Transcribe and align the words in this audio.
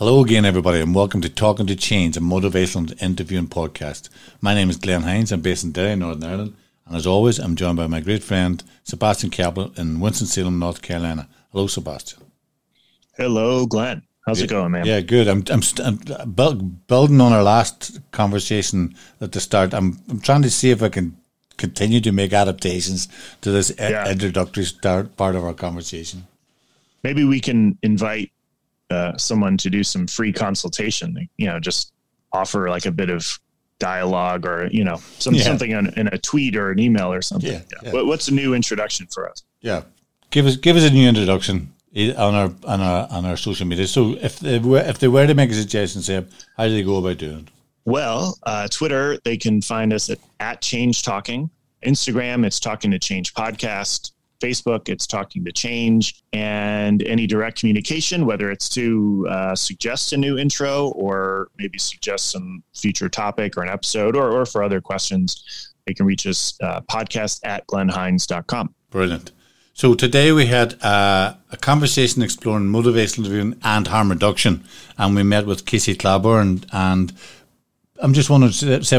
Hello 0.00 0.24
again, 0.24 0.46
everybody, 0.46 0.80
and 0.80 0.94
welcome 0.94 1.20
to 1.20 1.28
Talking 1.28 1.66
to 1.66 1.76
Change, 1.76 2.16
a 2.16 2.20
motivational 2.20 2.90
interviewing 3.02 3.48
podcast. 3.48 4.08
My 4.40 4.54
name 4.54 4.70
is 4.70 4.78
Glenn 4.78 5.02
Hinds. 5.02 5.30
I'm 5.30 5.42
based 5.42 5.62
in 5.62 5.72
Derry, 5.72 5.94
Northern 5.94 6.24
Ireland, 6.24 6.56
and 6.86 6.96
as 6.96 7.06
always, 7.06 7.38
I'm 7.38 7.54
joined 7.54 7.76
by 7.76 7.86
my 7.86 8.00
great 8.00 8.22
friend 8.22 8.64
Sebastian 8.82 9.28
Kaplan 9.28 9.72
in 9.76 10.00
Winston-Salem, 10.00 10.58
North 10.58 10.80
Carolina. 10.80 11.28
Hello, 11.52 11.66
Sebastian. 11.66 12.22
Hello, 13.18 13.66
Glenn. 13.66 14.02
How's 14.24 14.40
it 14.40 14.48
going, 14.48 14.72
man? 14.72 14.86
Yeah, 14.86 15.00
good. 15.00 15.28
I'm, 15.28 15.44
I'm, 15.50 15.60
I'm 15.84 16.80
building 16.86 17.20
on 17.20 17.34
our 17.34 17.42
last 17.42 18.00
conversation 18.10 18.94
at 19.20 19.32
the 19.32 19.40
start. 19.40 19.74
I'm, 19.74 19.98
I'm 20.08 20.20
trying 20.20 20.40
to 20.40 20.50
see 20.50 20.70
if 20.70 20.82
I 20.82 20.88
can 20.88 21.14
continue 21.58 22.00
to 22.00 22.10
make 22.10 22.32
adaptations 22.32 23.06
to 23.42 23.50
this 23.50 23.70
yeah. 23.78 24.10
introductory 24.10 24.64
start 24.64 25.18
part 25.18 25.36
of 25.36 25.44
our 25.44 25.52
conversation. 25.52 26.26
Maybe 27.02 27.22
we 27.22 27.38
can 27.38 27.76
invite 27.82 28.32
uh, 28.90 29.16
someone 29.16 29.56
to 29.58 29.70
do 29.70 29.82
some 29.82 30.06
free 30.06 30.32
consultation. 30.32 31.28
You 31.36 31.46
know, 31.46 31.60
just 31.60 31.92
offer 32.32 32.68
like 32.68 32.86
a 32.86 32.90
bit 32.90 33.10
of 33.10 33.38
dialogue 33.78 34.46
or 34.46 34.68
you 34.70 34.84
know 34.84 35.00
some 35.18 35.34
yeah. 35.34 35.42
something 35.42 35.70
in, 35.70 35.86
in, 35.98 36.06
a 36.08 36.18
tweet 36.18 36.54
or 36.54 36.70
an 36.70 36.78
email 36.78 37.12
or 37.12 37.22
something. 37.22 37.52
Yeah, 37.52 37.62
yeah. 37.82 37.92
What, 37.92 38.06
what's 38.06 38.28
a 38.28 38.34
new 38.34 38.54
introduction 38.54 39.06
for 39.06 39.28
us? 39.28 39.42
Yeah, 39.60 39.82
give 40.30 40.46
us 40.46 40.56
give 40.56 40.76
us 40.76 40.84
a 40.84 40.90
new 40.90 41.08
introduction 41.08 41.72
on 41.96 42.34
our 42.34 42.52
on 42.64 42.80
our 42.80 43.08
on 43.10 43.24
our 43.24 43.36
social 43.36 43.66
media. 43.66 43.86
So 43.86 44.16
if 44.20 44.38
they 44.38 44.58
were 44.58 44.78
if 44.78 44.98
they 44.98 45.08
were 45.08 45.26
to 45.26 45.34
make 45.34 45.50
a 45.50 45.54
suggestion, 45.54 46.02
say 46.02 46.24
how 46.56 46.66
do 46.66 46.72
they 46.72 46.82
go 46.82 46.98
about 46.98 47.18
doing 47.18 47.40
it? 47.40 47.48
Well, 47.84 48.38
uh, 48.44 48.68
Twitter 48.68 49.18
they 49.24 49.36
can 49.36 49.62
find 49.62 49.92
us 49.92 50.10
at 50.10 50.18
at 50.38 50.60
Change 50.60 51.02
Talking. 51.02 51.50
Instagram, 51.84 52.44
it's 52.44 52.60
Talking 52.60 52.90
to 52.90 52.98
Change 52.98 53.32
Podcast. 53.34 54.12
Facebook, 54.40 54.88
it's 54.88 55.06
Talking 55.06 55.44
to 55.44 55.52
Change, 55.52 56.22
and 56.32 57.02
any 57.02 57.26
direct 57.26 57.60
communication, 57.60 58.26
whether 58.26 58.50
it's 58.50 58.68
to 58.70 59.26
uh, 59.30 59.54
suggest 59.54 60.12
a 60.12 60.16
new 60.16 60.38
intro 60.38 60.88
or 60.88 61.48
maybe 61.58 61.78
suggest 61.78 62.30
some 62.30 62.62
future 62.74 63.08
topic 63.08 63.56
or 63.56 63.62
an 63.62 63.68
episode 63.68 64.16
or, 64.16 64.30
or 64.32 64.46
for 64.46 64.62
other 64.62 64.80
questions, 64.80 65.72
they 65.86 65.94
can 65.94 66.06
reach 66.06 66.26
us 66.26 66.56
uh, 66.62 66.80
podcast 66.82 67.40
at 67.44 67.66
glennhinds.com. 67.66 68.74
Brilliant. 68.90 69.32
So 69.72 69.94
today 69.94 70.32
we 70.32 70.46
had 70.46 70.82
uh, 70.82 71.34
a 71.50 71.56
conversation 71.56 72.22
exploring 72.22 72.66
motivational 72.66 73.20
interviewing 73.20 73.56
and 73.62 73.86
harm 73.86 74.10
reduction, 74.10 74.64
and 74.98 75.14
we 75.14 75.22
met 75.22 75.46
with 75.46 75.64
Kasey 75.64 75.98
Claborn. 75.98 76.64
And 76.72 77.12
I'm 77.98 78.12
just 78.12 78.28
wondering, 78.28 78.52
say, 78.52 78.98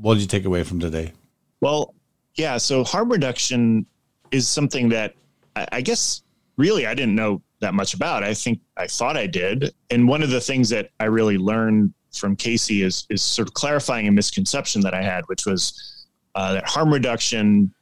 what 0.00 0.14
did 0.14 0.20
you 0.20 0.28
take 0.28 0.44
away 0.44 0.62
from 0.62 0.78
today? 0.78 1.12
Well, 1.60 1.94
yeah. 2.34 2.58
So 2.58 2.84
harm 2.84 3.10
reduction 3.10 3.86
is 4.30 4.48
something 4.48 4.88
that 4.90 5.14
I, 5.54 5.66
I 5.72 5.80
guess 5.80 6.22
really 6.56 6.86
I 6.86 6.94
didn't 6.94 7.14
know 7.14 7.42
that 7.60 7.74
much 7.74 7.94
about. 7.94 8.22
I 8.22 8.34
think 8.34 8.60
I 8.76 8.86
thought 8.86 9.16
I 9.16 9.26
did. 9.26 9.74
And 9.90 10.06
one 10.06 10.22
of 10.22 10.30
the 10.30 10.40
things 10.40 10.68
that 10.70 10.90
I 11.00 11.04
really 11.04 11.38
learned 11.38 11.92
from 12.12 12.36
Kasey 12.36 12.84
is 12.84 13.06
is 13.10 13.22
sort 13.22 13.48
of 13.48 13.54
clarifying 13.54 14.08
a 14.08 14.12
misconception 14.12 14.80
that 14.82 14.94
I 14.94 15.02
had, 15.02 15.24
which 15.26 15.46
was 15.46 16.06
uh, 16.34 16.54
that 16.54 16.68
harm 16.68 16.92
reduction 16.92 17.72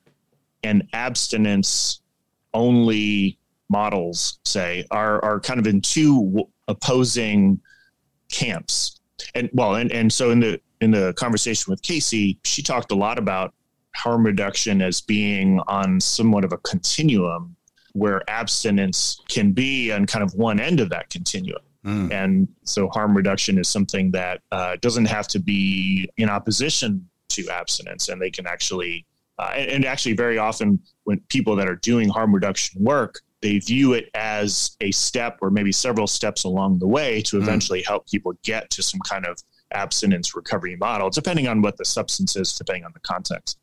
and 0.63 0.89
abstinence 0.93 2.01
only 2.53 3.39
models, 3.69 4.39
say, 4.45 4.85
are 4.91 5.25
are 5.25 5.41
kind 5.41 5.61
of 5.61 5.67
in 5.67 5.81
two 5.81 6.49
opposing 6.69 7.61
camps. 8.31 9.01
And 9.35 9.51
well, 9.53 9.77
and 9.77 9.91
and 9.93 10.13
so 10.13 10.31
in 10.31 10.41
the 10.41 10.61
in 10.81 10.91
the 10.91 11.13
conversation 11.15 11.71
with 11.71 11.83
Kasey, 11.83 12.39
she 12.45 12.63
talked 12.63 12.93
a 12.93 12.95
lot 12.95 13.19
about 13.19 13.55
harm 13.95 14.25
reduction 14.25 14.83
as 14.83 15.01
being 15.01 15.61
on 15.67 16.01
somewhat 16.01 16.45
of 16.45 16.53
a 16.53 16.59
continuum 16.59 17.57
where 17.93 18.29
abstinence 18.29 19.21
can 19.29 19.53
be 19.53 19.93
on 19.93 20.05
kind 20.05 20.23
of 20.23 20.35
one 20.35 20.59
end 20.61 20.81
of 20.81 20.91
that 20.91 21.11
continuum. 21.11 21.63
Mm. 21.85 22.13
And 22.13 22.49
so 22.65 22.89
harm 22.89 23.17
reduction 23.17 23.59
is 23.59 23.69
something 23.69 24.11
that 24.13 24.41
uh, 24.51 24.77
doesn't 24.81 25.05
have 25.05 25.29
to 25.29 25.39
be 25.39 26.09
in 26.17 26.29
opposition 26.29 27.09
to 27.31 27.49
abstinence, 27.51 28.09
and 28.09 28.21
they 28.21 28.31
can 28.31 28.47
actually, 28.47 29.07
uh, 29.39 29.53
and, 29.55 29.71
and 29.71 29.85
actually, 29.85 30.15
very 30.15 30.39
often 30.39 30.81
when 31.05 31.21
people 31.29 31.57
that 31.57 31.69
are 31.69 31.77
doing 31.77 32.09
harm 32.09 32.35
reduction 32.35 32.83
work, 32.83 33.21
they 33.43 33.59
view 33.59 33.93
it 33.93 34.09
as 34.15 34.77
a 34.81 34.91
step 34.91 35.39
or 35.43 35.51
maybe 35.51 35.73
several 35.73 36.07
steps 36.07 36.45
along 36.45 36.79
the 36.79 36.87
way 36.87 37.21
to 37.23 37.37
mm. 37.37 37.43
eventually 37.43 37.83
mm. 37.83 37.87
help 37.87 38.09
people 38.09 38.33
get 38.43 38.71
to 38.71 38.83
some 38.83 39.01
kind 39.01 39.27
of 39.27 39.39
abstinence 39.73 40.35
recovery 40.35 40.77
model, 40.77 41.11
depending 41.11 41.49
on 41.49 41.61
what 41.61 41.77
the 41.77 41.85
substance 41.85 42.35
is, 42.37 42.55
depending 42.55 42.85
on 42.85 42.93
the 42.95 43.01
context. 43.01 43.59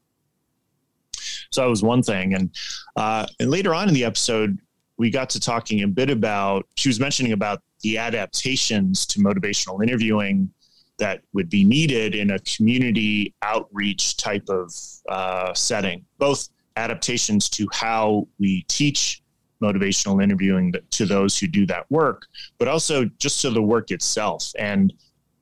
So 1.51 1.61
that 1.61 1.67
was 1.67 1.83
one 1.83 2.01
thing. 2.03 2.33
And 2.33 2.49
uh, 2.95 3.25
and 3.39 3.49
later 3.49 3.73
on 3.73 3.87
in 3.87 3.93
the 3.93 4.05
episode, 4.05 4.57
we 4.97 5.09
got 5.09 5.29
to 5.31 5.39
talking 5.39 5.83
a 5.83 5.87
bit 5.87 6.09
about. 6.09 6.67
She 6.75 6.89
was 6.89 6.99
mentioning 6.99 7.33
about 7.33 7.61
the 7.81 7.97
adaptations 7.97 9.05
to 9.07 9.19
motivational 9.19 9.83
interviewing 9.83 10.49
that 10.97 11.21
would 11.33 11.49
be 11.49 11.63
needed 11.63 12.13
in 12.13 12.31
a 12.31 12.39
community 12.39 13.33
outreach 13.41 14.17
type 14.17 14.47
of 14.49 14.71
uh, 15.09 15.53
setting. 15.53 16.05
Both 16.19 16.49
adaptations 16.75 17.49
to 17.49 17.67
how 17.71 18.27
we 18.39 18.63
teach 18.67 19.21
motivational 19.61 20.23
interviewing 20.23 20.73
to 20.91 21.05
those 21.05 21.37
who 21.37 21.47
do 21.47 21.65
that 21.67 21.89
work, 21.89 22.27
but 22.57 22.67
also 22.67 23.05
just 23.17 23.41
to 23.41 23.49
the 23.49 23.61
work 23.61 23.91
itself 23.91 24.51
and 24.57 24.93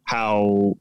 how 0.06 0.78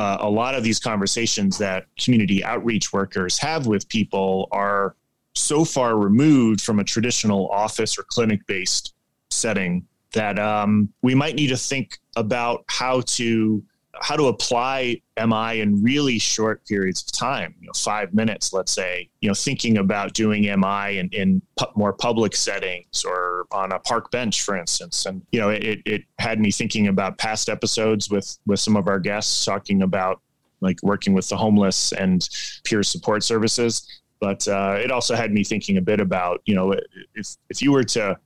uh, 0.00 0.16
a 0.20 0.30
lot 0.30 0.54
of 0.54 0.64
these 0.64 0.80
conversations 0.80 1.58
that 1.58 1.84
community 2.02 2.42
outreach 2.42 2.90
workers 2.90 3.36
have 3.38 3.66
with 3.66 3.86
people 3.90 4.48
are 4.50 4.96
so 5.34 5.62
far 5.62 5.98
removed 5.98 6.62
from 6.62 6.78
a 6.80 6.84
traditional 6.84 7.48
office 7.50 7.98
or 7.98 8.04
clinic 8.04 8.40
based 8.46 8.94
setting 9.30 9.86
that 10.12 10.38
um, 10.38 10.88
we 11.02 11.14
might 11.14 11.34
need 11.34 11.48
to 11.48 11.56
think 11.56 11.98
about 12.16 12.64
how 12.66 13.02
to 13.02 13.62
how 14.00 14.16
to 14.16 14.24
apply 14.24 15.00
MI 15.18 15.60
in 15.60 15.82
really 15.82 16.18
short 16.18 16.64
periods 16.66 17.02
of 17.02 17.12
time, 17.12 17.54
you 17.60 17.66
know, 17.66 17.72
five 17.74 18.14
minutes, 18.14 18.52
let's 18.52 18.72
say, 18.72 19.10
you 19.20 19.28
know, 19.28 19.34
thinking 19.34 19.78
about 19.78 20.14
doing 20.14 20.42
MI 20.44 20.98
in, 20.98 21.08
in 21.12 21.42
pu- 21.58 21.66
more 21.76 21.92
public 21.92 22.34
settings 22.34 23.04
or 23.04 23.46
on 23.52 23.72
a 23.72 23.78
park 23.78 24.10
bench, 24.10 24.42
for 24.42 24.56
instance. 24.56 25.04
And, 25.04 25.22
you 25.32 25.40
know, 25.40 25.50
it, 25.50 25.80
it 25.84 26.02
had 26.18 26.40
me 26.40 26.50
thinking 26.50 26.88
about 26.88 27.18
past 27.18 27.50
episodes 27.50 28.10
with, 28.10 28.38
with 28.46 28.58
some 28.58 28.74
of 28.74 28.88
our 28.88 28.98
guests 28.98 29.44
talking 29.44 29.82
about 29.82 30.20
like 30.62 30.82
working 30.82 31.12
with 31.12 31.28
the 31.28 31.36
homeless 31.36 31.92
and 31.92 32.26
peer 32.64 32.82
support 32.82 33.22
services. 33.22 34.00
But 34.18 34.46
uh, 34.48 34.78
it 34.78 34.90
also 34.90 35.14
had 35.14 35.32
me 35.32 35.44
thinking 35.44 35.76
a 35.76 35.82
bit 35.82 36.00
about, 36.00 36.40
you 36.46 36.54
know, 36.54 36.74
if, 37.14 37.36
if 37.50 37.60
you 37.60 37.72
were 37.72 37.84
to 37.84 38.18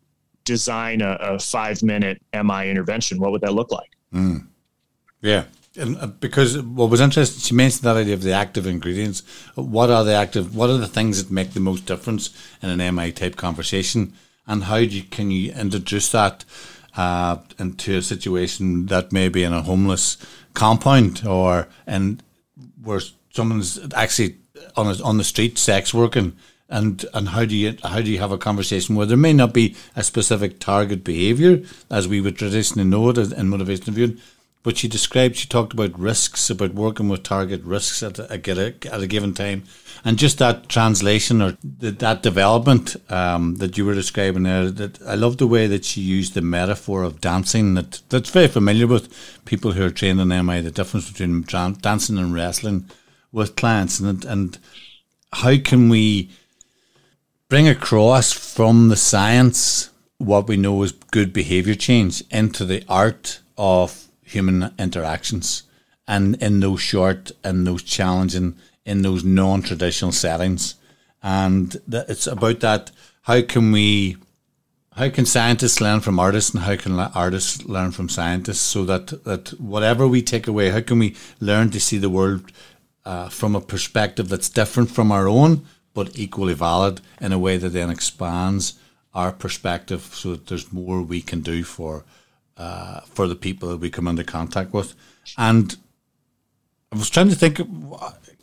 design 0.44 1.00
a, 1.00 1.16
a 1.20 1.38
five 1.38 1.82
minute 1.82 2.22
MI 2.32 2.70
intervention, 2.70 3.18
what 3.18 3.32
would 3.32 3.40
that 3.40 3.54
look 3.54 3.72
like? 3.72 3.90
Mm. 4.12 4.46
Yeah. 5.20 5.44
And 5.76 5.96
uh, 5.98 6.06
because 6.06 6.60
what 6.60 6.90
was 6.90 7.00
interesting, 7.00 7.40
she 7.40 7.54
mentioned 7.54 7.82
that 7.82 7.96
idea 7.96 8.14
of 8.14 8.22
the 8.22 8.32
active 8.32 8.66
ingredients. 8.66 9.22
What 9.54 9.90
are 9.90 10.04
the 10.04 10.14
active? 10.14 10.54
What 10.54 10.70
are 10.70 10.78
the 10.78 10.86
things 10.86 11.22
that 11.22 11.32
make 11.32 11.52
the 11.52 11.60
most 11.60 11.86
difference 11.86 12.30
in 12.62 12.70
an 12.70 12.94
MI 12.94 13.12
type 13.12 13.36
conversation? 13.36 14.12
And 14.46 14.64
how 14.64 14.78
do 14.78 14.86
you, 14.86 15.02
can 15.02 15.30
you 15.30 15.52
introduce 15.52 16.12
that 16.12 16.44
uh, 16.96 17.38
into 17.58 17.96
a 17.96 18.02
situation 18.02 18.86
that 18.86 19.12
may 19.12 19.28
be 19.28 19.42
in 19.42 19.52
a 19.52 19.62
homeless 19.62 20.16
compound 20.54 21.26
or 21.26 21.68
and 21.86 22.22
where 22.82 23.00
someone's 23.30 23.80
actually 23.94 24.36
on 24.76 24.86
a, 24.86 25.02
on 25.02 25.18
the 25.18 25.24
street 25.24 25.58
sex 25.58 25.92
working? 25.92 26.36
And 26.68 27.04
and 27.12 27.28
how 27.28 27.44
do 27.44 27.54
you 27.54 27.76
how 27.84 28.00
do 28.00 28.10
you 28.10 28.18
have 28.20 28.32
a 28.32 28.38
conversation 28.38 28.94
where 28.94 29.06
there 29.06 29.18
may 29.18 29.34
not 29.34 29.52
be 29.52 29.76
a 29.94 30.02
specific 30.02 30.60
target 30.60 31.04
behaviour 31.04 31.62
as 31.90 32.08
we 32.08 32.22
would 32.22 32.38
traditionally 32.38 32.88
know 32.88 33.10
it 33.10 33.18
in 33.18 33.48
motivation 33.48 33.92
viewing, 33.92 34.18
but 34.64 34.78
she 34.78 34.88
described, 34.88 35.36
she 35.36 35.46
talked 35.46 35.74
about 35.74 35.96
risks, 35.98 36.48
about 36.48 36.72
working 36.72 37.10
with 37.10 37.22
target 37.22 37.62
risks 37.64 38.02
at 38.02 38.18
a, 38.18 38.32
at 38.32 39.02
a 39.02 39.06
given 39.06 39.34
time. 39.34 39.62
And 40.06 40.18
just 40.18 40.38
that 40.38 40.70
translation 40.70 41.42
or 41.42 41.58
that 41.62 42.22
development 42.22 42.96
um, 43.12 43.56
that 43.56 43.76
you 43.76 43.84
were 43.84 43.94
describing 43.94 44.44
there, 44.44 44.70
that 44.70 45.02
I 45.02 45.16
love 45.16 45.36
the 45.36 45.46
way 45.46 45.66
that 45.66 45.84
she 45.84 46.00
used 46.00 46.32
the 46.32 46.40
metaphor 46.40 47.02
of 47.02 47.20
dancing. 47.20 47.74
That 47.74 48.00
that's 48.08 48.30
very 48.30 48.48
familiar 48.48 48.86
with 48.86 49.44
people 49.44 49.72
who 49.72 49.84
are 49.84 49.90
trained 49.90 50.20
in 50.20 50.28
MI. 50.28 50.62
The 50.62 50.70
difference 50.70 51.10
between 51.10 51.42
dancing 51.42 52.18
and 52.18 52.34
wrestling 52.34 52.90
with 53.32 53.56
clients, 53.56 54.00
and 54.00 54.24
and 54.24 54.58
how 55.32 55.58
can 55.58 55.90
we 55.90 56.30
bring 57.50 57.68
across 57.68 58.32
from 58.32 58.88
the 58.88 58.96
science 58.96 59.90
what 60.16 60.48
we 60.48 60.56
know 60.56 60.82
is 60.82 60.92
good 60.92 61.34
behavior 61.34 61.74
change 61.74 62.22
into 62.30 62.64
the 62.64 62.82
art 62.88 63.40
of 63.58 64.04
human 64.34 64.74
interactions 64.78 65.62
and 66.06 66.36
in 66.42 66.60
those 66.60 66.80
short 66.80 67.32
and 67.42 67.66
those 67.66 67.82
challenging 67.82 68.56
in 68.84 69.02
those 69.02 69.24
non-traditional 69.24 70.12
settings. 70.12 70.74
And 71.22 71.76
it's 71.90 72.26
about 72.26 72.60
that 72.60 72.90
how 73.22 73.40
can 73.40 73.72
we 73.72 74.16
how 74.96 75.08
can 75.08 75.26
scientists 75.26 75.80
learn 75.80 76.00
from 76.00 76.20
artists 76.20 76.54
and 76.54 76.62
how 76.62 76.76
can 76.76 76.98
artists 76.98 77.64
learn 77.64 77.90
from 77.90 78.08
scientists 78.08 78.60
so 78.60 78.84
that 78.84 79.24
that 79.24 79.48
whatever 79.60 80.06
we 80.06 80.22
take 80.22 80.46
away 80.46 80.70
how 80.70 80.80
can 80.80 80.98
we 80.98 81.16
learn 81.40 81.70
to 81.70 81.80
see 81.80 81.98
the 81.98 82.10
world 82.10 82.52
uh, 83.04 83.28
from 83.28 83.56
a 83.56 83.60
perspective 83.60 84.28
that's 84.28 84.48
different 84.48 84.90
from 84.90 85.10
our 85.10 85.26
own 85.26 85.64
but 85.94 86.18
equally 86.18 86.54
valid 86.54 87.00
in 87.20 87.32
a 87.32 87.38
way 87.38 87.56
that 87.56 87.70
then 87.70 87.90
expands 87.90 88.74
our 89.14 89.32
perspective 89.32 90.02
so 90.12 90.32
that 90.32 90.46
there's 90.46 90.72
more 90.72 91.00
we 91.02 91.22
can 91.22 91.40
do 91.40 91.64
for 91.64 92.04
uh, 92.56 93.00
for 93.00 93.26
the 93.26 93.34
people 93.34 93.68
that 93.70 93.78
we 93.78 93.90
come 93.90 94.08
into 94.08 94.24
contact 94.24 94.72
with. 94.72 94.94
And 95.36 95.76
I 96.92 96.96
was 96.96 97.10
trying 97.10 97.28
to 97.28 97.34
think, 97.34 97.60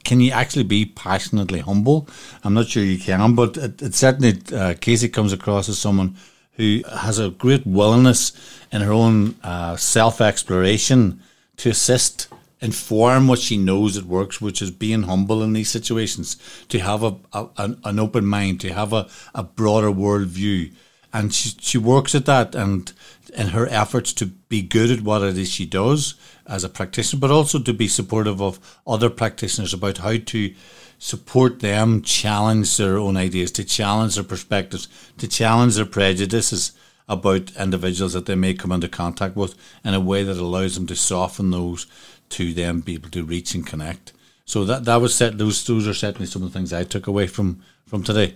can 0.04 0.20
you 0.20 0.32
actually 0.32 0.64
be 0.64 0.86
passionately 0.86 1.60
humble? 1.60 2.08
I'm 2.44 2.54
not 2.54 2.68
sure 2.68 2.84
you 2.84 3.00
can, 3.00 3.36
but 3.36 3.58
it, 3.58 3.82
it 3.82 3.96
certainly, 3.96 4.32
uh, 4.32 4.74
Kasey 4.74 5.12
comes 5.12 5.32
across 5.32 5.70
as 5.70 5.80
someone 5.80 6.18
who 6.54 6.82
has 6.92 7.18
a 7.18 7.30
great 7.30 7.66
willingness 7.66 8.34
in 8.72 8.82
her 8.82 8.92
own 8.92 9.36
uh, 9.44 9.76
self 9.78 10.20
exploration 10.22 11.22
to 11.58 11.70
assist 11.70 12.28
inform 12.62 13.28
what 13.28 13.40
she 13.40 13.58
knows 13.58 13.98
it 13.98 14.06
works, 14.06 14.40
which 14.40 14.62
is 14.62 14.70
being 14.70 15.04
humble 15.04 15.42
in 15.42 15.54
these 15.54 15.70
situations, 15.70 16.38
to 16.70 16.80
have 16.80 17.04
a, 17.04 17.16
a 17.34 17.48
an, 17.58 17.80
an, 17.84 18.00
open 18.00 18.26
mind, 18.26 18.62
to 18.62 18.72
have 18.72 18.94
a, 18.94 19.08
a 19.34 19.44
broader 19.44 19.92
world 19.92 20.28
view. 20.28 20.72
And 21.14 21.34
she, 21.34 21.56
she 21.60 21.78
works 21.78 22.16
at 22.16 22.26
that 22.26 22.56
and 22.56 22.92
in 23.34 23.50
her 23.50 23.68
efforts 23.68 24.14
to 24.14 24.26
be 24.26 24.62
good 24.62 24.92
at 24.92 25.02
what 25.02 25.22
it 25.22 25.38
is 25.38 25.50
she 25.50 25.66
does 25.66 26.16
as 26.46 26.64
a 26.64 26.70
practitioner, 26.70 27.20
but 27.20 27.32
also 27.32 27.60
to 27.60 27.74
be 27.74 27.88
supportive 27.88 28.42
of 28.42 28.80
other 28.86 29.10
practitioners 29.10 29.74
about 29.74 30.00
how 30.00 30.18
to 30.18 30.54
support 31.00 31.60
them 31.60 32.02
challenge 32.02 32.78
their 32.78 32.98
own 32.98 33.18
ideas, 33.18 33.52
to 33.52 33.64
challenge 33.64 34.16
their 34.16 34.24
perspectives, 34.24 34.88
to 35.18 35.28
challenge 35.28 35.76
their 35.76 35.86
prejudices 35.86 36.74
about 37.10 37.52
individuals 37.58 38.14
that 38.14 38.26
they 38.26 38.36
may 38.36 38.54
come 38.54 38.72
into 38.72 38.88
contact 38.88 39.36
with 39.36 39.56
in 39.84 39.94
a 39.94 40.00
way 40.00 40.24
that 40.24 40.38
allows 40.38 40.76
them 40.76 40.88
to 40.88 40.96
soften 40.96 41.52
those 41.52 41.88
to 42.30 42.54
them 42.54 42.82
be 42.82 42.94
able 42.94 43.10
to 43.10 43.24
reach 43.24 43.54
and 43.54 43.68
connect. 43.68 44.14
So 44.46 44.64
that 44.66 44.86
that 44.86 45.02
was 45.02 45.16
set. 45.16 45.38
Those 45.38 45.66
those 45.66 45.88
are 45.88 45.94
certainly 45.94 46.28
some 46.28 46.44
of 46.44 46.52
the 46.52 46.58
things 46.58 46.72
I 46.74 46.84
took 46.84 47.08
away 47.08 47.28
from 47.28 47.62
from 47.86 48.04
today. 48.04 48.36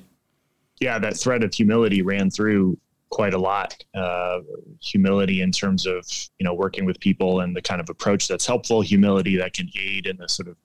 Yeah, 0.79 0.99
that 0.99 1.17
thread 1.17 1.43
of 1.43 1.53
humility 1.53 2.01
ran 2.01 2.29
through 2.29 2.77
quite 3.09 3.33
a 3.33 3.37
lot. 3.37 3.81
Uh, 3.93 4.39
humility 4.81 5.41
in 5.41 5.51
terms 5.51 5.85
of 5.85 6.05
you 6.39 6.43
know 6.43 6.53
working 6.53 6.85
with 6.85 6.99
people 6.99 7.41
and 7.41 7.55
the 7.55 7.61
kind 7.61 7.79
of 7.79 7.89
approach 7.89 8.27
that's 8.27 8.45
helpful. 8.45 8.81
Humility 8.81 9.37
that 9.37 9.53
can 9.53 9.69
aid 9.77 10.07
in 10.07 10.17
the 10.17 10.27
sort 10.27 10.47
of 10.47 10.57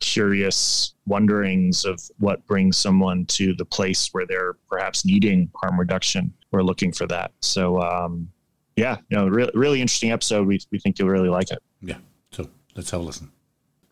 curious 0.00 0.94
wonderings 1.06 1.84
of 1.84 2.00
what 2.18 2.44
brings 2.46 2.78
someone 2.78 3.26
to 3.26 3.54
the 3.54 3.64
place 3.64 4.08
where 4.12 4.26
they're 4.26 4.54
perhaps 4.68 5.04
needing 5.04 5.50
harm 5.54 5.78
reduction 5.78 6.32
or 6.52 6.62
looking 6.62 6.90
for 6.90 7.06
that. 7.06 7.32
So 7.40 7.80
um, 7.82 8.28
yeah, 8.76 8.96
no, 9.10 9.28
really, 9.28 9.52
really 9.54 9.80
interesting 9.80 10.10
episode. 10.10 10.46
We 10.46 10.60
we 10.70 10.78
think 10.78 10.98
you'll 10.98 11.08
really 11.08 11.28
like 11.28 11.50
it. 11.50 11.58
Yeah. 11.82 11.98
So 12.32 12.48
let's 12.74 12.90
have 12.90 13.00
a 13.00 13.04
listen. 13.04 13.30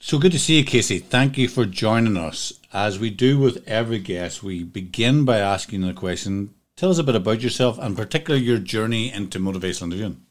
So 0.00 0.18
good 0.18 0.30
to 0.32 0.38
see 0.38 0.58
you, 0.58 0.64
Kasey. 0.64 1.02
Thank 1.02 1.36
you 1.36 1.48
for 1.48 1.66
joining 1.66 2.16
us. 2.16 2.52
As 2.72 3.00
we 3.00 3.10
do 3.10 3.36
with 3.36 3.66
every 3.66 3.98
guest, 3.98 4.44
we 4.44 4.62
begin 4.62 5.24
by 5.24 5.38
asking 5.38 5.80
the 5.80 5.92
question 5.92 6.54
tell 6.76 6.90
us 6.90 6.98
a 6.98 7.02
bit 7.02 7.16
about 7.16 7.40
yourself 7.40 7.76
and 7.78 7.96
particularly 7.96 8.44
your 8.44 8.58
journey 8.58 9.12
into 9.12 9.40
motivational 9.40 9.86
interviewing. 9.86 10.24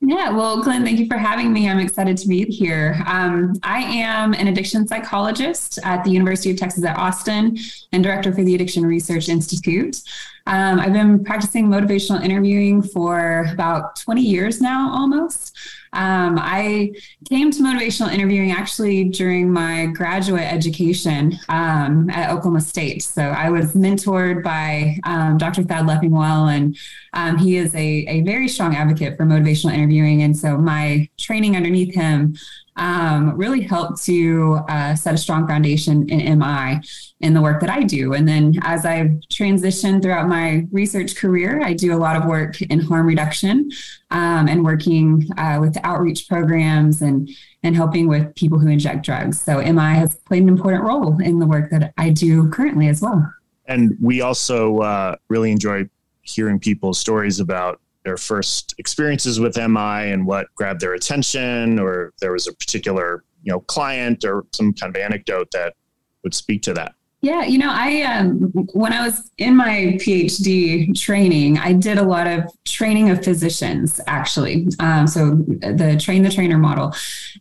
Yeah, 0.00 0.30
well, 0.30 0.62
Glenn, 0.62 0.84
thank 0.84 1.00
you 1.00 1.06
for 1.06 1.16
having 1.16 1.52
me. 1.52 1.68
I'm 1.68 1.80
excited 1.80 2.16
to 2.18 2.28
be 2.28 2.44
here. 2.44 3.02
Um, 3.06 3.54
I 3.64 3.78
am 3.78 4.34
an 4.34 4.46
addiction 4.46 4.86
psychologist 4.86 5.80
at 5.82 6.04
the 6.04 6.10
University 6.10 6.50
of 6.50 6.58
Texas 6.58 6.84
at 6.84 6.96
Austin 6.96 7.56
and 7.92 8.04
director 8.04 8.32
for 8.32 8.44
the 8.44 8.54
Addiction 8.54 8.84
Research 8.84 9.28
Institute. 9.28 10.00
Um, 10.46 10.78
I've 10.78 10.92
been 10.92 11.24
practicing 11.24 11.66
motivational 11.66 12.22
interviewing 12.22 12.82
for 12.82 13.46
about 13.52 13.96
20 13.96 14.20
years 14.20 14.60
now, 14.60 14.92
almost. 14.92 15.56
Um, 15.92 16.38
I 16.38 16.92
came 17.28 17.50
to 17.50 17.62
motivational 17.62 18.12
interviewing 18.12 18.52
actually 18.52 19.04
during 19.04 19.52
my 19.52 19.86
graduate 19.86 20.52
education 20.52 21.38
um, 21.48 22.10
at 22.10 22.30
Oklahoma 22.30 22.60
State. 22.60 23.02
So 23.02 23.22
I 23.22 23.50
was 23.50 23.74
mentored 23.74 24.42
by 24.42 24.98
um, 25.04 25.38
Dr. 25.38 25.62
Thad 25.62 25.86
Leffingwell, 25.86 26.54
and 26.54 26.76
um, 27.12 27.38
he 27.38 27.56
is 27.56 27.74
a, 27.74 28.04
a 28.08 28.20
very 28.22 28.48
strong 28.48 28.74
advocate 28.74 29.16
for 29.16 29.24
motivational 29.24 29.72
interviewing. 29.72 30.22
And 30.22 30.36
so 30.36 30.56
my 30.56 31.08
training 31.18 31.56
underneath 31.56 31.94
him 31.94 32.36
um, 32.76 33.36
really 33.36 33.62
helped 33.62 34.02
to 34.04 34.60
uh, 34.68 34.94
set 34.94 35.14
a 35.14 35.18
strong 35.18 35.46
foundation 35.46 36.08
in 36.08 36.38
MI 36.38 36.80
in 37.20 37.32
the 37.32 37.40
work 37.40 37.60
that 37.60 37.70
I 37.70 37.82
do. 37.82 38.12
And 38.12 38.28
then 38.28 38.54
as 38.62 38.84
I've 38.84 39.10
transitioned 39.32 40.02
throughout 40.02 40.28
my 40.28 40.66
research 40.70 41.16
career, 41.16 41.62
I 41.64 41.72
do 41.72 41.94
a 41.94 41.96
lot 41.96 42.16
of 42.16 42.26
work 42.26 42.60
in 42.60 42.80
harm 42.80 43.06
reduction 43.06 43.70
um, 44.10 44.48
and 44.48 44.64
working 44.64 45.26
uh, 45.38 45.58
with 45.60 45.76
outreach 45.82 46.28
programs 46.28 47.02
and 47.02 47.28
and 47.62 47.74
helping 47.74 48.06
with 48.06 48.32
people 48.36 48.58
who 48.58 48.68
inject 48.68 49.04
drugs. 49.04 49.40
So 49.40 49.60
MI 49.60 49.94
has 49.94 50.14
played 50.14 50.42
an 50.42 50.48
important 50.48 50.84
role 50.84 51.20
in 51.20 51.40
the 51.40 51.46
work 51.46 51.70
that 51.70 51.92
I 51.96 52.10
do 52.10 52.48
currently 52.50 52.86
as 52.88 53.00
well. 53.00 53.28
And 53.66 53.96
we 54.00 54.20
also 54.20 54.78
uh, 54.78 55.16
really 55.28 55.50
enjoy 55.50 55.88
hearing 56.22 56.60
people's 56.60 56.98
stories 56.98 57.40
about 57.40 57.80
their 58.06 58.16
first 58.16 58.74
experiences 58.78 59.40
with 59.40 59.56
MI 59.56 60.12
and 60.12 60.24
what 60.24 60.46
grabbed 60.54 60.80
their 60.80 60.94
attention, 60.94 61.78
or 61.80 62.14
there 62.20 62.32
was 62.32 62.46
a 62.46 62.54
particular 62.54 63.24
you 63.42 63.52
know 63.52 63.60
client 63.60 64.24
or 64.24 64.46
some 64.54 64.72
kind 64.72 64.94
of 64.94 65.02
anecdote 65.02 65.50
that 65.50 65.74
would 66.22 66.32
speak 66.32 66.62
to 66.62 66.72
that. 66.72 66.92
Yeah, 67.22 67.44
you 67.44 67.58
know, 67.58 67.70
I 67.72 68.02
um, 68.02 68.52
when 68.74 68.92
I 68.92 69.04
was 69.04 69.30
in 69.38 69.56
my 69.56 69.96
PhD 69.98 70.94
training, 70.96 71.56
I 71.58 71.72
did 71.72 71.96
a 71.96 72.02
lot 72.02 72.26
of 72.26 72.44
training 72.64 73.08
of 73.10 73.24
physicians, 73.24 74.00
actually. 74.06 74.68
Um, 74.80 75.06
so 75.06 75.30
the 75.30 75.98
train 76.00 76.22
the 76.22 76.30
trainer 76.30 76.58
model, 76.58 76.94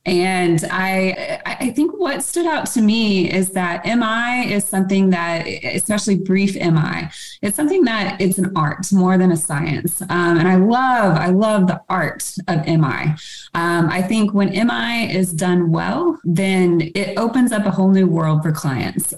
and 0.06 0.64
I 0.72 1.42
I 1.46 1.72
think 1.72 2.00
what 2.00 2.24
stood 2.24 2.46
out 2.46 2.68
to 2.68 2.82
me 2.82 3.30
is 3.30 3.50
that 3.52 3.86
MI 3.86 4.54
is 4.54 4.64
something 4.64 5.10
that, 5.10 5.46
especially 5.46 6.16
brief 6.16 6.56
MI, 6.56 7.10
it's 7.42 7.58
something 7.58 7.84
that 7.84 8.20
it's 8.22 8.38
an 8.38 8.54
art 8.56 8.92
more 8.94 9.18
than 9.18 9.34
a 9.34 9.38
science, 9.38 10.02
um, 10.04 10.38
and 10.40 10.48
I 10.48 10.56
love 10.56 11.18
I 11.18 11.28
love 11.28 11.68
the 11.68 11.82
art 11.90 12.34
of 12.48 12.66
MI. 12.66 13.14
Um, 13.54 13.90
I 13.90 14.02
think 14.02 14.34
when 14.34 14.50
MI 14.50 15.14
is 15.14 15.34
done 15.34 15.70
well, 15.70 16.18
then 16.24 16.92
it 16.96 17.18
opens 17.18 17.52
up 17.52 17.66
a 17.66 17.72
whole 17.72 17.92
new 17.92 18.08
world 18.08 18.42
for 18.42 18.54
clients 18.54 19.14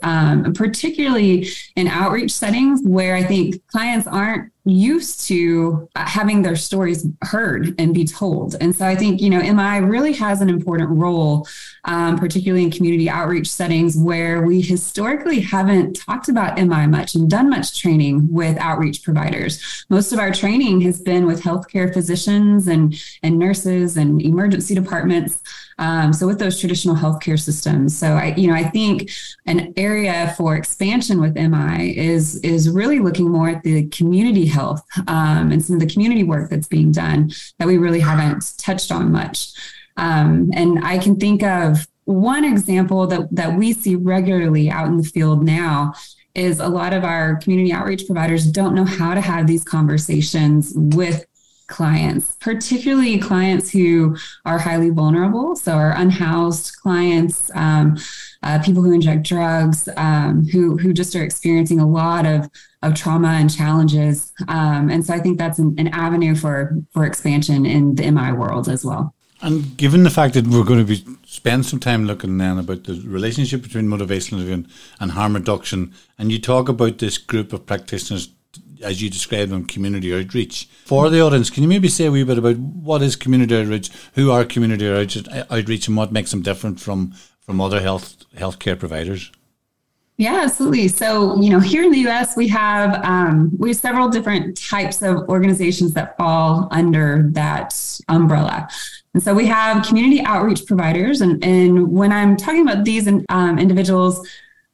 particularly 0.53 1.47
in 1.75 1.87
outreach 1.87 2.31
settings 2.31 2.81
where 2.83 3.15
I 3.15 3.23
think 3.23 3.65
clients 3.67 4.07
aren't 4.07 4.51
used 4.67 5.21
to 5.27 5.89
having 5.95 6.41
their 6.41 6.55
stories 6.55 7.07
heard 7.23 7.73
and 7.79 7.93
be 7.93 8.05
told. 8.05 8.55
And 8.59 8.75
so 8.75 8.85
I 8.85 8.95
think, 8.95 9.21
you 9.21 9.29
know, 9.29 9.39
MI 9.41 9.79
really 9.79 10.13
has 10.13 10.41
an 10.41 10.49
important 10.49 10.89
role, 10.89 11.47
um, 11.85 12.17
particularly 12.17 12.63
in 12.63 12.71
community 12.71 13.09
outreach 13.09 13.49
settings 13.49 13.97
where 13.97 14.41
we 14.41 14.61
historically 14.61 15.39
haven't 15.39 15.95
talked 15.95 16.29
about 16.29 16.57
MI 16.57 16.87
much 16.87 17.15
and 17.15 17.29
done 17.29 17.49
much 17.49 17.79
training 17.79 18.27
with 18.31 18.57
outreach 18.57 19.03
providers. 19.03 19.85
Most 19.89 20.11
of 20.11 20.19
our 20.19 20.31
training 20.31 20.81
has 20.81 21.01
been 21.01 21.25
with 21.25 21.41
healthcare 21.41 21.93
physicians 21.93 22.67
and, 22.67 22.95
and 23.23 23.39
nurses 23.39 23.97
and 23.97 24.21
emergency 24.21 24.75
departments. 24.75 25.41
Um, 25.79 26.11
so 26.11 26.25
with 26.25 26.39
those 26.39 26.59
traditional 26.59 26.95
healthcare 26.95 27.39
systems. 27.39 27.97
So 27.97 28.13
I, 28.13 28.33
you 28.35 28.47
know, 28.47 28.55
I 28.55 28.63
think 28.63 29.11
an 29.45 29.73
area 29.77 30.33
for 30.35 30.55
expansion 30.55 31.21
with 31.21 31.35
MI 31.35 31.95
is 31.95 32.37
is 32.37 32.69
really 32.69 32.99
looking 32.99 33.29
more 33.29 33.49
at 33.49 33.63
the 33.63 33.87
community 33.89 34.45
health 34.57 34.81
um, 35.07 35.51
and 35.51 35.63
some 35.63 35.75
of 35.75 35.79
the 35.79 35.93
community 35.93 36.23
work 36.23 36.49
that's 36.49 36.67
being 36.67 36.91
done 36.91 37.31
that 37.57 37.67
we 37.67 37.77
really 37.77 37.99
haven't 37.99 38.53
touched 38.57 38.91
on 38.91 39.11
much. 39.11 39.51
Um, 39.97 40.51
and 40.53 40.83
I 40.83 40.97
can 40.97 41.15
think 41.15 41.43
of 41.43 41.87
one 42.05 42.45
example 42.45 43.05
that 43.07 43.23
that 43.35 43.51
we 43.59 43.73
see 43.73 43.95
regularly 43.95 44.69
out 44.69 44.87
in 44.87 44.97
the 44.97 45.03
field 45.03 45.43
now 45.43 45.93
is 46.33 46.59
a 46.59 46.69
lot 46.69 46.93
of 46.93 47.03
our 47.03 47.35
community 47.37 47.73
outreach 47.73 48.05
providers 48.05 48.45
don't 48.45 48.75
know 48.75 48.85
how 48.85 49.13
to 49.13 49.21
have 49.21 49.47
these 49.47 49.63
conversations 49.63 50.73
with 50.75 51.25
clients, 51.67 52.35
particularly 52.39 53.17
clients 53.19 53.69
who 53.69 54.17
are 54.45 54.57
highly 54.57 54.89
vulnerable. 54.89 55.55
So, 55.55 55.73
our 55.73 55.91
unhoused 55.91 56.75
clients, 56.77 57.51
um, 57.53 57.97
uh, 58.43 58.59
people 58.63 58.81
who 58.81 58.93
inject 58.93 59.23
drugs, 59.23 59.87
um, 59.97 60.47
who 60.47 60.77
who 60.77 60.93
just 60.93 61.15
are 61.15 61.23
experiencing 61.23 61.79
a 61.79 61.87
lot 61.87 62.25
of 62.25 62.49
of 62.81 62.95
trauma 62.95 63.29
and 63.29 63.53
challenges. 63.53 64.33
Um, 64.47 64.89
and 64.89 65.05
so, 65.05 65.13
I 65.13 65.19
think 65.19 65.37
that's 65.37 65.59
an, 65.59 65.75
an 65.77 65.89
avenue 65.89 66.35
for 66.35 66.75
for 66.93 67.05
expansion 67.05 67.65
in 67.65 67.95
the 67.95 68.09
MI 68.09 68.31
world 68.31 68.67
as 68.69 68.83
well. 68.83 69.13
And 69.41 69.77
given 69.77 70.03
the 70.03 70.09
fact 70.09 70.33
that 70.33 70.47
we're 70.47 70.63
going 70.63 70.79
to 70.79 70.85
be 70.85 71.05
spend 71.25 71.65
some 71.65 71.79
time 71.79 72.05
looking 72.05 72.37
then 72.37 72.57
about 72.57 72.85
the 72.85 72.99
relationship 73.05 73.61
between 73.61 73.85
motivational 73.85 74.51
and, 74.51 74.67
and 74.99 75.11
harm 75.11 75.35
reduction, 75.35 75.93
and 76.17 76.31
you 76.31 76.39
talk 76.39 76.67
about 76.69 76.97
this 76.97 77.19
group 77.19 77.53
of 77.53 77.65
practitioners 77.65 78.29
as 78.81 79.01
you 79.01 79.09
described 79.09 79.51
them, 79.51 79.65
community 79.65 80.13
outreach. 80.13 80.67
For 80.85 81.09
the 81.09 81.21
audience, 81.21 81.49
can 81.49 81.63
you 81.63 81.69
maybe 81.69 81.87
say 81.87 82.05
a 82.05 82.11
wee 82.11 82.23
bit 82.23 82.37
about 82.37 82.57
what 82.57 83.01
is 83.01 83.15
community 83.15 83.55
outreach, 83.57 83.89
who 84.13 84.31
are 84.31 84.45
community 84.45 84.87
outreach, 84.87 85.27
outreach 85.49 85.87
and 85.87 85.97
what 85.97 86.11
makes 86.11 86.31
them 86.31 86.41
different 86.41 86.79
from 86.79 87.13
from 87.41 87.61
other 87.61 87.79
health 87.79 88.17
healthcare 88.35 88.77
providers? 88.77 89.31
Yeah, 90.17 90.41
absolutely. 90.43 90.87
So, 90.87 91.39
you 91.39 91.51
know, 91.51 91.59
here 91.59 91.83
in 91.83 91.91
the 91.91 91.99
U.S., 91.99 92.35
we 92.35 92.47
have 92.47 93.05
um, 93.05 93.51
we 93.59 93.69
have 93.69 93.77
several 93.77 94.09
different 94.09 94.59
types 94.59 95.03
of 95.03 95.29
organizations 95.29 95.93
that 95.93 96.17
fall 96.17 96.67
under 96.71 97.29
that 97.33 97.99
umbrella. 98.09 98.67
And 99.13 99.21
so 99.21 99.35
we 99.35 99.45
have 99.45 99.85
community 99.85 100.21
outreach 100.21 100.65
providers, 100.65 101.21
and 101.21 101.43
and 101.43 101.91
when 101.91 102.11
I'm 102.11 102.35
talking 102.35 102.67
about 102.67 102.83
these 102.83 103.07
um, 103.29 103.59
individuals, 103.59 104.27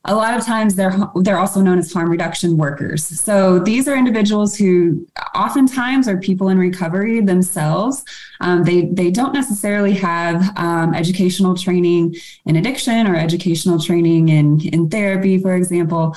a 0.06 0.14
lot 0.14 0.38
of 0.38 0.46
times 0.46 0.76
they're 0.76 0.94
they're 1.22 1.40
also 1.40 1.62
known 1.62 1.80
as 1.80 1.92
harm 1.94 2.10
reduction 2.10 2.58
workers. 2.58 3.06
So 3.06 3.60
these 3.60 3.88
are 3.88 3.96
individuals 3.96 4.56
who 4.56 5.08
oftentimes 5.34 6.10
are 6.10 6.18
people 6.18 6.50
in 6.50 6.58
recovery 6.58 7.22
themselves. 7.22 8.04
Um, 8.42 8.64
they 8.64 8.88
they 8.88 9.12
don't 9.12 9.34
necessarily 9.34 9.94
have 9.94 10.58
um, 10.58 10.94
educational 10.94 11.56
training 11.56 12.16
in 12.46 12.58
addiction 12.58 13.08
or 13.08 13.16
educational 13.16 13.80
training 13.80 14.30
in 14.30 14.60
in 14.68 14.90
therapy, 14.90 15.38
for 15.38 15.56
example 15.56 16.16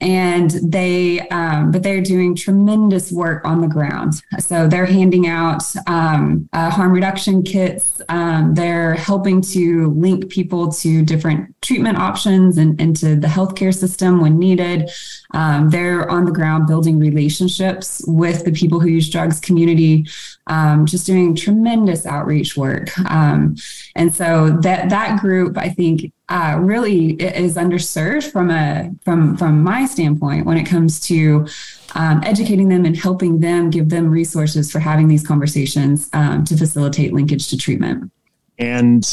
and 0.00 0.50
they 0.62 1.20
um, 1.28 1.70
but 1.70 1.82
they're 1.82 2.02
doing 2.02 2.34
tremendous 2.34 3.10
work 3.10 3.44
on 3.44 3.60
the 3.60 3.66
ground. 3.66 4.22
So 4.38 4.68
they're 4.68 4.86
handing 4.86 5.26
out 5.26 5.62
um, 5.86 6.48
uh, 6.52 6.70
harm 6.70 6.92
reduction 6.92 7.42
kits. 7.42 8.02
Um, 8.08 8.54
they're 8.54 8.94
helping 8.94 9.40
to 9.42 9.88
link 9.90 10.28
people 10.28 10.70
to 10.72 11.04
different 11.04 11.54
treatment 11.62 11.98
options 11.98 12.58
and 12.58 12.78
into 12.80 13.16
the 13.16 13.26
healthcare 13.26 13.74
system 13.74 14.20
when 14.20 14.38
needed 14.38 14.90
um, 15.36 15.68
they're 15.68 16.10
on 16.10 16.24
the 16.24 16.32
ground 16.32 16.66
building 16.66 16.98
relationships 16.98 18.02
with 18.06 18.44
the 18.44 18.52
people 18.52 18.80
who 18.80 18.88
use 18.88 19.08
drugs 19.10 19.38
community 19.38 20.06
um, 20.46 20.86
just 20.86 21.06
doing 21.06 21.34
tremendous 21.34 22.06
outreach 22.06 22.56
work. 22.56 22.98
Um, 23.10 23.56
and 23.94 24.14
so 24.14 24.50
that 24.62 24.88
that 24.90 25.20
group 25.20 25.58
i 25.58 25.68
think 25.68 26.12
uh, 26.28 26.56
really 26.60 27.12
is 27.12 27.56
underserved 27.56 28.30
from 28.30 28.50
a 28.50 28.90
from 29.04 29.36
from 29.36 29.62
my 29.62 29.86
standpoint 29.86 30.46
when 30.46 30.56
it 30.56 30.64
comes 30.64 30.98
to 31.00 31.46
um, 31.94 32.20
educating 32.24 32.68
them 32.68 32.84
and 32.84 32.96
helping 32.96 33.40
them 33.40 33.70
give 33.70 33.88
them 33.88 34.08
resources 34.08 34.70
for 34.70 34.80
having 34.80 35.08
these 35.08 35.26
conversations 35.26 36.08
um, 36.12 36.44
to 36.44 36.56
facilitate 36.56 37.12
linkage 37.12 37.48
to 37.48 37.56
treatment. 37.56 38.10
And 38.58 39.04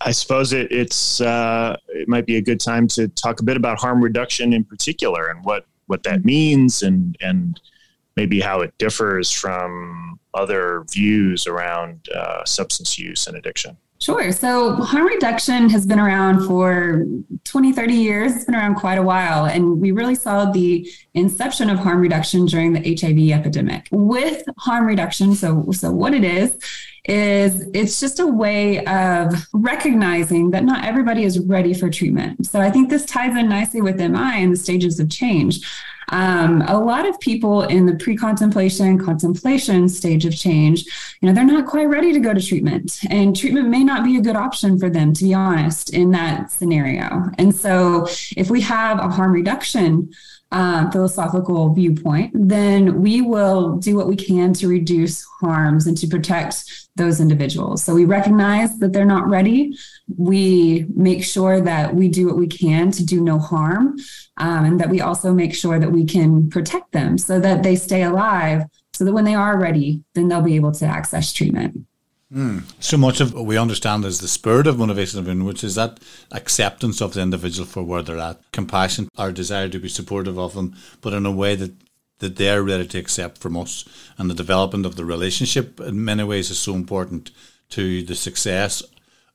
i 0.00 0.10
suppose 0.10 0.52
it, 0.52 0.70
it's 0.70 1.20
uh, 1.20 1.76
it 1.88 2.08
might 2.08 2.26
be 2.26 2.36
a 2.36 2.42
good 2.42 2.60
time 2.60 2.86
to 2.88 3.08
talk 3.08 3.40
a 3.40 3.42
bit 3.42 3.56
about 3.56 3.78
harm 3.78 4.02
reduction 4.02 4.52
in 4.52 4.64
particular 4.64 5.28
and 5.28 5.44
what 5.44 5.66
what 5.86 6.02
that 6.02 6.24
means 6.24 6.82
and 6.82 7.16
and 7.20 7.60
maybe 8.16 8.40
how 8.40 8.60
it 8.60 8.76
differs 8.78 9.30
from 9.30 10.18
other 10.34 10.84
views 10.90 11.46
around 11.46 12.08
uh, 12.14 12.44
substance 12.44 12.98
use 12.98 13.26
and 13.26 13.36
addiction 13.36 13.76
Sure. 14.02 14.32
So 14.32 14.76
harm 14.76 15.06
reduction 15.06 15.68
has 15.68 15.84
been 15.84 16.00
around 16.00 16.46
for 16.46 17.04
20, 17.44 17.72
30 17.74 17.92
years. 17.92 18.34
It's 18.34 18.46
been 18.46 18.54
around 18.54 18.76
quite 18.76 18.96
a 18.96 19.02
while. 19.02 19.44
And 19.44 19.78
we 19.78 19.90
really 19.90 20.14
saw 20.14 20.50
the 20.50 20.90
inception 21.12 21.68
of 21.68 21.78
harm 21.78 22.00
reduction 22.00 22.46
during 22.46 22.72
the 22.72 22.96
HIV 22.98 23.38
epidemic. 23.38 23.88
With 23.90 24.42
harm 24.56 24.86
reduction, 24.86 25.34
so, 25.34 25.66
so 25.72 25.92
what 25.92 26.14
it 26.14 26.24
is, 26.24 26.56
is 27.04 27.68
it's 27.74 28.00
just 28.00 28.20
a 28.20 28.26
way 28.26 28.84
of 28.86 29.34
recognizing 29.52 30.50
that 30.52 30.64
not 30.64 30.84
everybody 30.84 31.24
is 31.24 31.38
ready 31.38 31.74
for 31.74 31.90
treatment. 31.90 32.46
So 32.46 32.58
I 32.58 32.70
think 32.70 32.88
this 32.88 33.04
ties 33.04 33.36
in 33.36 33.50
nicely 33.50 33.82
with 33.82 33.96
MI 33.98 34.42
and 34.42 34.52
the 34.52 34.56
stages 34.56 34.98
of 34.98 35.10
change. 35.10 35.60
Um, 36.10 36.62
a 36.62 36.78
lot 36.78 37.08
of 37.08 37.18
people 37.20 37.62
in 37.62 37.86
the 37.86 37.94
pre-contemplation, 37.94 38.98
contemplation 38.98 39.88
stage 39.88 40.26
of 40.26 40.36
change, 40.36 40.84
you 41.20 41.28
know, 41.28 41.32
they're 41.32 41.44
not 41.44 41.66
quite 41.66 41.88
ready 41.88 42.12
to 42.12 42.20
go 42.20 42.34
to 42.34 42.40
treatment, 42.40 42.98
and 43.08 43.36
treatment 43.36 43.68
may 43.68 43.84
not 43.84 44.04
be 44.04 44.16
a 44.16 44.20
good 44.20 44.36
option 44.36 44.78
for 44.78 44.90
them, 44.90 45.12
to 45.14 45.24
be 45.24 45.34
honest, 45.34 45.90
in 45.94 46.10
that 46.10 46.50
scenario. 46.50 47.30
And 47.38 47.54
so, 47.54 48.08
if 48.36 48.50
we 48.50 48.60
have 48.62 48.98
a 48.98 49.08
harm 49.08 49.32
reduction 49.32 50.12
uh, 50.52 50.90
philosophical 50.90 51.72
viewpoint, 51.72 52.32
then 52.34 53.00
we 53.00 53.20
will 53.20 53.76
do 53.76 53.96
what 53.96 54.08
we 54.08 54.16
can 54.16 54.52
to 54.54 54.66
reduce 54.66 55.24
harms 55.40 55.86
and 55.86 55.96
to 55.96 56.08
protect 56.08 56.88
those 56.96 57.20
individuals. 57.20 57.84
So 57.84 57.94
we 57.94 58.04
recognize 58.04 58.76
that 58.78 58.92
they're 58.92 59.04
not 59.04 59.28
ready. 59.28 59.76
We 60.16 60.86
make 60.94 61.24
sure 61.24 61.60
that 61.60 61.94
we 61.94 62.08
do 62.08 62.26
what 62.26 62.36
we 62.36 62.48
can 62.48 62.90
to 62.92 63.04
do 63.04 63.20
no 63.20 63.38
harm, 63.38 63.96
um, 64.38 64.64
and 64.64 64.80
that 64.80 64.90
we 64.90 65.00
also 65.00 65.32
make 65.32 65.54
sure 65.54 65.78
that 65.78 65.92
we 65.92 66.04
can 66.04 66.50
protect 66.50 66.92
them 66.92 67.16
so 67.16 67.38
that 67.40 67.62
they 67.62 67.76
stay 67.76 68.02
alive, 68.02 68.64
so 68.92 69.04
that 69.04 69.12
when 69.12 69.24
they 69.24 69.34
are 69.34 69.58
ready, 69.58 70.02
then 70.14 70.28
they'll 70.28 70.42
be 70.42 70.56
able 70.56 70.72
to 70.72 70.84
access 70.84 71.32
treatment. 71.32 71.86
Mm. 72.32 72.62
So 72.78 72.96
much 72.96 73.20
of 73.20 73.34
what 73.34 73.44
we 73.44 73.58
understand 73.58 74.04
is 74.04 74.20
the 74.20 74.28
spirit 74.28 74.68
of 74.68 74.78
motivation 74.78 75.18
of 75.18 75.42
which 75.44 75.64
is 75.64 75.74
that 75.74 75.98
acceptance 76.30 77.00
of 77.00 77.14
the 77.14 77.22
individual 77.22 77.66
for 77.66 77.82
where 77.82 78.02
they're 78.02 78.18
at, 78.18 78.40
compassion, 78.52 79.08
our 79.18 79.32
desire 79.32 79.68
to 79.68 79.80
be 79.80 79.88
supportive 79.88 80.38
of 80.38 80.54
them, 80.54 80.76
but 81.00 81.12
in 81.12 81.26
a 81.26 81.32
way 81.32 81.56
that 81.56 81.72
that 82.20 82.36
they're 82.36 82.62
ready 82.62 82.86
to 82.86 82.98
accept 82.98 83.38
from 83.38 83.56
us. 83.56 83.84
And 84.16 84.30
the 84.30 84.34
development 84.34 84.86
of 84.86 84.96
the 84.96 85.04
relationship 85.04 85.80
in 85.80 86.04
many 86.04 86.22
ways 86.22 86.50
is 86.50 86.58
so 86.58 86.74
important 86.74 87.30
to 87.70 88.02
the 88.02 88.14
success 88.14 88.82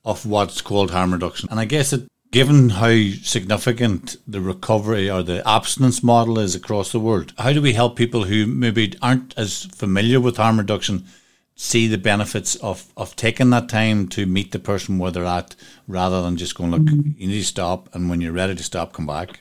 of 0.03 0.25
what's 0.25 0.61
called 0.61 0.91
harm 0.91 1.11
reduction. 1.11 1.49
And 1.51 1.59
I 1.59 1.65
guess 1.65 1.89
that 1.89 2.07
given 2.31 2.69
how 2.69 2.95
significant 3.23 4.17
the 4.27 4.39
recovery 4.39 5.09
or 5.09 5.23
the 5.23 5.47
abstinence 5.47 6.03
model 6.03 6.37
is 6.37 6.53
across 6.53 6.91
the 6.91 6.99
world, 6.99 7.33
how 7.37 7.53
do 7.53 7.61
we 7.61 7.73
help 7.73 7.95
people 7.95 8.25
who 8.25 8.45
maybe 8.45 8.93
aren't 9.01 9.33
as 9.37 9.65
familiar 9.65 10.19
with 10.19 10.37
harm 10.37 10.59
reduction 10.59 11.05
see 11.55 11.87
the 11.87 11.97
benefits 11.97 12.55
of, 12.57 12.91
of 12.97 13.15
taking 13.15 13.49
that 13.51 13.69
time 13.69 14.07
to 14.09 14.25
meet 14.25 14.51
the 14.51 14.59
person 14.59 14.97
where 14.97 15.11
they're 15.11 15.25
at 15.25 15.55
rather 15.87 16.21
than 16.21 16.35
just 16.35 16.55
going, 16.55 16.71
look, 16.71 16.81
mm-hmm. 16.81 17.11
you 17.17 17.27
need 17.27 17.39
to 17.39 17.45
stop. 17.45 17.93
And 17.95 18.09
when 18.09 18.21
you're 18.21 18.33
ready 18.33 18.55
to 18.55 18.63
stop, 18.63 18.93
come 18.93 19.07
back. 19.07 19.39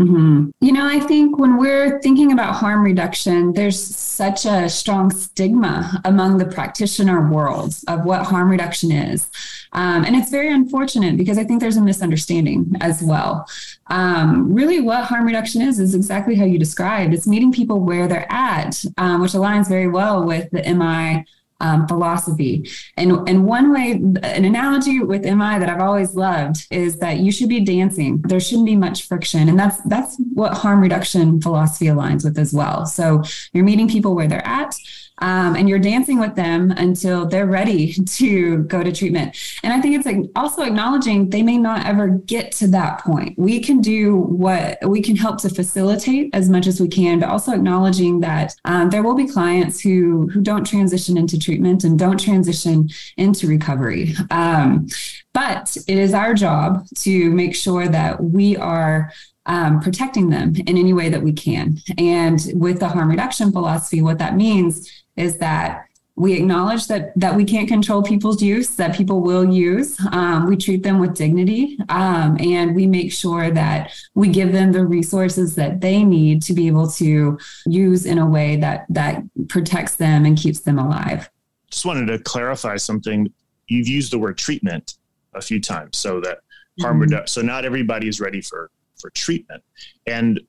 Mm-hmm. 0.00 0.50
You 0.60 0.72
know, 0.72 0.86
I 0.86 0.98
think 0.98 1.38
when 1.38 1.56
we're 1.56 2.00
thinking 2.00 2.32
about 2.32 2.56
harm 2.56 2.82
reduction, 2.82 3.52
there's 3.52 3.80
such 3.80 4.44
a 4.44 4.68
strong 4.68 5.10
stigma 5.10 6.00
among 6.04 6.38
the 6.38 6.46
practitioner 6.46 7.30
world 7.30 7.74
of 7.86 8.04
what 8.04 8.22
harm 8.22 8.50
reduction 8.50 8.90
is. 8.90 9.30
Um, 9.72 10.04
and 10.04 10.16
it's 10.16 10.30
very 10.30 10.52
unfortunate 10.52 11.16
because 11.16 11.38
I 11.38 11.44
think 11.44 11.60
there's 11.60 11.76
a 11.76 11.82
misunderstanding 11.82 12.72
as 12.80 13.02
well. 13.02 13.48
Um, 13.86 14.52
really, 14.52 14.80
what 14.80 15.04
harm 15.04 15.26
reduction 15.26 15.62
is, 15.62 15.78
is 15.78 15.94
exactly 15.94 16.34
how 16.34 16.44
you 16.44 16.58
described. 16.58 17.14
It's 17.14 17.26
meeting 17.26 17.52
people 17.52 17.80
where 17.80 18.08
they're 18.08 18.30
at, 18.32 18.84
um, 18.98 19.20
which 19.20 19.32
aligns 19.32 19.68
very 19.68 19.88
well 19.88 20.24
with 20.24 20.50
the 20.50 20.62
MI 20.74 21.24
um, 21.60 21.86
philosophy. 21.86 22.68
And, 22.96 23.28
and 23.28 23.46
one 23.46 23.72
way, 23.72 23.92
an 23.92 24.44
analogy 24.44 25.00
with 25.00 25.24
MI 25.24 25.58
that 25.58 25.68
I've 25.68 25.80
always 25.80 26.14
loved 26.14 26.66
is 26.70 26.98
that 26.98 27.18
you 27.18 27.32
should 27.32 27.48
be 27.48 27.60
dancing. 27.60 28.20
There 28.22 28.40
shouldn't 28.40 28.66
be 28.66 28.76
much 28.76 29.06
friction. 29.06 29.48
And 29.48 29.58
that's, 29.58 29.80
that's 29.82 30.16
what 30.34 30.54
harm 30.54 30.80
reduction 30.80 31.40
philosophy 31.40 31.86
aligns 31.86 32.24
with 32.24 32.38
as 32.38 32.52
well. 32.52 32.86
So 32.86 33.22
you're 33.52 33.64
meeting 33.64 33.88
people 33.88 34.14
where 34.14 34.28
they're 34.28 34.46
at 34.46 34.74
um, 35.18 35.54
and 35.56 35.68
you're 35.68 35.78
dancing 35.78 36.18
with 36.18 36.34
them 36.34 36.70
until 36.72 37.26
they're 37.26 37.46
ready 37.46 37.92
to 38.06 38.58
go 38.64 38.82
to 38.82 38.92
treatment. 38.92 39.36
And 39.62 39.72
I 39.72 39.80
think 39.80 40.04
it's 40.04 40.30
also 40.36 40.62
acknowledging 40.62 41.30
they 41.30 41.42
may 41.42 41.58
not 41.58 41.86
ever 41.86 42.08
get 42.08 42.52
to 42.52 42.66
that 42.68 43.00
point. 43.00 43.38
We 43.38 43.60
can 43.60 43.80
do 43.80 44.16
what 44.16 44.78
we 44.86 45.02
can 45.02 45.16
help 45.16 45.38
to 45.42 45.48
facilitate 45.48 46.30
as 46.34 46.48
much 46.48 46.66
as 46.66 46.80
we 46.80 46.88
can, 46.88 47.20
but 47.20 47.28
also 47.28 47.52
acknowledging 47.52 48.20
that 48.20 48.54
um, 48.64 48.90
there 48.90 49.02
will 49.02 49.14
be 49.14 49.26
clients 49.26 49.80
who 49.80 50.28
who 50.28 50.40
don't 50.40 50.66
transition 50.66 51.16
into 51.16 51.38
treatment 51.38 51.84
and 51.84 51.98
don't 51.98 52.18
transition 52.18 52.88
into 53.16 53.46
recovery. 53.46 54.14
Um, 54.30 54.88
but 55.32 55.76
it 55.88 55.98
is 55.98 56.14
our 56.14 56.34
job 56.34 56.86
to 56.98 57.30
make 57.30 57.54
sure 57.56 57.88
that 57.88 58.22
we 58.22 58.56
are 58.56 59.12
um, 59.46 59.80
protecting 59.80 60.30
them 60.30 60.54
in 60.66 60.78
any 60.78 60.92
way 60.92 61.08
that 61.08 61.22
we 61.22 61.32
can. 61.32 61.78
And 61.98 62.40
with 62.54 62.80
the 62.80 62.88
harm 62.88 63.10
reduction 63.10 63.52
philosophy, 63.52 64.00
what 64.00 64.18
that 64.18 64.36
means 64.36 64.90
is 65.16 65.38
that 65.38 65.86
we 66.16 66.34
acknowledge 66.34 66.86
that 66.86 67.12
that 67.16 67.34
we 67.34 67.44
can't 67.44 67.66
control 67.66 68.02
people's 68.02 68.40
use 68.40 68.76
that 68.76 68.94
people 68.94 69.20
will 69.20 69.44
use 69.44 69.98
um, 70.12 70.46
we 70.46 70.56
treat 70.56 70.82
them 70.82 70.98
with 70.98 71.14
dignity 71.14 71.76
um, 71.88 72.36
and 72.38 72.74
we 72.74 72.86
make 72.86 73.12
sure 73.12 73.50
that 73.50 73.92
we 74.14 74.28
give 74.28 74.52
them 74.52 74.70
the 74.70 74.84
resources 74.84 75.56
that 75.56 75.80
they 75.80 76.04
need 76.04 76.40
to 76.40 76.52
be 76.52 76.66
able 76.66 76.88
to 76.88 77.36
use 77.66 78.06
in 78.06 78.18
a 78.18 78.26
way 78.26 78.56
that 78.56 78.86
that 78.88 79.22
protects 79.48 79.96
them 79.96 80.24
and 80.24 80.38
keeps 80.38 80.60
them 80.60 80.78
alive 80.78 81.28
just 81.70 81.84
wanted 81.84 82.06
to 82.06 82.18
clarify 82.20 82.76
something 82.76 83.32
you've 83.66 83.88
used 83.88 84.12
the 84.12 84.18
word 84.18 84.38
treatment 84.38 84.98
a 85.34 85.42
few 85.42 85.60
times 85.60 85.96
so 85.96 86.20
that 86.20 86.38
harm 86.80 86.94
mm-hmm. 86.94 87.02
reduction 87.02 87.26
so 87.26 87.42
not 87.42 87.64
everybody 87.64 88.06
is 88.06 88.20
ready 88.20 88.40
for 88.40 88.70
for 89.00 89.10
treatment. 89.10 89.62
And 90.06 90.40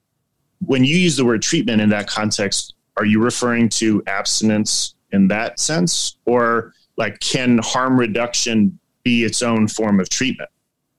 when 0.66 0.84
you 0.84 0.96
use 0.96 1.18
the 1.18 1.25
word 1.25 1.42
treatment 1.42 1.82
in 1.82 1.90
that 1.90 2.08
context 2.08 2.75
are 2.98 3.06
you 3.06 3.22
referring 3.22 3.68
to 3.68 4.02
abstinence 4.08 4.96
in 5.12 5.28
that 5.28 5.60
sense? 5.60 6.18
Or 6.25 6.74
like 6.98 7.20
can 7.20 7.60
harm 7.62 8.00
reduction 8.00 8.80
be 9.04 9.24
its 9.24 9.42
own 9.42 9.68
form 9.68 10.00
of 10.00 10.10
treatment 10.10 10.50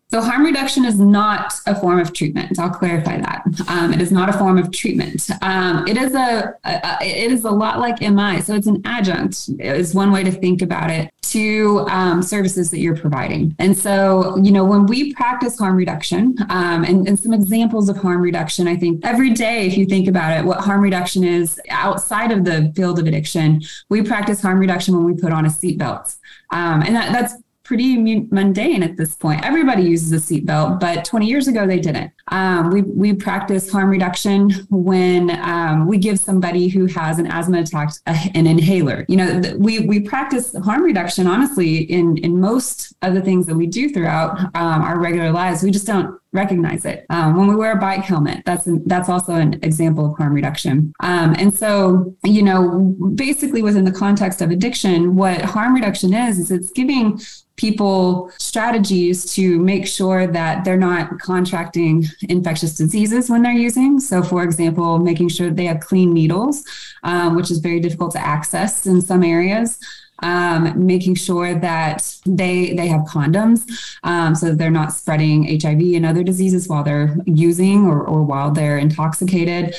so 0.09 0.21
harm 0.21 0.45
reduction 0.45 0.85
is 0.85 1.01
not 1.01 1.53
a 1.67 1.75
form 1.75 1.99
of 1.99 2.13
treatment. 2.13 2.61
I'll 2.61 2.71
clarify 2.71 3.19
that. 3.19 3.43
Um, 3.69 3.93
it 3.93 4.01
is 4.01 4.13
not 4.13 4.29
a 4.29 4.33
form 4.33 4.57
of 4.57 4.71
treatment. 4.71 5.29
Um, 5.43 5.87
it 5.89 5.97
is 5.97 6.15
a, 6.15 6.55
a, 6.65 6.99
it 7.03 7.33
is 7.33 7.45
a 7.45 7.51
lot 7.51 7.81
like 7.81 8.01
MI. 8.01 8.41
So 8.41 8.55
it's 8.55 8.69
an 8.69 8.83
adjunct 8.85 9.51
is 9.59 9.95
one 9.95 10.13
way 10.13 10.23
to 10.23 10.31
think 10.31 10.63
about 10.63 10.91
it 10.91 11.11
to 11.23 11.85
um, 11.91 12.23
services 12.23 12.71
that 12.71 12.79
you're 12.79 12.97
providing. 12.97 13.57
And 13.59 13.77
so 13.77 14.37
you 14.37 14.53
know 14.53 14.65
when 14.65 14.87
we 14.87 15.13
practice 15.13 15.59
harm 15.59 15.75
reduction 15.75 16.37
um, 16.51 16.85
and, 16.85 17.09
and 17.09 17.19
some 17.19 17.33
examples 17.33 17.89
of 17.89 17.97
harm 17.97 18.23
reduction, 18.23 18.69
I 18.69 18.77
think 18.77 19.05
every 19.05 19.31
day 19.31 19.67
if 19.67 19.77
you 19.77 19.87
think 19.87 20.07
about 20.07 20.39
it, 20.39 20.45
what 20.45 20.61
harm 20.61 20.83
reduction 20.83 21.25
is 21.25 21.61
outside 21.71 22.31
of 22.31 22.45
the 22.45 22.73
field 22.77 23.01
of 23.01 23.07
addiction, 23.07 23.63
we 23.89 24.03
practice 24.03 24.41
harm 24.41 24.61
reduction 24.61 24.95
when 24.95 25.05
we 25.05 25.21
put 25.21 25.33
on 25.33 25.47
a 25.47 25.49
seatbelt, 25.49 26.17
um, 26.53 26.83
and 26.83 26.95
that, 26.95 27.13
that's 27.13 27.35
pretty 27.67 27.97
mundane 28.31 28.83
at 28.83 28.97
this 28.97 29.15
point. 29.15 29.45
Everybody 29.45 29.83
uses 29.83 30.13
a 30.13 30.17
seatbelt, 30.17 30.81
but 30.81 31.05
20 31.05 31.27
years 31.27 31.49
ago 31.49 31.67
they 31.67 31.81
didn't. 31.81 32.13
Um, 32.29 32.71
we 32.71 32.83
we 32.83 33.15
practice 33.15 33.71
harm 33.71 33.89
reduction 33.89 34.51
when 34.71 35.31
um, 35.31 35.87
we 35.87 35.99
give 35.99 36.19
somebody 36.19 36.69
who 36.69 36.87
has 36.87 37.19
an 37.19 37.27
asthma 37.27 37.61
attack 37.61 37.93
an 38.07 38.47
inhaler. 38.47 39.05
You 39.09 39.17
know, 39.17 39.43
we 39.57 39.81
we 39.81 40.01
practice 40.01 40.55
harm 40.65 40.83
reduction 40.83 41.27
honestly 41.27 41.79
in 41.79 42.17
in 42.19 42.41
most 42.41 42.95
of 43.03 43.15
the 43.15 43.21
things 43.21 43.47
that 43.47 43.55
we 43.55 43.67
do 43.67 43.89
throughout 43.91 44.39
um, 44.57 44.83
our 44.83 44.99
regular 44.99 45.31
lives. 45.31 45.63
We 45.63 45.71
just 45.71 45.87
don't 45.87 46.19
recognize 46.33 46.85
it. 46.85 47.07
Um, 47.11 47.37
when 47.37 47.49
we 47.49 47.57
wear 47.57 47.73
a 47.73 47.81
bike 47.81 48.03
helmet, 48.03 48.43
that's 48.45 48.67
an, 48.67 48.83
that's 48.87 49.09
also 49.09 49.35
an 49.35 49.59
example 49.63 50.07
of 50.07 50.19
harm 50.19 50.35
reduction. 50.35 50.93
Um, 51.01 51.35
and 51.39 51.53
so, 51.53 52.15
you 52.25 52.43
know, 52.43 52.95
basically 53.15 53.63
within 53.63 53.85
the 53.85 53.93
context 53.93 54.41
of 54.43 54.51
addiction, 54.51 55.17
what 55.17 55.41
harm 55.41 55.75
reduction 55.75 56.13
is 56.13 56.39
is 56.39 56.51
it's 56.51 56.71
giving 56.71 57.19
people 57.57 58.31
strategies 58.39 59.33
to 59.35 59.59
make 59.59 59.87
sure 59.87 60.27
that 60.27 60.63
they're 60.65 60.77
not 60.77 61.19
contracting 61.19 62.05
infectious 62.23 62.75
diseases 62.75 63.31
when 63.31 63.43
they're 63.43 63.53
using. 63.53 64.01
So, 64.01 64.23
for 64.23 64.43
example, 64.43 64.99
making 64.99 65.29
sure 65.29 65.51
they 65.51 65.67
have 65.67 65.81
clean 65.81 66.13
needles, 66.13 66.65
um, 67.03 67.35
which 67.35 67.51
is 67.51 67.59
very 67.59 67.81
difficult 67.81 68.13
to 68.13 68.19
access 68.19 68.87
in 68.87 69.01
some 69.01 69.23
areas. 69.23 69.79
Um, 70.23 70.87
making 70.87 71.17
sure 71.17 71.55
that 71.59 72.17
they 72.25 72.73
they 72.73 72.87
have 72.87 73.03
condoms 73.03 73.71
um, 74.03 74.35
so 74.35 74.55
they're 74.55 74.71
not 74.71 74.95
spreading 74.95 75.61
HIV 75.61 75.95
and 75.95 76.07
other 76.07 76.23
diseases 76.23 76.69
while 76.69 76.83
they're 76.83 77.19
using 77.27 77.85
or, 77.85 78.03
or 78.03 78.23
while 78.23 78.51
they're 78.51 78.79
intoxicated 78.79 79.75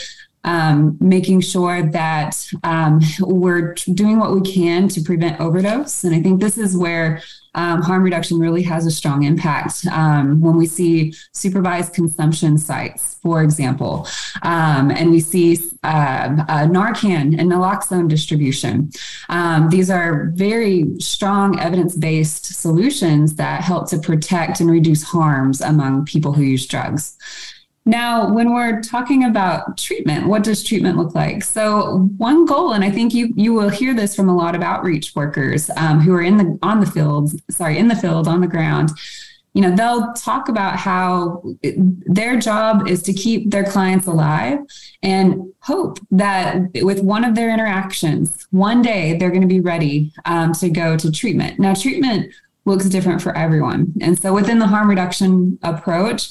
um, 0.47 0.97
making 1.01 1.41
sure 1.41 1.83
that 1.83 2.47
um, 2.63 3.01
we're 3.19 3.73
doing 3.93 4.17
what 4.17 4.33
we 4.33 4.41
can 4.41 4.87
to 4.87 5.01
prevent 5.01 5.39
overdose. 5.41 6.05
And 6.05 6.15
I 6.15 6.21
think 6.21 6.39
this 6.39 6.57
is 6.57 6.75
where 6.75 7.21
um, 7.53 7.81
harm 7.81 8.03
reduction 8.03 8.39
really 8.39 8.61
has 8.63 8.85
a 8.85 8.91
strong 8.91 9.23
impact 9.23 9.85
um, 9.87 10.39
when 10.39 10.55
we 10.55 10.65
see 10.65 11.13
supervised 11.33 11.93
consumption 11.93 12.57
sites, 12.57 13.17
for 13.21 13.43
example, 13.43 14.07
um, 14.43 14.91
and 14.91 15.09
we 15.09 15.19
see 15.19 15.57
uh, 15.83 16.45
uh, 16.47 16.67
Narcan 16.67 17.37
and 17.37 17.51
naloxone 17.51 18.07
distribution. 18.07 18.91
Um, 19.29 19.69
these 19.69 19.89
are 19.89 20.31
very 20.35 20.99
strong 20.99 21.59
evidence 21.59 21.95
based 21.95 22.45
solutions 22.45 23.35
that 23.35 23.61
help 23.61 23.89
to 23.89 23.97
protect 23.97 24.59
and 24.61 24.69
reduce 24.69 25.03
harms 25.03 25.59
among 25.59 26.05
people 26.05 26.33
who 26.33 26.43
use 26.43 26.67
drugs. 26.67 27.17
Now, 27.87 28.33
when 28.33 28.53
we're 28.53 28.81
talking 28.81 29.23
about 29.23 29.77
treatment, 29.77 30.27
what 30.27 30.43
does 30.43 30.61
treatment 30.61 30.97
look 30.97 31.15
like? 31.15 31.41
So, 31.41 32.09
one 32.17 32.45
goal, 32.45 32.73
and 32.73 32.83
I 32.83 32.91
think 32.91 33.13
you 33.13 33.33
you 33.37 33.53
will 33.53 33.69
hear 33.69 33.93
this 33.93 34.13
from 34.13 34.27
a 34.27 34.35
lot 34.35 34.55
of 34.55 34.61
outreach 34.61 35.15
workers 35.15 35.69
um, 35.77 36.01
who 36.01 36.13
are 36.13 36.21
in 36.21 36.35
the 36.35 36.59
on 36.61 36.81
the 36.81 36.85
field, 36.85 37.31
sorry, 37.49 37.77
in 37.77 37.87
the 37.87 37.95
field 37.95 38.27
on 38.27 38.41
the 38.41 38.47
ground. 38.47 38.89
You 39.53 39.61
know, 39.61 39.73
they'll 39.73 40.11
talk 40.13 40.49
about 40.49 40.75
how 40.75 41.41
their 42.05 42.37
job 42.37 42.89
is 42.89 43.01
to 43.03 43.13
keep 43.13 43.51
their 43.51 43.63
clients 43.63 44.05
alive 44.05 44.59
and 45.01 45.53
hope 45.61 45.99
that 46.11 46.57
with 46.83 46.99
one 47.01 47.23
of 47.23 47.35
their 47.35 47.49
interactions, 47.51 48.45
one 48.51 48.81
day 48.81 49.17
they're 49.17 49.31
going 49.31 49.41
to 49.41 49.47
be 49.47 49.61
ready 49.61 50.11
um, 50.25 50.51
to 50.55 50.69
go 50.69 50.97
to 50.97 51.09
treatment. 51.09 51.57
Now, 51.57 51.73
treatment 51.73 52.33
looks 52.65 52.85
different 52.89 53.21
for 53.21 53.35
everyone, 53.35 53.93
and 54.01 54.19
so 54.19 54.33
within 54.33 54.59
the 54.59 54.67
harm 54.67 54.89
reduction 54.89 55.57
approach 55.63 56.29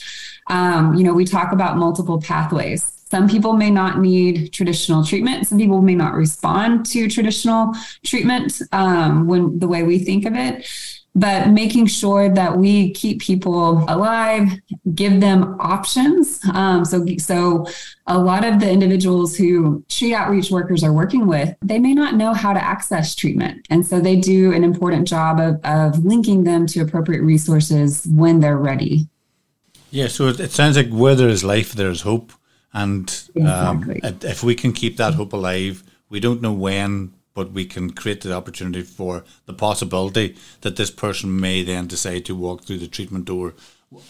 um, 0.48 0.94
you 0.94 1.04
know, 1.04 1.12
we 1.12 1.24
talk 1.24 1.52
about 1.52 1.76
multiple 1.76 2.20
pathways. 2.20 2.92
Some 3.08 3.28
people 3.28 3.52
may 3.52 3.70
not 3.70 4.00
need 4.00 4.52
traditional 4.52 5.04
treatment. 5.04 5.46
Some 5.46 5.58
people 5.58 5.80
may 5.80 5.94
not 5.94 6.14
respond 6.14 6.86
to 6.86 7.08
traditional 7.08 7.72
treatment 8.04 8.60
um, 8.72 9.26
when 9.26 9.58
the 9.60 9.68
way 9.68 9.84
we 9.84 10.00
think 10.00 10.24
of 10.24 10.34
it. 10.34 10.68
But 11.14 11.48
making 11.48 11.86
sure 11.86 12.28
that 12.28 12.58
we 12.58 12.92
keep 12.92 13.22
people 13.22 13.84
alive, 13.88 14.50
give 14.94 15.20
them 15.20 15.56
options. 15.60 16.40
Um, 16.52 16.84
so, 16.84 17.06
so 17.16 17.66
a 18.06 18.18
lot 18.18 18.44
of 18.44 18.60
the 18.60 18.70
individuals 18.70 19.34
who 19.34 19.82
street 19.88 20.12
outreach 20.12 20.50
workers 20.50 20.84
are 20.84 20.92
working 20.92 21.26
with, 21.26 21.56
they 21.62 21.78
may 21.78 21.94
not 21.94 22.16
know 22.16 22.34
how 22.34 22.52
to 22.52 22.62
access 22.62 23.14
treatment. 23.14 23.66
And 23.70 23.86
so 23.86 23.98
they 23.98 24.16
do 24.16 24.52
an 24.52 24.62
important 24.62 25.08
job 25.08 25.40
of, 25.40 25.58
of 25.64 26.04
linking 26.04 26.44
them 26.44 26.66
to 26.66 26.80
appropriate 26.80 27.22
resources 27.22 28.06
when 28.06 28.40
they're 28.40 28.58
ready. 28.58 29.08
Yeah, 29.96 30.08
so 30.08 30.28
it, 30.28 30.40
it 30.40 30.52
sounds 30.52 30.76
like 30.76 30.90
where 30.90 31.14
there 31.14 31.30
is 31.30 31.42
life, 31.42 31.72
there 31.72 31.88
is 31.88 32.02
hope. 32.02 32.30
And 32.74 33.08
um, 33.40 33.90
exactly. 33.90 34.28
if 34.28 34.42
we 34.42 34.54
can 34.54 34.74
keep 34.74 34.98
that 34.98 35.14
hope 35.14 35.32
alive, 35.32 35.82
we 36.10 36.20
don't 36.20 36.42
know 36.42 36.52
when, 36.52 37.14
but 37.32 37.52
we 37.52 37.64
can 37.64 37.90
create 37.94 38.20
the 38.20 38.34
opportunity 38.34 38.82
for 38.82 39.24
the 39.46 39.54
possibility 39.54 40.36
that 40.60 40.76
this 40.76 40.90
person 40.90 41.40
may 41.40 41.62
then 41.62 41.86
decide 41.86 42.26
to 42.26 42.34
walk 42.34 42.64
through 42.64 42.76
the 42.76 42.88
treatment 42.88 43.24
door 43.24 43.54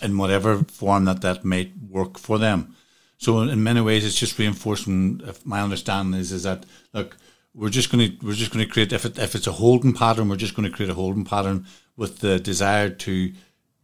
in 0.03 0.18
whatever 0.18 0.64
form 0.64 1.05
that 1.05 1.20
that 1.20 1.44
may 1.44 1.70
work 1.88 2.18
for 2.18 2.37
them. 2.37 2.75
So 3.18 3.42
in 3.42 3.62
many 3.62 3.81
ways, 3.81 4.05
it's 4.05 4.18
just 4.18 4.40
reinforcing. 4.40 5.20
If 5.25 5.46
my 5.46 5.61
understanding 5.61 6.18
is 6.18 6.33
is 6.33 6.42
that 6.42 6.66
look, 6.94 7.16
we're 7.55 7.70
just 7.70 7.92
going 7.92 8.11
to 8.11 8.27
we're 8.27 8.33
just 8.33 8.53
going 8.53 8.66
to 8.66 8.72
create 8.72 8.92
if 8.92 9.05
it, 9.05 9.18
if 9.18 9.37
it's 9.37 9.46
a 9.46 9.53
holding 9.53 9.94
pattern, 9.94 10.29
we're 10.29 10.37
just 10.37 10.57
going 10.57 10.68
to 10.68 10.77
create 10.77 10.90
a 10.90 10.94
holding 10.94 11.25
pattern 11.25 11.64
with 11.96 12.18
the 12.18 12.40
desire 12.40 12.90
to 12.90 13.33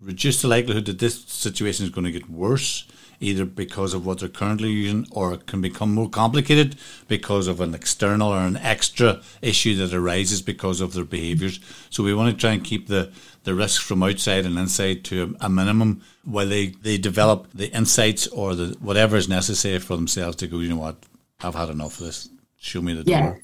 reduce 0.02 0.42
the 0.42 0.48
likelihood 0.48 0.86
that 0.86 0.98
this 0.98 1.24
situation 1.24 1.84
is 1.84 1.90
going 1.90 2.04
to 2.04 2.10
get 2.10 2.28
worse, 2.28 2.84
either 3.20 3.44
because 3.44 3.94
of 3.94 4.04
what 4.04 4.18
they're 4.18 4.28
currently 4.28 4.70
using 4.70 5.06
or 5.12 5.32
it 5.32 5.46
can 5.46 5.60
become 5.60 5.94
more 5.94 6.10
complicated 6.10 6.74
because 7.06 7.46
of 7.46 7.60
an 7.60 7.72
external 7.74 8.32
or 8.32 8.40
an 8.40 8.56
extra 8.56 9.22
issue 9.40 9.76
that 9.76 9.94
arises 9.94 10.42
because 10.42 10.80
of 10.80 10.92
their 10.92 11.04
behaviours. 11.04 11.60
So 11.88 12.02
we 12.02 12.14
want 12.14 12.34
to 12.34 12.40
try 12.40 12.50
and 12.50 12.64
keep 12.64 12.88
the, 12.88 13.12
the 13.44 13.54
risks 13.54 13.82
from 13.82 14.02
outside 14.02 14.44
and 14.44 14.58
inside 14.58 15.04
to 15.04 15.36
a, 15.40 15.46
a 15.46 15.48
minimum 15.48 16.02
while 16.24 16.48
they, 16.48 16.68
they 16.82 16.98
develop 16.98 17.46
the 17.54 17.70
insights 17.70 18.26
or 18.26 18.56
the 18.56 18.76
whatever 18.80 19.16
is 19.16 19.28
necessary 19.28 19.78
for 19.78 19.96
themselves 19.96 20.36
to 20.36 20.48
go, 20.48 20.58
you 20.58 20.68
know 20.68 20.76
what, 20.76 20.96
I've 21.40 21.54
had 21.54 21.70
enough 21.70 22.00
of 22.00 22.06
this. 22.06 22.28
Show 22.58 22.82
me 22.82 22.94
the 22.94 23.08
yeah. 23.08 23.22
door. 23.22 23.40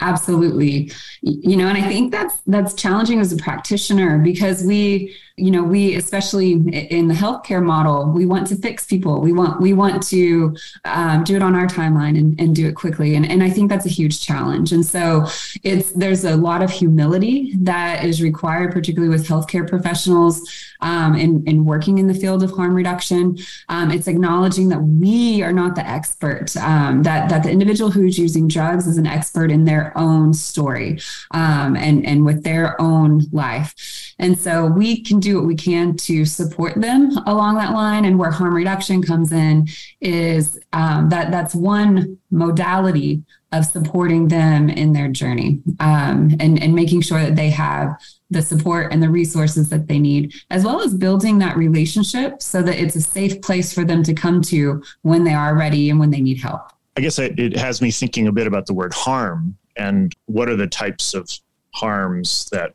Absolutely. 0.00 0.90
You 1.22 1.56
know, 1.56 1.68
and 1.68 1.78
I 1.78 1.82
think 1.86 2.10
that's 2.10 2.40
that's 2.46 2.74
challenging 2.74 3.20
as 3.20 3.32
a 3.32 3.36
practitioner 3.36 4.18
because 4.18 4.64
we 4.64 5.14
you 5.36 5.50
know 5.50 5.62
we 5.62 5.94
especially 5.94 6.52
in 6.52 7.06
the 7.08 7.14
healthcare 7.14 7.62
model 7.62 8.10
we 8.10 8.26
want 8.26 8.48
to 8.48 8.56
fix 8.56 8.84
people. 8.84 9.20
We 9.20 9.32
want 9.32 9.60
we 9.60 9.72
want 9.72 10.02
to 10.08 10.56
um, 10.84 11.22
do 11.22 11.36
it 11.36 11.42
on 11.42 11.54
our 11.54 11.66
timeline 11.66 12.18
and, 12.18 12.38
and 12.40 12.54
do 12.54 12.66
it 12.66 12.74
quickly. 12.74 13.14
And, 13.14 13.30
and 13.30 13.42
i 13.44 13.50
think 13.50 13.70
that's 13.70 13.86
a 13.86 13.90
huge 13.90 14.20
challenge. 14.20 14.72
And 14.72 14.84
so 14.84 15.26
it's 15.62 15.92
there's 15.92 16.24
a 16.24 16.36
lot 16.36 16.62
of 16.62 16.70
humility 16.70 17.54
that 17.58 18.04
is 18.04 18.20
required 18.20 18.72
particularly 18.72 19.14
with 19.14 19.26
healthcare 19.26 19.68
professionals 19.68 20.42
um, 20.82 21.14
in, 21.14 21.42
in 21.46 21.64
working 21.64 21.98
in 21.98 22.06
the 22.06 22.14
field 22.14 22.42
of 22.42 22.50
harm 22.50 22.74
reduction 22.74 23.36
um, 23.68 23.90
it's 23.90 24.08
acknowledging 24.08 24.68
that 24.68 24.80
we 24.80 25.42
are 25.42 25.52
not 25.52 25.74
the 25.74 25.86
expert 25.86 26.56
um, 26.58 27.02
that 27.02 27.28
that 27.28 27.42
the 27.42 27.50
individual 27.50 27.90
who's 27.90 28.18
using 28.18 28.46
drugs 28.48 28.86
is 28.86 28.98
an 28.98 29.06
expert 29.06 29.50
in 29.50 29.64
their 29.64 29.96
own 29.96 30.34
story 30.34 30.98
um, 31.32 31.76
and 31.76 32.04
and 32.06 32.24
with 32.24 32.42
their 32.42 32.80
own 32.80 33.22
life 33.32 33.74
and 34.18 34.38
so 34.38 34.66
we 34.66 35.02
can 35.02 35.18
do 35.20 35.36
what 35.36 35.46
we 35.46 35.56
can 35.56 35.96
to 35.96 36.24
support 36.24 36.80
them 36.80 37.10
along 37.26 37.56
that 37.56 37.72
line. 37.72 38.04
And 38.04 38.18
where 38.18 38.30
harm 38.30 38.54
reduction 38.54 39.02
comes 39.02 39.32
in 39.32 39.68
is 40.00 40.60
um, 40.72 41.08
that 41.08 41.30
that's 41.30 41.54
one 41.54 42.18
modality 42.30 43.24
of 43.50 43.66
supporting 43.66 44.28
them 44.28 44.70
in 44.70 44.92
their 44.92 45.08
journey 45.08 45.60
um, 45.80 46.34
and, 46.40 46.62
and 46.62 46.74
making 46.74 47.02
sure 47.02 47.20
that 47.20 47.36
they 47.36 47.50
have 47.50 48.00
the 48.32 48.42
support 48.42 48.92
and 48.92 49.02
the 49.02 49.08
resources 49.10 49.68
that 49.70 49.88
they 49.88 49.98
need, 49.98 50.34
as 50.50 50.64
well 50.64 50.80
as 50.80 50.94
building 50.94 51.38
that 51.38 51.56
relationship 51.56 52.42
so 52.42 52.62
that 52.62 52.78
it's 52.78 52.96
a 52.96 53.00
safe 53.00 53.40
place 53.42 53.72
for 53.72 53.84
them 53.84 54.02
to 54.02 54.14
come 54.14 54.42
to 54.42 54.82
when 55.02 55.24
they 55.24 55.34
are 55.34 55.56
ready 55.56 55.90
and 55.90 55.98
when 55.98 56.10
they 56.10 56.20
need 56.20 56.38
help. 56.40 56.72
I 56.96 57.00
guess 57.00 57.18
it 57.18 57.56
has 57.56 57.80
me 57.80 57.90
thinking 57.90 58.26
a 58.26 58.32
bit 58.32 58.46
about 58.46 58.66
the 58.66 58.74
word 58.74 58.92
harm 58.92 59.56
and 59.76 60.14
what 60.26 60.48
are 60.48 60.56
the 60.56 60.66
types 60.66 61.14
of 61.14 61.30
harms 61.74 62.48
that 62.52 62.74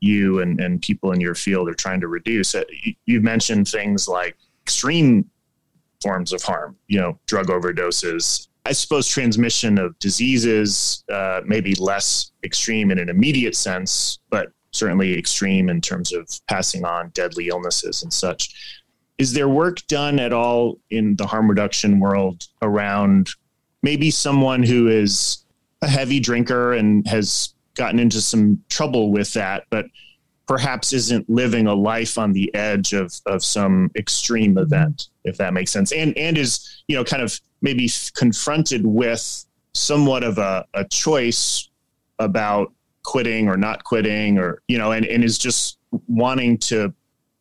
you 0.00 0.40
and, 0.40 0.60
and 0.60 0.80
people 0.80 1.12
in 1.12 1.20
your 1.20 1.34
field 1.34 1.68
are 1.68 1.74
trying 1.74 2.00
to 2.00 2.08
reduce. 2.08 2.54
Uh, 2.54 2.64
you 3.06 3.20
mentioned 3.20 3.68
things 3.68 4.06
like 4.08 4.36
extreme 4.62 5.28
forms 6.02 6.32
of 6.32 6.42
harm, 6.42 6.76
you 6.88 7.00
know, 7.00 7.18
drug 7.26 7.46
overdoses. 7.46 8.48
I 8.66 8.72
suppose 8.72 9.08
transmission 9.08 9.78
of 9.78 9.98
diseases 9.98 11.04
uh, 11.10 11.40
may 11.44 11.60
be 11.60 11.74
less 11.74 12.32
extreme 12.44 12.90
in 12.90 12.98
an 12.98 13.08
immediate 13.08 13.56
sense, 13.56 14.20
but 14.30 14.48
certainly 14.74 15.16
extreme 15.16 15.68
in 15.68 15.80
terms 15.80 16.12
of 16.12 16.28
passing 16.48 16.84
on 16.84 17.10
deadly 17.10 17.48
illnesses 17.48 18.02
and 18.02 18.12
such. 18.12 18.80
Is 19.18 19.32
there 19.32 19.48
work 19.48 19.86
done 19.86 20.18
at 20.18 20.32
all 20.32 20.78
in 20.90 21.16
the 21.16 21.26
harm 21.26 21.48
reduction 21.48 22.00
world 22.00 22.48
around 22.62 23.30
maybe 23.82 24.10
someone 24.10 24.62
who 24.62 24.88
is 24.88 25.44
a 25.82 25.88
heavy 25.88 26.18
drinker 26.18 26.72
and 26.72 27.06
has 27.06 27.54
gotten 27.74 28.00
into 28.00 28.20
some 28.20 28.62
trouble 28.68 29.12
with 29.12 29.32
that, 29.34 29.64
but 29.70 29.86
perhaps 30.46 30.92
isn't 30.92 31.28
living 31.28 31.66
a 31.66 31.74
life 31.74 32.18
on 32.18 32.32
the 32.32 32.52
edge 32.54 32.92
of 32.92 33.12
of 33.26 33.44
some 33.44 33.90
extreme 33.96 34.58
event, 34.58 35.08
if 35.24 35.36
that 35.36 35.54
makes 35.54 35.70
sense, 35.70 35.92
and 35.92 36.16
and 36.18 36.36
is 36.36 36.82
you 36.88 36.96
know 36.96 37.04
kind 37.04 37.22
of 37.22 37.40
maybe 37.62 37.88
confronted 38.14 38.86
with 38.86 39.46
somewhat 39.74 40.22
of 40.22 40.38
a, 40.38 40.64
a 40.74 40.84
choice 40.84 41.68
about 42.18 42.72
quitting 43.04 43.48
or 43.48 43.56
not 43.56 43.84
quitting 43.84 44.38
or 44.38 44.60
you 44.68 44.78
know 44.78 44.92
and, 44.92 45.06
and 45.06 45.22
is 45.22 45.38
just 45.38 45.78
wanting 46.08 46.58
to 46.58 46.92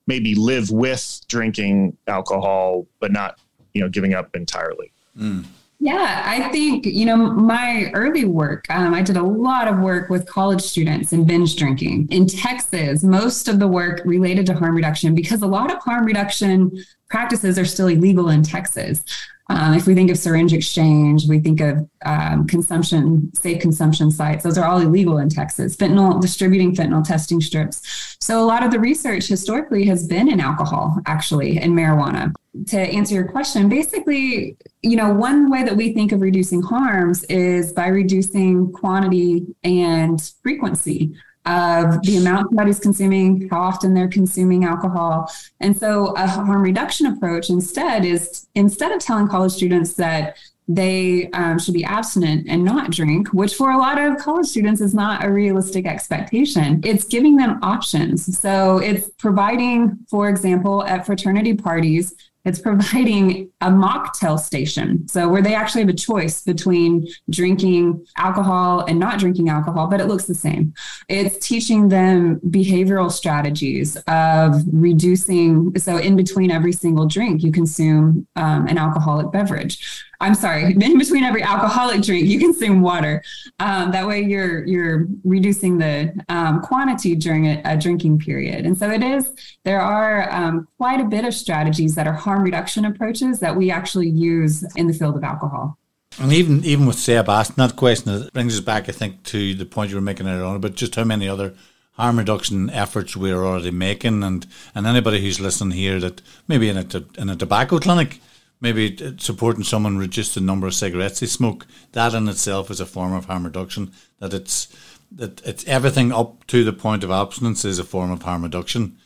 maybe 0.05 0.35
live 0.35 0.69
with 0.69 1.21
drinking 1.27 1.97
alcohol 2.07 2.85
but 2.99 3.11
not 3.11 3.39
you 3.73 3.81
know 3.81 3.89
giving 3.89 4.13
up 4.13 4.35
entirely 4.35 4.91
mm. 5.17 5.43
Yeah, 5.83 6.23
I 6.25 6.47
think, 6.49 6.85
you 6.85 7.03
know, 7.03 7.17
my 7.17 7.91
early 7.93 8.23
work, 8.23 8.63
um, 8.69 8.93
I 8.93 9.01
did 9.01 9.17
a 9.17 9.21
lot 9.21 9.67
of 9.67 9.79
work 9.79 10.09
with 10.09 10.25
college 10.25 10.61
students 10.61 11.11
and 11.11 11.27
binge 11.27 11.57
drinking. 11.57 12.07
In 12.09 12.25
Texas, 12.25 13.03
most 13.03 13.49
of 13.49 13.59
the 13.59 13.67
work 13.67 13.99
related 14.05 14.45
to 14.45 14.53
harm 14.53 14.75
reduction 14.75 15.13
because 15.13 15.41
a 15.41 15.45
lot 15.45 15.73
of 15.73 15.79
harm 15.79 16.05
reduction 16.05 16.71
practices 17.09 17.59
are 17.59 17.65
still 17.65 17.87
illegal 17.87 18.29
in 18.29 18.43
Texas. 18.43 19.03
Um, 19.49 19.73
if 19.73 19.87
we 19.87 19.93
think 19.93 20.09
of 20.09 20.17
syringe 20.17 20.53
exchange, 20.53 21.27
we 21.27 21.39
think 21.39 21.59
of 21.59 21.89
um, 22.05 22.47
consumption, 22.47 23.33
safe 23.35 23.61
consumption 23.61 24.09
sites. 24.09 24.43
Those 24.43 24.57
are 24.57 24.65
all 24.65 24.79
illegal 24.79 25.17
in 25.17 25.27
Texas. 25.27 25.75
Fentanyl, 25.75 26.21
distributing 26.21 26.73
fentanyl 26.73 27.05
testing 27.05 27.41
strips. 27.41 28.15
So 28.21 28.41
a 28.41 28.45
lot 28.45 28.63
of 28.63 28.71
the 28.71 28.79
research 28.79 29.27
historically 29.27 29.85
has 29.87 30.07
been 30.07 30.31
in 30.31 30.39
alcohol, 30.39 30.97
actually, 31.05 31.57
and 31.57 31.73
marijuana. 31.73 32.33
To 32.67 32.79
answer 32.79 33.15
your 33.15 33.27
question, 33.27 33.67
basically, 33.67 34.55
you 34.81 34.95
know, 34.95 35.11
one 35.11 35.49
way 35.49 35.63
that 35.63 35.75
we 35.75 35.93
think 35.93 36.13
of 36.13 36.21
reducing 36.21 36.61
harms 36.61 37.23
is 37.25 37.73
by 37.73 37.87
reducing 37.87 38.71
quantity 38.71 39.45
and 39.63 40.21
frequency 40.41 41.15
of 41.45 42.01
the 42.03 42.17
amount 42.17 42.49
somebody's 42.49 42.79
consuming, 42.79 43.49
how 43.49 43.59
often 43.59 43.93
they're 43.93 44.07
consuming 44.07 44.63
alcohol. 44.63 45.31
And 45.59 45.75
so 45.75 46.13
a 46.15 46.27
harm 46.27 46.61
reduction 46.61 47.07
approach 47.07 47.49
instead 47.49 48.05
is 48.05 48.47
instead 48.55 48.91
of 48.91 48.99
telling 48.99 49.27
college 49.27 49.51
students 49.51 49.93
that 49.95 50.37
they 50.67 51.29
um, 51.31 51.59
should 51.59 51.73
be 51.73 51.83
abstinent 51.83 52.47
and 52.47 52.63
not 52.63 52.89
drink, 52.91 53.33
which 53.33 53.55
for 53.55 53.71
a 53.71 53.77
lot 53.77 53.99
of 53.99 54.17
college 54.17 54.47
students 54.47 54.79
is 54.79 54.93
not 54.93 55.25
a 55.25 55.29
realistic 55.29 55.85
expectation. 55.85 56.79
It's 56.85 57.03
giving 57.03 57.35
them 57.35 57.59
options. 57.61 58.39
So 58.39 58.77
it's 58.77 59.09
providing, 59.17 59.99
for 60.09 60.29
example, 60.29 60.85
at 60.85 61.05
fraternity 61.05 61.53
parties, 61.53 62.15
it's 62.45 62.59
providing 62.59 63.49
a 63.61 63.69
mocktail 63.69 64.39
station. 64.39 65.07
So, 65.07 65.29
where 65.29 65.41
they 65.41 65.55
actually 65.55 65.81
have 65.81 65.89
a 65.89 65.93
choice 65.93 66.43
between 66.43 67.07
drinking 67.29 68.05
alcohol 68.17 68.81
and 68.85 68.99
not 68.99 69.19
drinking 69.19 69.49
alcohol, 69.49 69.87
but 69.87 70.01
it 70.01 70.05
looks 70.05 70.25
the 70.25 70.35
same. 70.35 70.73
It's 71.07 71.45
teaching 71.45 71.89
them 71.89 72.39
behavioral 72.41 73.11
strategies 73.11 73.95
of 74.07 74.61
reducing. 74.71 75.77
So, 75.77 75.97
in 75.97 76.15
between 76.15 76.51
every 76.51 76.73
single 76.73 77.05
drink, 77.05 77.43
you 77.43 77.51
consume 77.51 78.27
um, 78.35 78.67
an 78.67 78.77
alcoholic 78.77 79.31
beverage. 79.31 80.05
I'm 80.23 80.35
sorry, 80.35 80.73
in 80.81 80.97
between 80.97 81.23
every 81.23 81.43
alcoholic 81.43 82.01
drink, 82.01 82.25
you 82.27 82.39
consume 82.39 82.81
water. 82.81 83.21
Um, 83.59 83.91
that 83.91 84.07
way, 84.07 84.21
you're 84.21 84.65
you're 84.65 85.07
reducing 85.23 85.77
the 85.77 86.13
um, 86.29 86.61
quantity 86.61 87.15
during 87.15 87.47
a, 87.47 87.61
a, 87.65 87.77
drinking 87.77 88.19
period. 88.19 88.65
And 88.65 88.77
so, 88.77 88.89
it 88.89 89.03
is. 89.03 89.29
There 89.65 89.81
are 89.81 90.31
um, 90.31 90.67
quite 90.77 91.01
a 91.01 91.05
bit 91.05 91.25
of 91.25 91.33
strategies 91.33 91.95
that 91.95 92.07
are 92.07 92.13
harm 92.13 92.43
reduction 92.43 92.85
approaches 92.85 93.39
that 93.41 93.55
we 93.55 93.69
actually 93.69 94.09
use 94.09 94.63
in 94.75 94.87
the 94.87 94.93
field 94.93 95.17
of 95.17 95.23
alcohol. 95.23 95.77
And 96.19 96.31
even 96.31 96.63
even 96.63 96.85
with 96.85 96.97
Seb 96.97 97.27
asking 97.27 97.55
that 97.57 97.75
question, 97.75 98.29
brings 98.33 98.55
us 98.55 98.61
back, 98.61 98.87
I 98.87 98.93
think, 98.93 99.23
to 99.23 99.53
the 99.53 99.65
point 99.65 99.89
you 99.89 99.97
were 99.97 100.01
making 100.01 100.27
earlier 100.27 100.45
on 100.45 100.55
about 100.55 100.75
just 100.75 100.95
how 100.95 101.03
many 101.03 101.27
other 101.27 101.53
harm 101.93 102.17
reduction 102.17 102.69
efforts 102.69 103.17
we're 103.17 103.43
already 103.43 103.71
making, 103.71 104.23
and 104.23 104.47
and 104.73 104.87
anybody 104.87 105.21
who's 105.21 105.41
listening 105.41 105.77
here 105.77 105.99
that 105.99 106.21
maybe 106.47 106.69
in 106.69 106.77
a 106.77 106.85
in 107.17 107.29
a 107.29 107.35
tobacco 107.35 107.77
clinic 107.77 108.21
maybe 108.63 109.15
supporting 109.19 109.63
someone 109.63 109.97
reduce 109.97 110.33
the 110.33 110.41
number 110.41 110.65
of 110.65 110.73
cigarettes 110.73 111.19
they 111.19 111.27
smoke. 111.27 111.67
That 111.91 112.13
in 112.15 112.27
itself 112.29 112.71
is 112.71 112.79
a 112.79 112.85
form 112.85 113.13
of 113.13 113.25
harm 113.25 113.43
reduction. 113.43 113.91
That 114.19 114.33
it's 114.33 114.75
that 115.11 115.45
it's 115.45 115.67
everything 115.67 116.11
up 116.11 116.47
to 116.47 116.63
the 116.63 116.73
point 116.73 117.03
of 117.03 117.11
abstinence 117.11 117.65
is 117.65 117.77
a 117.77 117.83
form 117.83 118.09
of 118.09 118.23
harm 118.23 118.41
reduction. 118.41 118.97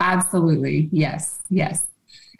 Absolutely, 0.00 0.88
yes, 0.92 1.42
yes. 1.50 1.86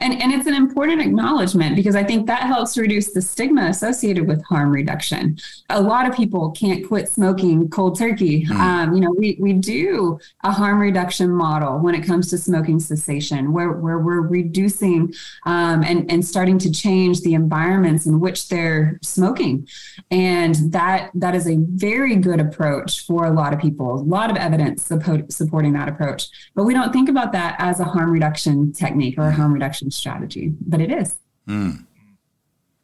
And, 0.01 0.21
and 0.21 0.33
it's 0.33 0.47
an 0.47 0.55
important 0.55 1.01
acknowledgement 1.01 1.77
because 1.77 1.95
I 1.95 2.05
think 2.05 2.27
that 2.27 2.43
helps 2.43 2.77
reduce 2.77 3.13
the 3.13 3.23
stigma 3.23 3.67
associated 3.67 4.27
with 4.27 4.43
harm 4.45 4.71
reduction. 4.71 5.39
A 5.71 5.81
lot 5.81 6.09
of 6.09 6.15
people 6.15 6.51
can't 6.51 6.87
quit 6.87 7.09
smoking 7.09 7.69
cold 7.69 7.99
turkey. 7.99 8.45
Mm. 8.47 8.51
Um, 8.53 8.95
you 8.95 9.01
know, 9.01 9.15
we, 9.17 9.37
we 9.41 9.53
do 9.53 10.19
a 10.43 10.51
harm 10.51 10.81
reduction 10.81 11.31
model 11.31 11.79
when 11.79 11.95
it 11.95 12.03
comes 12.03 12.31
to 12.31 12.39
smoking 12.39 12.81
cessation, 12.81 13.53
where, 13.53 13.73
where 13.73 13.99
we're 13.99 14.23
reducing 14.23 15.13
um, 15.45 15.83
and, 15.85 16.11
and 16.11 16.25
starting 16.25 16.59
to 16.59 16.71
change 16.71 17.21
the 17.21 17.35
environments 17.35 18.07
in 18.07 18.21
which 18.21 18.49
they're 18.49 18.99
smoking. 19.03 19.67
And 20.11 20.55
that 20.73 21.11
that 21.15 21.35
is 21.35 21.49
a 21.49 21.57
very 21.59 22.17
good 22.17 22.41
approach 22.41 23.07
for 23.07 23.27
a 23.27 23.31
lot 23.31 23.53
of 23.53 23.61
people, 23.61 23.95
a 23.95 24.03
lot 24.03 24.31
of 24.31 24.37
evidence 24.37 24.83
support, 24.83 25.33
supporting 25.33 25.73
that 25.75 25.89
approach. 25.89 26.29
But 26.55 26.65
we 26.65 26.75
don't 26.75 26.93
think 26.93 27.09
about 27.09 27.33
that 27.33 27.57
as 27.59 27.81
a 27.81 27.85
harm 27.85 28.11
reduction 28.11 28.73
technique 28.73 29.19
or 29.19 29.29
a 29.29 29.33
harm 29.33 29.53
reduction 29.53 29.82
strategy, 29.91 30.53
but 30.67 30.81
it 30.81 30.91
is. 30.91 31.17
Mm. 31.49 31.87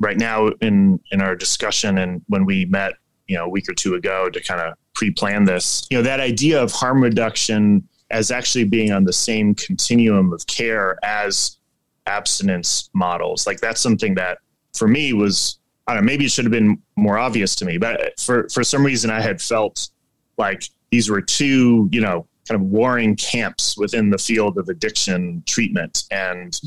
Right 0.01 0.19
now, 0.19 0.49
in 0.61 1.01
in 1.11 1.21
our 1.21 1.35
discussion, 1.35 1.99
and 1.99 2.23
when 2.29 2.45
we 2.45 2.65
met, 2.67 2.95
you 3.27 3.37
know, 3.37 3.45
a 3.45 3.49
week 3.49 3.69
or 3.69 3.75
two 3.75 3.95
ago 3.95 4.29
to 4.31 4.43
kind 4.43 4.61
of 4.61 4.75
pre-plan 4.95 5.45
this, 5.45 5.87
you 5.91 5.99
know, 5.99 6.03
that 6.03 6.21
idea 6.21 6.63
of 6.63 6.73
harm 6.73 7.03
reduction 7.03 7.87
as 8.11 8.31
actually 8.31 8.65
being 8.65 8.91
on 8.91 9.05
the 9.05 9.13
same 9.13 9.55
continuum 9.55 10.33
of 10.33 10.47
care 10.47 10.99
as 11.05 11.59
abstinence 12.07 12.91
models, 12.95 13.47
like 13.47 13.61
that's 13.61 13.81
something 13.81 14.15
that 14.15 14.39
for 14.75 14.89
me 14.89 15.13
was 15.13 15.59
I 15.87 15.95
don't 15.95 16.05
know, 16.05 16.07
maybe 16.07 16.27
it 16.27 16.31
should 16.31 16.45
have 16.45 16.53
been 16.53 16.81
more 16.97 17.19
obvious 17.19 17.55
to 17.57 17.65
me, 17.65 17.79
but 17.79 18.19
for 18.21 18.49
for 18.51 18.63
some 18.63 18.85
reason 18.85 19.11
I 19.11 19.21
had 19.21 19.41
felt 19.41 19.89
like 20.37 20.63
these 20.91 21.11
were 21.11 21.21
two, 21.21 21.89
you 21.93 22.01
know, 22.01 22.27
kind 22.49 22.61
of 22.61 22.67
warring 22.67 23.15
camps 23.17 23.77
within 23.77 24.11
the 24.11 24.19
field 24.19 24.59
of 24.59 24.69
addiction 24.69 25.43
treatment 25.47 26.05
and 26.11 26.59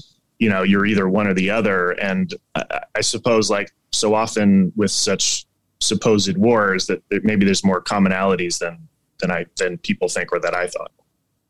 you 0.42 0.50
know 0.50 0.64
you're 0.64 0.86
either 0.86 1.08
one 1.08 1.28
or 1.28 1.34
the 1.36 1.50
other 1.50 1.92
and 1.92 2.34
I, 2.56 2.82
I 2.96 3.02
suppose 3.02 3.50
like 3.50 3.72
so 3.92 4.16
often 4.16 4.74
with 4.76 4.92
such 4.92 5.46
supposed 5.80 6.36
wars 6.36 6.88
that 6.88 7.02
maybe 7.24 7.46
there's 7.46 7.64
more 7.64 7.82
commonalities 7.82 8.58
than 8.58 8.88
than 9.20 9.32
I 9.32 9.46
than 9.58 9.78
people 9.78 10.10
think 10.10 10.32
or 10.34 10.40
that 10.40 10.56
I 10.56 10.68
thought. 10.68 10.92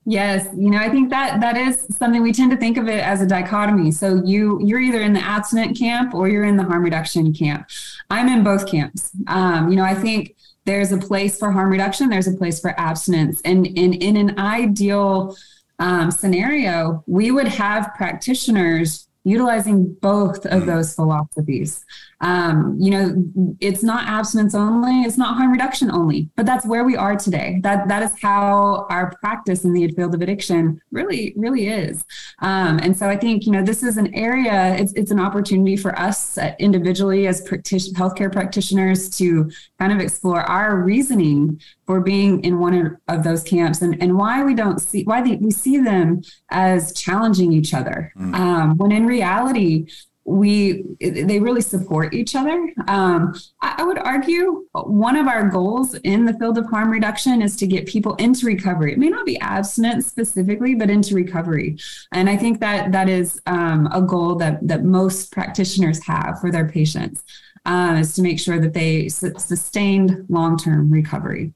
Yes, 0.04 0.48
you 0.58 0.72
know, 0.72 0.80
I 0.80 0.90
think 0.90 1.12
that 1.12 1.42
that 1.42 1.56
is 1.56 1.86
something 1.92 2.24
we 2.24 2.34
tend 2.34 2.52
to 2.52 2.58
think 2.58 2.78
of 2.78 2.88
it 2.88 3.00
as 3.00 3.22
a 3.22 3.28
dichotomy. 3.28 3.92
So 3.92 4.22
you 4.26 4.60
you're 4.62 4.82
either 4.82 5.02
in 5.02 5.14
the 5.14 5.22
abstinent 5.22 5.78
camp 5.78 6.14
or 6.14 6.28
you're 6.28 6.44
in 6.44 6.58
the 6.58 6.64
harm 6.64 6.84
reduction 6.84 7.34
camp. 7.34 7.70
I'm 8.10 8.28
in 8.28 8.44
both 8.44 8.68
camps. 8.70 9.12
Um, 9.28 9.70
you 9.70 9.78
know, 9.78 9.86
I 9.86 9.96
think 9.96 10.36
there's 10.66 10.92
a 10.92 10.98
place 10.98 11.38
for 11.40 11.50
harm 11.52 11.70
reduction, 11.70 12.10
there's 12.10 12.28
a 12.28 12.34
place 12.34 12.60
for 12.60 12.78
abstinence, 12.78 13.42
and 13.46 13.66
in 13.66 13.94
in 13.94 14.18
an 14.18 14.38
ideal 14.38 15.38
um, 15.82 16.12
scenario, 16.12 17.04
we 17.08 17.32
would 17.32 17.48
have 17.48 17.92
practitioners 17.96 19.08
utilizing 19.24 19.94
both 19.96 20.46
of 20.46 20.64
mm. 20.64 20.66
those 20.68 20.94
philosophies 20.94 21.84
um, 22.22 22.78
you 22.80 22.92
know, 22.92 23.56
it's 23.60 23.84
not 23.84 24.08
abstinence 24.08 24.54
only, 24.54 25.02
it's 25.02 25.18
not 25.18 25.36
harm 25.38 25.52
reduction 25.52 25.92
only, 25.92 26.30
but 26.36 26.46
that's 26.46 26.66
where 26.66 26.84
we 26.84 26.96
are 26.96 27.16
today. 27.16 27.60
That 27.64 27.88
that 27.88 28.04
is 28.04 28.12
how 28.22 28.86
our 28.90 29.14
practice 29.22 29.66
in 29.66 29.74
the 29.74 29.88
field 29.90 30.14
of 30.14 30.22
addiction 30.22 30.80
really, 30.92 31.34
really 31.36 31.68
is. 31.68 32.06
Um, 32.40 32.80
and 32.80 32.96
so 32.96 33.10
I 33.10 33.18
think 33.18 33.46
you 33.46 33.52
know 33.52 33.64
this 33.64 33.82
is 33.82 33.98
an 33.98 34.14
area. 34.14 34.76
It's 34.76 34.94
it's 34.94 35.12
an 35.12 35.20
opportunity 35.20 35.76
for 35.76 35.98
us 35.98 36.38
individually 36.60 37.28
as 37.28 37.42
healthcare 37.42 38.32
practitioners 38.32 39.10
to 39.18 39.50
kind 39.80 39.92
of 39.92 40.00
explore 40.00 40.42
our 40.42 40.78
reasoning 40.78 41.60
for 41.86 42.00
being 42.00 42.44
in 42.44 42.60
one 42.60 42.98
of 43.08 43.24
those 43.24 43.44
camps 43.44 43.82
and, 43.82 44.02
and 44.02 44.18
why 44.18 44.44
we 44.44 44.54
don't 44.54 44.80
see 44.80 45.04
why 45.04 45.22
we 45.22 45.52
see 45.52 45.78
them 45.78 46.22
as 46.50 46.94
challenging 46.94 47.52
each 47.52 47.74
other 47.74 48.14
mm. 48.18 48.34
um, 48.36 48.78
when 48.78 48.92
in 48.92 49.06
reality 49.06 49.88
we 50.32 50.84
they 51.00 51.40
really 51.40 51.62
support 51.62 52.14
each 52.14 52.36
other. 52.36 52.72
Um, 52.88 53.36
I, 53.62 53.76
I, 53.80 53.84
would 53.84 53.98
argue 53.98 54.66
one 54.74 55.18
of 55.18 55.28
our 55.28 55.50
goals 55.50 55.96
in 55.96 56.26
the 56.26 56.34
field 56.34 56.58
of 56.58 56.66
harm 56.68 56.90
reduction 56.90 57.42
is 57.42 57.56
to 57.58 57.68
get 57.68 57.86
people 57.86 58.16
into 58.16 58.46
recovery. 58.46 58.94
It 58.94 58.98
may 58.98 59.10
not 59.10 59.26
be 59.26 59.40
abstinence 59.42 60.08
specifically, 60.08 60.74
but 60.74 60.90
into 60.90 61.16
recovery. 61.16 61.78
And 62.14 62.30
I 62.30 62.38
think 62.38 62.60
that 62.62 62.92
that 62.94 63.10
is 63.10 63.42
um, 63.46 63.90
a 63.92 64.02
goal 64.02 64.36
that 64.36 64.66
that 64.68 64.84
most 64.84 65.32
practitioners 65.32 66.04
have 66.06 66.40
for 66.40 66.52
their 66.52 66.68
patients 66.68 67.24
um, 67.66 67.98
is 67.98 68.14
to 68.16 68.22
make 68.22 68.40
sure 68.40 68.60
that 68.60 68.74
they 68.74 69.10
su- 69.10 69.34
sustained 69.38 70.26
long 70.30 70.58
term 70.58 70.90
recovery. 70.90 71.54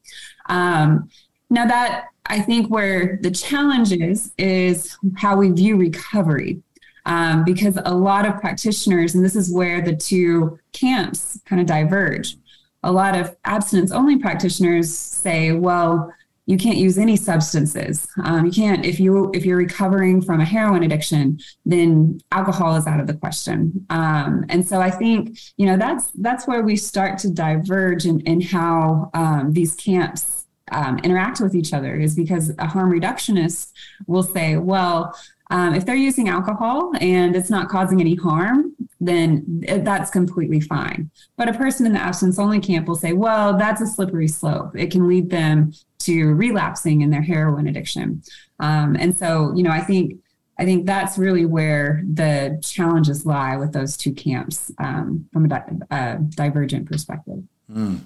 Um, 0.48 1.10
now 1.50 1.66
that 1.66 2.08
I 2.26 2.42
think 2.42 2.70
where 2.70 3.20
the 3.22 3.32
challenge 3.32 3.94
is 3.94 4.34
is 4.38 4.98
how 5.16 5.38
we 5.38 5.52
view 5.52 5.78
recovery 5.78 6.62
um, 7.06 7.44
because 7.44 7.78
a 7.86 7.94
lot 7.94 8.26
of 8.26 8.40
practitioners, 8.40 9.16
and 9.16 9.24
this 9.24 9.36
is 9.36 9.54
where 9.54 9.82
the 9.82 9.96
two 9.96 10.60
camps 10.74 11.40
kind 11.46 11.62
of 11.62 11.68
diverge. 11.68 12.38
A 12.84 12.92
lot 12.92 13.18
of 13.18 13.36
abstinence 13.46 13.92
only 13.92 14.18
practitioners 14.18 14.96
say, 14.96 15.52
well, 15.52 16.14
you 16.48 16.58
can't 16.58 16.78
use 16.78 16.98
any 16.98 17.16
substances. 17.16 18.08
Um, 18.24 18.46
you 18.46 18.52
can't 18.52 18.86
if 18.86 19.00
you 19.00 19.32
if 19.34 19.46
you're 19.46 19.58
recovering 19.58 20.22
from 20.22 20.42
a 20.42 20.46
heroin 20.46 20.84
addiction, 20.84 21.40
then 21.66 22.22
alcohol 22.32 22.76
is 22.76 22.86
out 22.86 23.00
of 23.00 23.08
the 23.08 23.16
question. 23.16 23.86
Um, 23.90 24.46
and 24.50 24.68
so 24.68 24.80
I 24.80 24.92
think 24.92 25.40
you 25.58 25.66
know 25.66 25.78
that's 25.78 26.12
that's 26.12 26.48
where 26.48 26.62
we 26.62 26.76
start 26.76 27.18
to 27.20 27.32
diverge 27.32 28.06
in, 28.06 28.20
in 28.22 28.42
how 28.42 29.10
um, 29.16 29.54
these 29.54 29.74
camps 29.74 30.46
um, 30.72 31.00
interact 31.00 31.40
with 31.42 31.56
each 31.56 31.74
other 31.74 31.96
is 31.96 32.16
because 32.16 32.52
a 32.58 32.68
harm 32.68 32.92
reductionist 32.92 33.72
will 34.08 34.24
say, 34.24 34.58
well, 34.58 35.18
um, 35.52 35.76
if 35.76 35.86
they're 35.86 35.96
using 35.96 36.28
alcohol 36.28 36.92
and 37.00 37.36
it's 37.36 37.50
not 37.50 37.70
causing 37.70 38.02
any 38.02 38.16
harm, 38.16 38.76
then 39.00 39.64
that's 39.84 40.10
completely 40.10 40.60
fine. 40.60 41.12
But 41.38 41.50
a 41.50 41.54
person 41.54 41.86
in 41.86 41.94
the 41.94 42.00
abstinence 42.00 42.40
only 42.40 42.60
camp 42.60 42.88
will 42.88 42.96
say, 42.96 43.14
well, 43.14 43.58
that's 43.58 43.82
a 43.82 43.88
slippery 43.88 44.28
slope. 44.28 44.76
It 44.76 44.92
can 44.92 45.08
lead 45.08 45.30
them 45.30 45.74
to 46.00 46.34
relapsing 46.34 47.02
in 47.02 47.10
their 47.12 47.22
heroin 47.22 47.68
addiction. 47.68 48.24
Um, 48.60 48.96
and 49.00 49.16
so, 49.16 49.54
you 49.56 49.64
know, 49.64 49.72
I 49.72 49.82
think 49.82 50.20
I 50.58 50.64
think 50.64 50.86
that's 50.86 51.18
really 51.18 51.46
where 51.46 52.02
the 52.12 52.60
challenges 52.64 53.26
lie 53.26 53.58
with 53.58 53.74
those 53.74 53.98
two 53.98 54.14
camps 54.14 54.72
um, 54.78 55.28
from 55.34 55.46
a, 55.46 55.48
di- 55.50 55.66
a, 55.92 56.18
divergent 56.30 56.90
perspective. 56.90 57.44
Mm. 57.70 58.00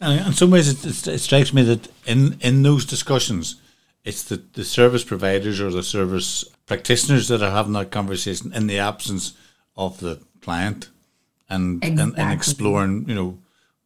And 0.00 0.26
in 0.26 0.32
some 0.32 0.52
ways, 0.52 0.68
it, 0.68 1.08
it, 1.08 1.18
strikes 1.18 1.52
me 1.52 1.62
that 1.62 1.88
in, 2.06 2.38
in 2.40 2.62
those 2.62 2.84
discussions, 2.84 3.56
it's 4.04 4.22
the, 4.22 4.36
the 4.52 4.64
service 4.64 5.04
providers 5.04 5.60
or 5.60 5.70
the 5.70 5.82
service 5.82 6.44
practitioners 6.70 7.26
that 7.26 7.42
are 7.42 7.50
having 7.50 7.72
that 7.72 7.90
conversation 7.90 8.52
in 8.52 8.68
the 8.68 8.78
absence 8.78 9.32
of 9.76 9.98
the 9.98 10.20
client 10.40 10.88
and, 11.48 11.82
exactly. 11.82 12.02
and, 12.02 12.16
and, 12.16 12.32
exploring, 12.32 13.08
you 13.08 13.14
know, 13.16 13.38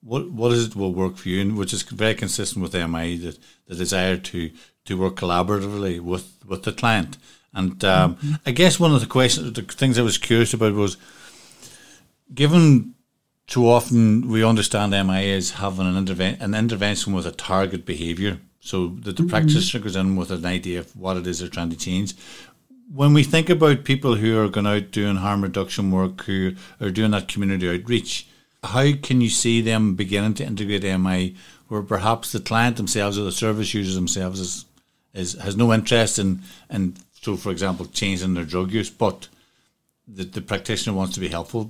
what 0.03 0.31
what 0.31 0.53
is 0.53 0.67
it 0.67 0.77
will 0.77 0.93
work 0.93 1.17
for 1.17 1.31
you, 1.31 1.41
and 1.41 1.57
which 1.57 1.73
is 1.73 1.81
very 1.81 2.15
consistent 2.15 2.63
with 2.63 2.75
MI, 2.75 3.17
that 3.17 3.39
the 3.67 3.75
desire 3.75 4.19
to 4.19 4.51
to 4.85 4.99
work 4.99 5.17
collaboratively 5.17 5.99
with, 5.99 6.27
with 6.47 6.65
the 6.65 6.73
client. 6.73 7.17
And 7.55 7.83
um, 7.85 8.17
mm-hmm. 8.17 8.35
I 8.45 8.51
guess 8.51 8.79
one 8.79 8.95
of 8.95 9.01
the 9.01 9.07
questions, 9.07 9.55
the 9.55 9.63
things 9.63 9.99
I 9.99 10.03
was 10.03 10.19
curious 10.19 10.53
about 10.53 10.75
was, 10.75 10.99
given 12.35 12.95
too 13.47 13.67
often 13.67 14.29
we 14.29 14.45
understand 14.45 14.93
MI 14.93 15.33
as 15.33 15.53
having 15.53 15.87
an, 15.87 16.05
interve- 16.05 16.39
an 16.39 16.55
intervention 16.55 17.15
with 17.15 17.25
a 17.27 17.33
target 17.33 17.87
behaviour, 17.87 18.41
so 18.61 18.89
that 18.89 19.17
the 19.17 19.23
mm-hmm. 19.23 19.31
practitioner 19.31 19.83
goes 19.83 19.97
in 19.97 20.17
with 20.17 20.31
an 20.31 20.45
idea 20.45 20.81
of 20.81 20.95
what 20.95 21.17
it 21.17 21.27
is 21.27 21.39
they're 21.39 21.49
trying 21.49 21.71
to 21.71 21.79
change 21.79 22.13
when 22.93 23.15
we 23.15 23.25
think 23.25 23.49
about 23.49 23.85
people 23.85 24.17
who 24.17 24.39
are 24.41 24.49
going 24.49 24.67
out 24.67 24.91
doing 24.91 25.17
harm 25.17 25.43
reduction 25.43 25.91
work, 25.91 26.23
who 26.25 26.55
are 26.81 26.91
doing 26.91 27.13
that 27.13 27.29
community 27.29 27.69
outreach, 27.69 28.27
how 28.63 28.93
can 29.03 29.21
you 29.21 29.29
see 29.29 29.61
them 29.61 29.95
beginning 29.95 30.35
to 30.35 30.45
integrate 30.45 30.83
MI 30.83 31.35
where 31.69 31.83
perhaps 31.83 32.33
the 32.33 32.41
client 32.41 32.77
themselves 32.77 33.19
or 33.19 33.25
the 33.25 33.33
service 33.33 33.75
users 33.75 33.95
themselves 33.95 34.41
is, 34.41 34.65
is 35.13 35.33
has 35.35 35.57
no 35.57 35.73
interest 35.73 36.19
in, 36.19 36.41
in 36.71 36.95
so 37.13 37.37
for 37.37 37.51
example, 37.51 37.87
changing 37.87 38.35
their 38.35 38.45
drug 38.45 38.71
use, 38.71 38.91
but 38.91 39.29
the, 40.07 40.25
the 40.25 40.41
practitioner 40.41 40.97
wants 40.97 41.15
to 41.15 41.21
be 41.21 41.29
helpful. 41.29 41.65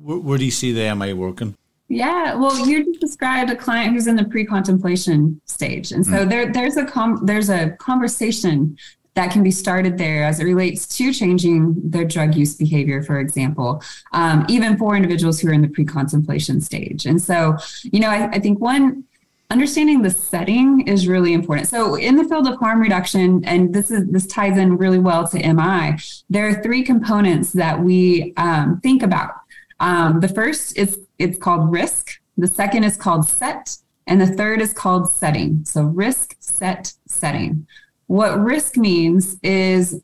Where, 0.00 0.18
where 0.18 0.38
do 0.38 0.44
you 0.44 0.50
see 0.50 0.72
the 0.72 0.94
MI 0.94 1.12
working? 1.12 1.56
Yeah, 1.88 2.36
well, 2.36 2.56
you 2.68 2.84
just 2.84 3.00
described 3.00 3.50
a 3.50 3.56
client 3.56 3.94
who's 3.94 4.06
in 4.06 4.14
the 4.14 4.24
pre-contemplation 4.24 5.40
stage, 5.46 5.90
and 5.90 6.06
so 6.06 6.24
mm. 6.24 6.28
there, 6.28 6.52
there's 6.52 6.76
a 6.76 6.84
com- 6.84 7.26
there's 7.26 7.50
a 7.50 7.70
conversation 7.78 8.78
that 9.14 9.32
can 9.32 9.42
be 9.42 9.50
started 9.50 9.98
there 9.98 10.24
as 10.24 10.40
it 10.40 10.44
relates 10.44 10.86
to 10.96 11.12
changing 11.12 11.74
their 11.82 12.04
drug 12.04 12.34
use 12.34 12.54
behavior, 12.54 13.02
for 13.02 13.18
example, 13.18 13.82
um, 14.12 14.46
even 14.48 14.76
for 14.76 14.94
individuals 14.94 15.40
who 15.40 15.48
are 15.48 15.52
in 15.52 15.62
the 15.62 15.68
pre 15.68 15.84
contemplation 15.84 16.60
stage. 16.60 17.06
And 17.06 17.20
so, 17.20 17.56
you 17.84 18.00
know, 18.00 18.08
I, 18.08 18.28
I 18.30 18.38
think 18.38 18.60
one, 18.60 19.04
understanding 19.50 20.02
the 20.02 20.10
setting 20.10 20.86
is 20.86 21.08
really 21.08 21.32
important. 21.32 21.68
So 21.68 21.96
in 21.96 22.16
the 22.16 22.24
field 22.24 22.46
of 22.46 22.58
harm 22.58 22.80
reduction, 22.80 23.44
and 23.44 23.74
this 23.74 23.90
is 23.90 24.06
this 24.08 24.26
ties 24.26 24.56
in 24.56 24.76
really 24.76 24.98
well 24.98 25.26
to 25.28 25.52
MI, 25.52 25.98
there 26.30 26.48
are 26.48 26.62
three 26.62 26.82
components 26.82 27.52
that 27.52 27.80
we 27.80 28.32
um, 28.36 28.80
think 28.80 29.02
about. 29.02 29.34
Um, 29.80 30.20
the 30.20 30.28
first 30.28 30.78
is 30.78 31.00
it's 31.18 31.38
called 31.38 31.72
risk. 31.72 32.20
The 32.38 32.46
second 32.46 32.84
is 32.84 32.96
called 32.96 33.28
set, 33.28 33.76
and 34.06 34.20
the 34.20 34.26
third 34.26 34.60
is 34.60 34.72
called 34.72 35.10
setting. 35.10 35.64
So 35.64 35.82
risk, 35.82 36.36
set, 36.38 36.94
setting. 37.06 37.66
What 38.10 38.40
risk 38.40 38.76
means 38.76 39.38
is 39.40 40.02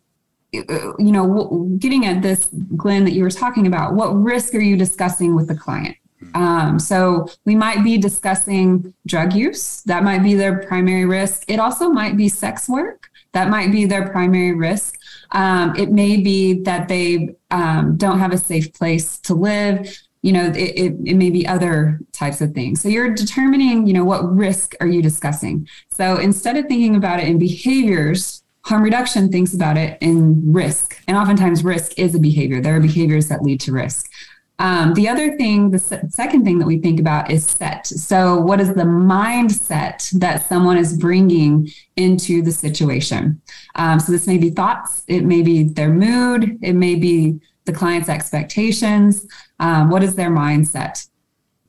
you 0.52 0.94
know 0.98 1.76
getting 1.80 2.06
at 2.06 2.22
this 2.22 2.48
glenn 2.76 3.04
that 3.04 3.14
you 3.14 3.24
were 3.24 3.30
talking 3.30 3.66
about 3.66 3.94
what 3.94 4.10
risk 4.10 4.54
are 4.54 4.60
you 4.60 4.76
discussing 4.76 5.34
with 5.34 5.48
the 5.48 5.56
client? 5.56 5.96
Um, 6.34 6.78
so 6.78 7.26
we 7.44 7.56
might 7.56 7.82
be 7.82 7.98
discussing 7.98 8.94
drug 9.06 9.32
use 9.32 9.82
that 9.86 10.04
might 10.04 10.22
be 10.22 10.34
their 10.34 10.60
primary 10.68 11.04
risk. 11.04 11.42
It 11.48 11.58
also 11.58 11.88
might 11.88 12.16
be 12.16 12.28
sex 12.28 12.68
work 12.68 13.10
that 13.32 13.50
might 13.50 13.72
be 13.72 13.86
their 13.86 14.08
primary 14.08 14.54
risk. 14.54 15.00
Um, 15.32 15.74
it 15.74 15.90
may 15.90 16.16
be 16.16 16.62
that 16.62 16.86
they 16.86 17.34
um, 17.50 17.96
don't 17.96 18.20
have 18.20 18.32
a 18.32 18.38
safe 18.38 18.72
place 18.72 19.18
to 19.22 19.34
live 19.34 19.98
you 20.22 20.32
know 20.32 20.46
it, 20.46 20.56
it, 20.56 20.94
it, 21.04 21.14
may 21.14 21.30
be 21.30 21.46
other 21.46 22.00
types 22.12 22.40
of 22.40 22.52
things. 22.52 22.80
So 22.80 22.88
you're 22.88 23.14
determining 23.14 23.86
you 23.86 23.92
know 23.92 24.04
what 24.04 24.22
risk 24.34 24.74
are 24.80 24.86
you 24.86 25.02
discussing. 25.02 25.68
So 25.92 26.16
instead 26.16 26.56
of 26.56 26.66
thinking 26.66 26.96
about 26.96 27.20
it 27.20 27.28
in 27.28 27.38
behaviors 27.38 28.42
harm 28.66 28.82
reduction 28.82 29.30
thinks 29.30 29.54
about 29.54 29.76
it 29.78 29.96
in 30.00 30.52
risk. 30.52 31.00
And 31.06 31.16
oftentimes 31.16 31.62
risk 31.62 31.96
is 31.96 32.16
a 32.16 32.18
behavior. 32.18 32.60
There 32.60 32.74
are 32.74 32.80
behaviors 32.80 33.28
that 33.28 33.42
lead 33.42 33.60
to 33.60 33.72
risk. 33.72 34.10
Um, 34.58 34.94
the 34.94 35.08
other 35.08 35.36
thing 35.36 35.70
the 35.70 35.78
se- 35.78 36.08
second 36.08 36.44
thing 36.44 36.58
that 36.58 36.66
we 36.66 36.78
think 36.78 36.98
about 36.98 37.30
is 37.30 37.44
set. 37.44 37.86
So 37.86 38.38
what 38.38 38.60
is 38.60 38.68
the 38.68 38.82
mindset 38.82 40.10
that 40.18 40.48
someone 40.48 40.78
is 40.78 40.96
bringing 40.96 41.68
into 41.96 42.42
the 42.42 42.50
situation? 42.50 43.40
Um, 43.74 44.00
so 44.00 44.10
this 44.10 44.26
may 44.26 44.38
be 44.38 44.50
thoughts. 44.50 45.04
It 45.06 45.24
may 45.24 45.42
be 45.42 45.64
their 45.64 45.90
mood. 45.90 46.58
It 46.62 46.72
may 46.72 46.94
be 46.94 47.38
the 47.66 47.72
client's 47.72 48.08
expectations, 48.08 49.26
um, 49.58 49.90
what 49.90 50.02
is 50.02 50.14
their 50.14 50.30
mindset. 50.30 51.08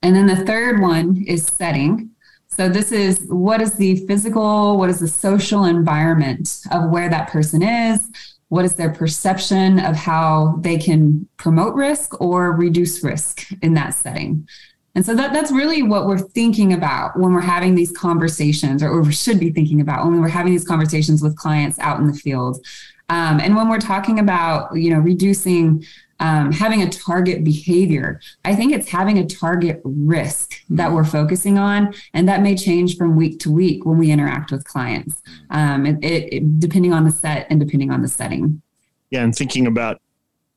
And 0.01 0.15
then 0.15 0.27
the 0.27 0.45
third 0.45 0.81
one 0.81 1.23
is 1.27 1.45
setting. 1.45 2.11
So 2.47 2.69
this 2.69 2.91
is 2.91 3.25
what 3.27 3.61
is 3.61 3.73
the 3.73 4.05
physical, 4.07 4.77
what 4.77 4.89
is 4.89 4.99
the 4.99 5.07
social 5.07 5.65
environment 5.65 6.59
of 6.71 6.89
where 6.89 7.09
that 7.09 7.29
person 7.29 7.61
is, 7.61 8.09
what 8.49 8.65
is 8.65 8.75
their 8.75 8.93
perception 8.93 9.79
of 9.79 9.95
how 9.95 10.57
they 10.61 10.77
can 10.77 11.27
promote 11.37 11.75
risk 11.75 12.19
or 12.21 12.53
reduce 12.53 13.03
risk 13.03 13.51
in 13.61 13.73
that 13.73 13.93
setting. 13.93 14.47
And 14.95 15.05
so 15.05 15.13
that, 15.13 15.33
that's 15.33 15.51
really 15.51 15.83
what 15.83 16.07
we're 16.07 16.17
thinking 16.17 16.73
about 16.73 17.19
when 17.19 17.33
we're 17.33 17.41
having 17.41 17.75
these 17.75 17.91
conversations, 17.91 18.81
or, 18.81 18.89
or 18.89 19.01
we 19.01 19.11
should 19.11 19.39
be 19.39 19.51
thinking 19.51 19.81
about 19.81 20.05
when 20.05 20.19
we're 20.21 20.27
having 20.27 20.51
these 20.51 20.67
conversations 20.67 21.21
with 21.21 21.35
clients 21.35 21.77
out 21.79 21.99
in 21.99 22.07
the 22.07 22.13
field. 22.13 22.65
Um, 23.09 23.39
and 23.39 23.55
when 23.55 23.69
we're 23.69 23.79
talking 23.79 24.19
about, 24.19 24.75
you 24.75 24.89
know, 24.89 24.99
reducing 24.99 25.85
um, 26.19 26.51
having 26.51 26.81
a 26.81 26.89
target 26.89 27.43
behavior. 27.43 28.19
I 28.45 28.55
think 28.55 28.73
it's 28.73 28.89
having 28.89 29.17
a 29.19 29.25
target 29.25 29.81
risk 29.83 30.61
that 30.69 30.91
we're 30.91 31.05
focusing 31.05 31.57
on, 31.57 31.93
and 32.13 32.27
that 32.27 32.41
may 32.41 32.55
change 32.55 32.97
from 32.97 33.15
week 33.15 33.39
to 33.41 33.51
week 33.51 33.85
when 33.85 33.97
we 33.97 34.11
interact 34.11 34.51
with 34.51 34.65
clients, 34.65 35.21
um, 35.49 35.85
it, 35.85 36.03
it, 36.03 36.59
depending 36.59 36.93
on 36.93 37.03
the 37.03 37.11
set 37.11 37.47
and 37.49 37.59
depending 37.59 37.91
on 37.91 38.01
the 38.01 38.07
setting. 38.07 38.61
Yeah, 39.09 39.23
and 39.23 39.35
thinking 39.35 39.67
about 39.67 40.01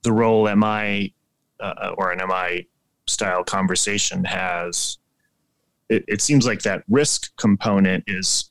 the 0.02 0.12
role 0.12 0.52
MI 0.54 1.14
uh, 1.60 1.94
or 1.96 2.10
an 2.10 2.26
MI 2.26 2.66
style 3.06 3.44
conversation 3.44 4.24
has, 4.24 4.98
it, 5.88 6.04
it 6.08 6.22
seems 6.22 6.46
like 6.46 6.62
that 6.62 6.84
risk 6.88 7.34
component 7.36 8.04
is 8.06 8.50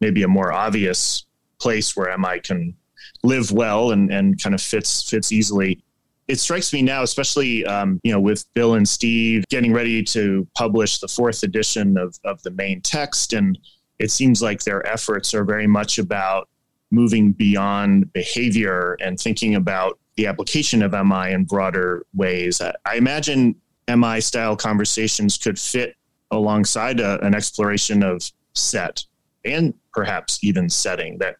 maybe 0.00 0.22
a 0.22 0.28
more 0.28 0.52
obvious 0.52 1.26
place 1.58 1.96
where 1.96 2.16
MI 2.16 2.40
can 2.40 2.76
live 3.22 3.50
well 3.50 3.90
and, 3.90 4.12
and 4.12 4.40
kind 4.40 4.54
of 4.54 4.60
fits 4.60 5.08
fits 5.08 5.32
easily. 5.32 5.82
It 6.28 6.40
strikes 6.40 6.72
me 6.72 6.82
now, 6.82 7.02
especially 7.02 7.64
um, 7.66 8.00
you 8.02 8.12
know 8.12 8.20
with 8.20 8.52
Bill 8.54 8.74
and 8.74 8.88
Steve 8.88 9.44
getting 9.48 9.72
ready 9.72 10.02
to 10.04 10.46
publish 10.56 10.98
the 10.98 11.08
fourth 11.08 11.42
edition 11.42 11.96
of 11.96 12.18
of 12.24 12.42
the 12.42 12.50
main 12.50 12.80
text, 12.80 13.32
and 13.32 13.58
it 13.98 14.10
seems 14.10 14.42
like 14.42 14.62
their 14.62 14.86
efforts 14.86 15.34
are 15.34 15.44
very 15.44 15.66
much 15.66 15.98
about 15.98 16.48
moving 16.90 17.32
beyond 17.32 18.12
behavior 18.12 18.96
and 19.00 19.18
thinking 19.18 19.54
about 19.54 19.98
the 20.16 20.26
application 20.26 20.82
of 20.82 20.92
MI 20.92 21.32
in 21.32 21.44
broader 21.44 22.06
ways. 22.14 22.60
I, 22.60 22.72
I 22.84 22.96
imagine 22.96 23.54
MI 23.88 24.20
style 24.20 24.56
conversations 24.56 25.36
could 25.36 25.58
fit 25.58 25.94
alongside 26.30 27.00
a, 27.00 27.24
an 27.24 27.34
exploration 27.34 28.02
of 28.02 28.22
set 28.54 29.04
and 29.44 29.74
perhaps 29.92 30.42
even 30.42 30.68
setting 30.68 31.18
that 31.18 31.36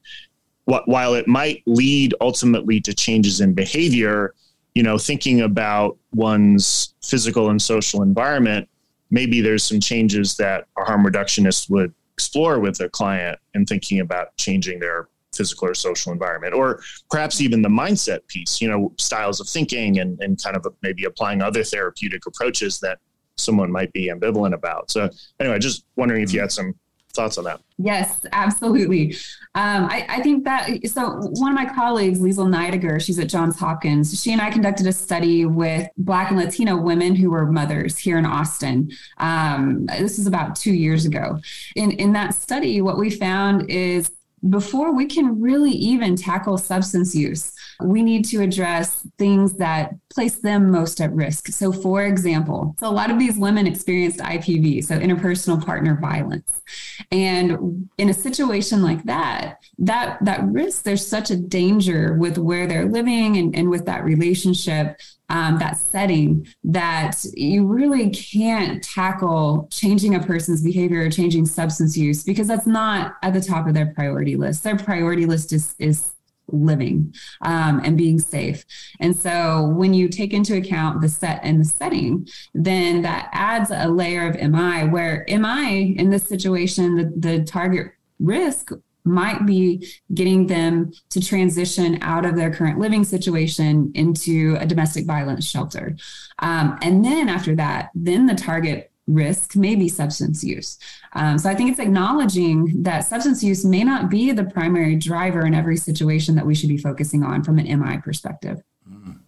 while 0.64 1.14
it 1.14 1.29
might 1.29 1.62
lead 1.66 2.12
ultimately 2.20 2.81
to 2.81 2.92
changes 2.92 3.40
in 3.40 3.55
behavior, 3.55 4.35
you 4.76 4.82
know, 4.82 4.98
thinking 4.98 5.40
about 5.40 5.96
one's 6.12 6.92
physical 7.02 7.48
and 7.48 7.62
social 7.62 8.02
environment, 8.02 8.68
maybe 9.10 9.40
there's 9.40 9.64
some 9.64 9.80
changes 9.80 10.36
that 10.36 10.66
a 10.76 10.84
harm 10.84 11.02
reductionist 11.02 11.70
would 11.70 11.94
explore 12.12 12.60
with 12.60 12.78
a 12.80 12.88
client 12.90 13.38
and 13.54 13.66
thinking 13.66 14.00
about 14.00 14.36
changing 14.36 14.78
their 14.78 15.08
physical 15.34 15.66
or 15.66 15.72
social 15.72 16.12
environment, 16.12 16.52
or 16.52 16.82
perhaps 17.10 17.40
even 17.40 17.62
the 17.62 17.70
mindset 17.70 18.26
piece, 18.26 18.60
you 18.60 18.68
know, 18.68 18.92
styles 18.98 19.40
of 19.40 19.48
thinking 19.48 19.98
and, 20.00 20.20
and 20.20 20.42
kind 20.42 20.56
of 20.56 20.66
maybe 20.82 21.04
applying 21.04 21.40
other 21.40 21.64
therapeutic 21.64 22.26
approaches 22.26 22.78
that 22.78 22.98
someone 23.38 23.72
might 23.72 23.90
be 23.94 24.10
ambivalent 24.10 24.52
about. 24.52 24.90
So 24.90 25.08
anyway, 25.40 25.58
just 25.58 25.86
wondering 25.96 26.22
if 26.22 26.34
you 26.34 26.40
mm-hmm. 26.40 26.44
had 26.44 26.52
some 26.52 26.74
thoughts 27.16 27.38
on 27.38 27.44
that. 27.44 27.61
Yes, 27.79 28.24
absolutely. 28.33 29.14
Um, 29.55 29.87
I, 29.87 30.07
I, 30.09 30.22
think 30.22 30.44
that 30.44 30.87
so. 30.87 31.16
One 31.20 31.50
of 31.50 31.55
my 31.55 31.66
colleagues, 31.74 32.20
Liesl 32.20 32.48
Nydegger, 32.48 33.00
she's 33.00 33.18
at 33.18 33.29
Johns 33.29 33.59
Hopkins. 33.59 34.22
She 34.22 34.33
and 34.33 34.40
I 34.40 34.50
conducted 34.50 34.87
a 34.87 34.92
study 34.92 35.44
with 35.46 35.88
Black 35.96 36.31
and 36.31 36.38
Latino 36.38 36.76
women 36.76 37.14
who 37.14 37.31
were 37.31 37.50
mothers 37.50 37.98
here 37.98 38.18
in 38.18 38.26
Austin. 38.26 38.90
Um, 39.18 39.87
this 39.87 40.18
is 40.18 40.26
about 40.26 40.57
two 40.57 40.72
years 40.72 41.07
ago. 41.07 41.40
In 41.74 41.90
in 41.92 42.12
that 42.12 42.35
study, 42.35 42.81
what 42.81 42.98
we 42.98 43.11
found 43.11 43.70
is 43.70 44.11
before 44.48 44.92
we 44.94 45.07
can 45.07 45.40
really 45.40 45.72
even 45.72 46.16
tackle 46.16 46.59
substance 46.59 47.14
use, 47.14 47.52
we 47.80 48.02
need 48.02 48.24
to 48.26 48.42
address 48.42 49.06
things 49.18 49.54
that 49.54 49.94
place 50.10 50.38
them 50.38 50.70
most 50.70 51.00
at 51.00 51.12
risk. 51.12 51.48
So, 51.48 51.72
for 51.72 52.04
example, 52.04 52.74
so 52.78 52.88
a 52.88 52.90
lot 52.90 53.10
of 53.10 53.18
these 53.18 53.36
women 53.36 53.66
experienced 53.66 54.18
IPV, 54.18 54.84
so 54.84 54.98
interpersonal 54.98 55.64
partner 55.64 55.98
violence. 56.00 56.62
And 57.10 57.88
in 57.98 58.08
a 58.08 58.14
situation 58.14 58.82
like 58.82 59.04
that, 59.04 59.58
that 59.78 60.18
that 60.24 60.44
risk, 60.44 60.84
there's 60.84 61.06
such 61.06 61.30
a 61.30 61.36
danger 61.36 62.14
with 62.14 62.38
where 62.38 62.66
they're 62.66 62.86
living 62.86 63.36
and, 63.36 63.54
and 63.54 63.68
with 63.68 63.86
that 63.86 64.04
relationship 64.04 64.98
um, 65.28 65.58
that 65.58 65.78
setting 65.78 66.46
that 66.64 67.16
you 67.34 67.66
really 67.66 68.10
can't 68.10 68.82
tackle 68.82 69.68
changing 69.72 70.14
a 70.14 70.20
person's 70.20 70.62
behavior 70.62 71.00
or 71.00 71.10
changing 71.10 71.46
substance 71.46 71.96
use 71.96 72.22
because 72.22 72.46
that's 72.46 72.66
not 72.66 73.16
at 73.22 73.32
the 73.32 73.40
top 73.40 73.66
of 73.66 73.74
their 73.74 73.92
priority 73.94 74.36
list. 74.36 74.62
Their 74.62 74.76
priority 74.76 75.26
list 75.26 75.52
is 75.52 75.74
is 75.78 76.12
living 76.48 77.14
um, 77.42 77.80
and 77.85 77.96
being 77.96 78.18
safe. 78.18 78.64
And 79.00 79.16
so 79.16 79.72
when 79.74 79.94
you 79.94 80.09
take 80.09 80.32
into 80.32 80.56
account 80.56 81.00
the 81.00 81.09
set 81.09 81.40
and 81.42 81.61
the 81.61 81.64
setting, 81.64 82.28
then 82.54 83.02
that 83.02 83.28
adds 83.32 83.70
a 83.70 83.88
layer 83.88 84.28
of 84.28 84.37
MI 84.37 84.88
where 84.88 85.24
MI 85.28 85.96
in 85.98 86.11
this 86.11 86.26
situation, 86.26 86.96
the, 86.96 87.12
the 87.16 87.44
target 87.44 87.92
risk 88.18 88.70
might 89.06 89.46
be 89.46 89.87
getting 90.14 90.48
them 90.48 90.92
to 91.11 91.20
transition 91.20 91.98
out 92.02 92.26
of 92.26 92.35
their 92.35 92.52
current 92.52 92.78
living 92.78 93.04
situation 93.04 93.92
into 93.94 94.56
a 94.59 94.66
domestic 94.66 95.06
violence 95.06 95.48
shelter. 95.48 95.96
Um, 96.40 96.76
and 96.82 97.04
then 97.04 97.28
after 97.28 97.54
that, 97.54 97.90
then 97.94 98.26
the 98.26 98.35
target 98.35 98.90
risk 99.07 99.57
may 99.57 99.75
be 99.75 99.88
substance 99.88 100.42
use. 100.42 100.79
Um, 101.12 101.38
so 101.38 101.49
I 101.49 101.55
think 101.55 101.71
it's 101.71 101.79
acknowledging 101.79 102.83
that 102.83 103.01
substance 103.01 103.42
use 103.42 103.64
may 103.64 103.85
not 103.85 104.11
be 104.11 104.33
the 104.33 104.45
primary 104.45 104.97
driver 104.97 105.47
in 105.47 105.55
every 105.55 105.77
situation 105.77 106.35
that 106.35 106.47
we 106.47 106.55
should 106.55 106.69
be 106.69 106.79
focusing 106.79 107.23
on 107.23 107.45
from 107.45 107.59
an 107.59 107.81
MI 107.81 107.99
perspective. 107.99 108.62
Mm. 108.88 109.19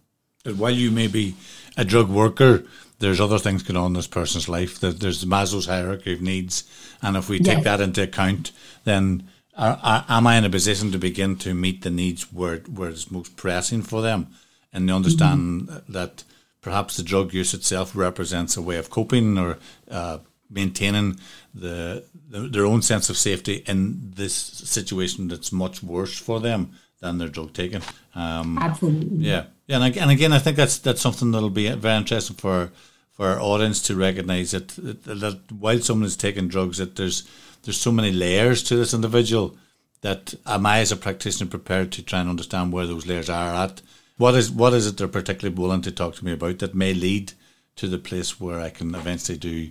While 0.57 0.71
you 0.71 0.91
may 0.91 1.07
be 1.07 1.35
a 1.77 1.85
drug 1.85 2.09
worker, 2.09 2.63
there's 2.99 3.21
other 3.21 3.39
things 3.39 3.63
going 3.63 3.77
on 3.77 3.87
in 3.87 3.93
this 3.93 4.07
person's 4.07 4.49
life. 4.49 4.79
There's 4.79 5.21
the 5.21 5.27
Maslow's 5.27 5.65
hierarchy 5.65 6.13
of 6.13 6.21
needs, 6.21 6.63
and 7.01 7.15
if 7.15 7.29
we 7.29 7.39
take 7.39 7.57
yes. 7.57 7.63
that 7.63 7.81
into 7.81 8.03
account, 8.03 8.51
then 8.83 9.29
are, 9.57 10.05
am 10.07 10.27
I 10.27 10.37
in 10.37 10.45
a 10.45 10.49
position 10.49 10.91
to 10.91 10.97
begin 10.97 11.35
to 11.37 11.53
meet 11.53 11.81
the 11.81 11.89
needs 11.89 12.31
where 12.33 12.57
where 12.57 12.89
it's 12.89 13.11
most 13.11 13.35
pressing 13.37 13.81
for 13.81 14.01
them, 14.01 14.27
and 14.73 14.87
they 14.87 14.93
understand 14.93 15.67
mm-hmm. 15.67 15.93
that 15.93 16.23
perhaps 16.61 16.97
the 16.97 17.03
drug 17.03 17.33
use 17.33 17.53
itself 17.53 17.95
represents 17.95 18.57
a 18.57 18.61
way 18.61 18.77
of 18.77 18.89
coping 18.89 19.37
or 19.37 19.57
uh, 19.89 20.19
maintaining 20.49 21.19
the, 21.53 22.03
the, 22.29 22.41
their 22.41 22.65
own 22.65 22.81
sense 22.81 23.09
of 23.09 23.17
safety 23.17 23.63
in 23.67 24.11
this 24.15 24.33
situation 24.33 25.27
that's 25.27 25.51
much 25.51 25.83
worse 25.83 26.17
for 26.17 26.39
them 26.39 26.71
than 26.99 27.17
their 27.17 27.29
drug 27.29 27.53
taking. 27.53 27.81
Um, 28.15 28.57
Absolutely. 28.57 29.25
Yeah, 29.25 29.45
yeah, 29.67 29.81
and, 29.81 29.97
and 29.97 30.11
again, 30.11 30.33
I 30.33 30.39
think 30.39 30.57
that's 30.57 30.79
that's 30.79 31.01
something 31.01 31.31
that'll 31.31 31.49
be 31.49 31.69
very 31.71 31.97
interesting 31.97 32.35
for 32.35 32.71
for 33.11 33.27
our 33.27 33.41
audience 33.41 33.81
to 33.81 33.95
recognise 33.95 34.51
that, 34.51 34.69
that, 34.69 35.03
that 35.03 35.51
while 35.51 35.79
someone 35.79 36.07
is 36.07 36.15
taking 36.15 36.47
drugs, 36.47 36.77
that 36.77 36.95
there's 36.95 37.27
there's 37.63 37.79
so 37.79 37.91
many 37.91 38.11
layers 38.11 38.63
to 38.63 38.75
this 38.75 38.93
individual 38.93 39.57
that 40.01 40.33
am 40.45 40.65
I 40.65 40.79
as 40.79 40.91
a 40.91 40.95
practitioner 40.95 41.49
prepared 41.49 41.91
to 41.93 42.01
try 42.01 42.19
and 42.19 42.29
understand 42.29 42.71
where 42.71 42.87
those 42.87 43.05
layers 43.05 43.29
are 43.29 43.53
at? 43.53 43.81
What 44.19 44.35
is 44.35 44.51
what 44.51 44.73
is 44.73 44.85
it 44.85 44.97
they're 44.97 45.07
particularly 45.07 45.55
willing 45.55 45.81
to 45.83 45.93
talk 45.93 46.15
to 46.15 46.25
me 46.25 46.33
about 46.33 46.59
that 46.59 46.75
may 46.75 46.93
lead 46.93 47.31
to 47.77 47.87
the 47.87 47.97
place 47.97 48.37
where 48.37 48.59
I 48.59 48.69
can 48.69 48.93
eventually 48.93 49.37
do 49.37 49.69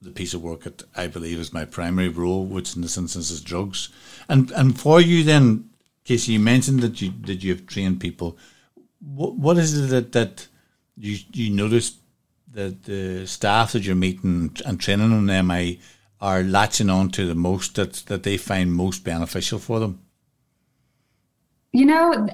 the 0.00 0.12
piece 0.12 0.32
of 0.32 0.40
work 0.42 0.62
that 0.62 0.82
I 0.96 1.08
believe 1.08 1.38
is 1.38 1.52
my 1.52 1.66
primary 1.66 2.08
role, 2.08 2.46
which 2.46 2.74
in 2.74 2.80
this 2.80 2.96
instance 2.96 3.30
is 3.30 3.42
drugs. 3.42 3.90
And 4.30 4.50
and 4.52 4.80
for 4.80 4.98
you 4.98 5.24
then, 5.24 5.68
Kasey, 6.06 6.28
you 6.28 6.40
mentioned 6.40 6.80
that 6.80 7.02
you 7.02 7.12
that 7.26 7.44
you 7.44 7.52
have 7.52 7.66
trained 7.66 8.00
people. 8.00 8.38
What 8.98 9.34
what 9.34 9.58
is 9.58 9.78
it 9.78 9.90
that, 9.90 10.12
that 10.12 10.48
you 10.96 11.18
you 11.34 11.50
notice 11.50 11.98
that 12.52 12.84
the 12.84 13.26
staff 13.26 13.72
that 13.72 13.84
you're 13.84 13.94
meeting 13.94 14.56
and 14.64 14.80
training 14.80 15.12
on 15.12 15.46
MI 15.46 15.80
are 16.18 16.42
latching 16.42 16.88
on 16.88 17.10
to 17.10 17.26
the 17.26 17.34
most 17.34 17.74
that 17.74 17.92
that 18.06 18.22
they 18.22 18.38
find 18.38 18.72
most 18.72 19.04
beneficial 19.04 19.58
for 19.58 19.80
them? 19.80 20.00
You 21.72 21.84
know, 21.84 22.30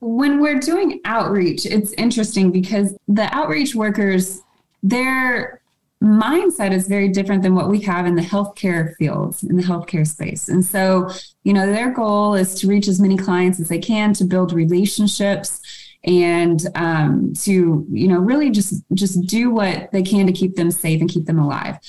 when 0.00 0.40
we're 0.40 0.58
doing 0.58 1.00
outreach, 1.04 1.66
it's 1.66 1.92
interesting 1.92 2.50
because 2.50 2.96
the 3.08 3.34
outreach 3.34 3.74
workers, 3.74 4.42
their 4.82 5.60
mindset 6.02 6.72
is 6.72 6.86
very 6.86 7.08
different 7.08 7.42
than 7.42 7.54
what 7.54 7.70
we 7.70 7.80
have 7.80 8.06
in 8.06 8.14
the 8.14 8.22
healthcare 8.22 8.94
fields, 8.96 9.42
in 9.42 9.56
the 9.56 9.62
healthcare 9.62 10.06
space. 10.06 10.48
And 10.48 10.64
so, 10.64 11.10
you 11.44 11.52
know, 11.52 11.66
their 11.66 11.90
goal 11.90 12.34
is 12.34 12.54
to 12.56 12.68
reach 12.68 12.88
as 12.88 13.00
many 13.00 13.16
clients 13.16 13.58
as 13.58 13.68
they 13.68 13.78
can, 13.78 14.12
to 14.14 14.24
build 14.24 14.52
relationships 14.52 15.60
and 16.04 16.60
um, 16.76 17.32
to 17.32 17.84
you 17.90 18.06
know 18.06 18.18
really 18.18 18.50
just 18.50 18.84
just 18.94 19.20
do 19.26 19.50
what 19.50 19.90
they 19.90 20.02
can 20.02 20.24
to 20.26 20.32
keep 20.32 20.54
them 20.54 20.70
safe 20.70 21.00
and 21.00 21.10
keep 21.10 21.24
them 21.24 21.38
alive 21.38 21.80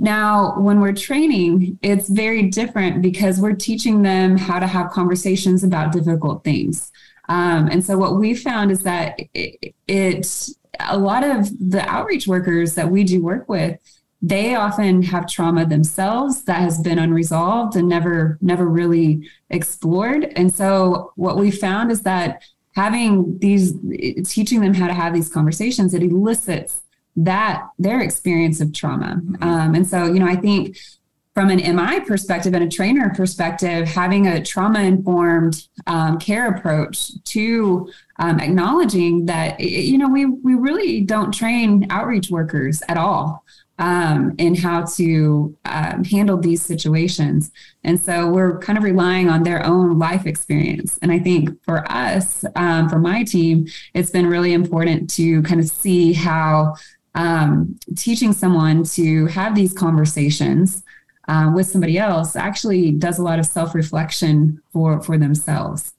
now, 0.00 0.58
when 0.58 0.80
we're 0.80 0.94
training, 0.94 1.78
it's 1.82 2.08
very 2.08 2.44
different 2.44 3.02
because 3.02 3.38
we're 3.38 3.52
teaching 3.52 4.00
them 4.00 4.38
how 4.38 4.58
to 4.58 4.66
have 4.66 4.90
conversations 4.92 5.62
about 5.62 5.92
difficult 5.92 6.42
things. 6.42 6.90
Um, 7.30 7.68
and 7.68 7.82
so, 7.84 7.96
what 7.96 8.16
we 8.16 8.34
found 8.34 8.72
is 8.72 8.82
that 8.82 9.20
it, 9.34 9.72
it, 9.86 10.48
a 10.80 10.98
lot 10.98 11.22
of 11.22 11.48
the 11.70 11.80
outreach 11.88 12.26
workers 12.26 12.74
that 12.74 12.90
we 12.90 13.04
do 13.04 13.22
work 13.22 13.48
with, 13.48 13.78
they 14.20 14.56
often 14.56 15.02
have 15.04 15.28
trauma 15.28 15.64
themselves 15.64 16.42
that 16.42 16.60
has 16.60 16.80
been 16.80 16.98
unresolved 16.98 17.76
and 17.76 17.88
never, 17.88 18.36
never 18.42 18.66
really 18.66 19.30
explored. 19.48 20.24
And 20.34 20.52
so, 20.52 21.12
what 21.14 21.36
we 21.36 21.52
found 21.52 21.92
is 21.92 22.02
that 22.02 22.42
having 22.74 23.38
these, 23.38 23.74
teaching 24.28 24.60
them 24.60 24.74
how 24.74 24.88
to 24.88 24.94
have 24.94 25.14
these 25.14 25.28
conversations, 25.32 25.94
it 25.94 26.02
elicits 26.02 26.82
that 27.14 27.68
their 27.78 28.00
experience 28.00 28.60
of 28.60 28.72
trauma. 28.72 29.20
Mm-hmm. 29.22 29.42
Um, 29.42 29.74
and 29.76 29.86
so, 29.86 30.06
you 30.06 30.18
know, 30.18 30.26
I 30.26 30.36
think 30.36 30.78
from 31.40 31.48
an 31.48 31.74
MI 31.74 32.00
perspective 32.00 32.52
and 32.52 32.64
a 32.64 32.68
trainer 32.68 33.14
perspective, 33.16 33.88
having 33.88 34.26
a 34.26 34.44
trauma 34.44 34.80
informed 34.80 35.68
um, 35.86 36.18
care 36.18 36.50
approach 36.50 37.12
to 37.24 37.90
um, 38.18 38.38
acknowledging 38.40 39.24
that, 39.24 39.58
you 39.58 39.96
know, 39.96 40.06
we, 40.06 40.26
we 40.26 40.52
really 40.52 41.00
don't 41.00 41.32
train 41.32 41.86
outreach 41.88 42.28
workers 42.30 42.82
at 42.88 42.98
all. 42.98 43.42
Um, 43.78 44.34
in 44.36 44.54
how 44.54 44.84
to 44.96 45.56
um, 45.64 46.04
handle 46.04 46.36
these 46.36 46.60
situations. 46.60 47.50
And 47.82 47.98
so 47.98 48.28
we're 48.28 48.58
kind 48.58 48.76
of 48.76 48.84
relying 48.84 49.30
on 49.30 49.42
their 49.42 49.64
own 49.64 49.98
life 49.98 50.26
experience. 50.26 50.98
And 51.00 51.10
I 51.10 51.18
think 51.18 51.48
for 51.64 51.90
us, 51.90 52.44
um, 52.56 52.90
for 52.90 52.98
my 52.98 53.22
team, 53.24 53.68
it's 53.94 54.10
been 54.10 54.26
really 54.26 54.52
important 54.52 55.08
to 55.14 55.40
kind 55.44 55.60
of 55.60 55.66
see 55.66 56.12
how 56.12 56.74
um, 57.14 57.78
teaching 57.96 58.34
someone 58.34 58.84
to 58.84 59.24
have 59.28 59.54
these 59.54 59.72
conversations 59.72 60.84
uh, 61.30 61.48
with 61.54 61.68
somebody 61.68 61.96
else 61.96 62.34
actually 62.34 62.90
does 62.90 63.20
a 63.20 63.22
lot 63.22 63.38
of 63.38 63.46
self 63.46 63.72
reflection 63.74 64.60
for 64.72 65.00
for 65.00 65.16
themselves. 65.16 65.92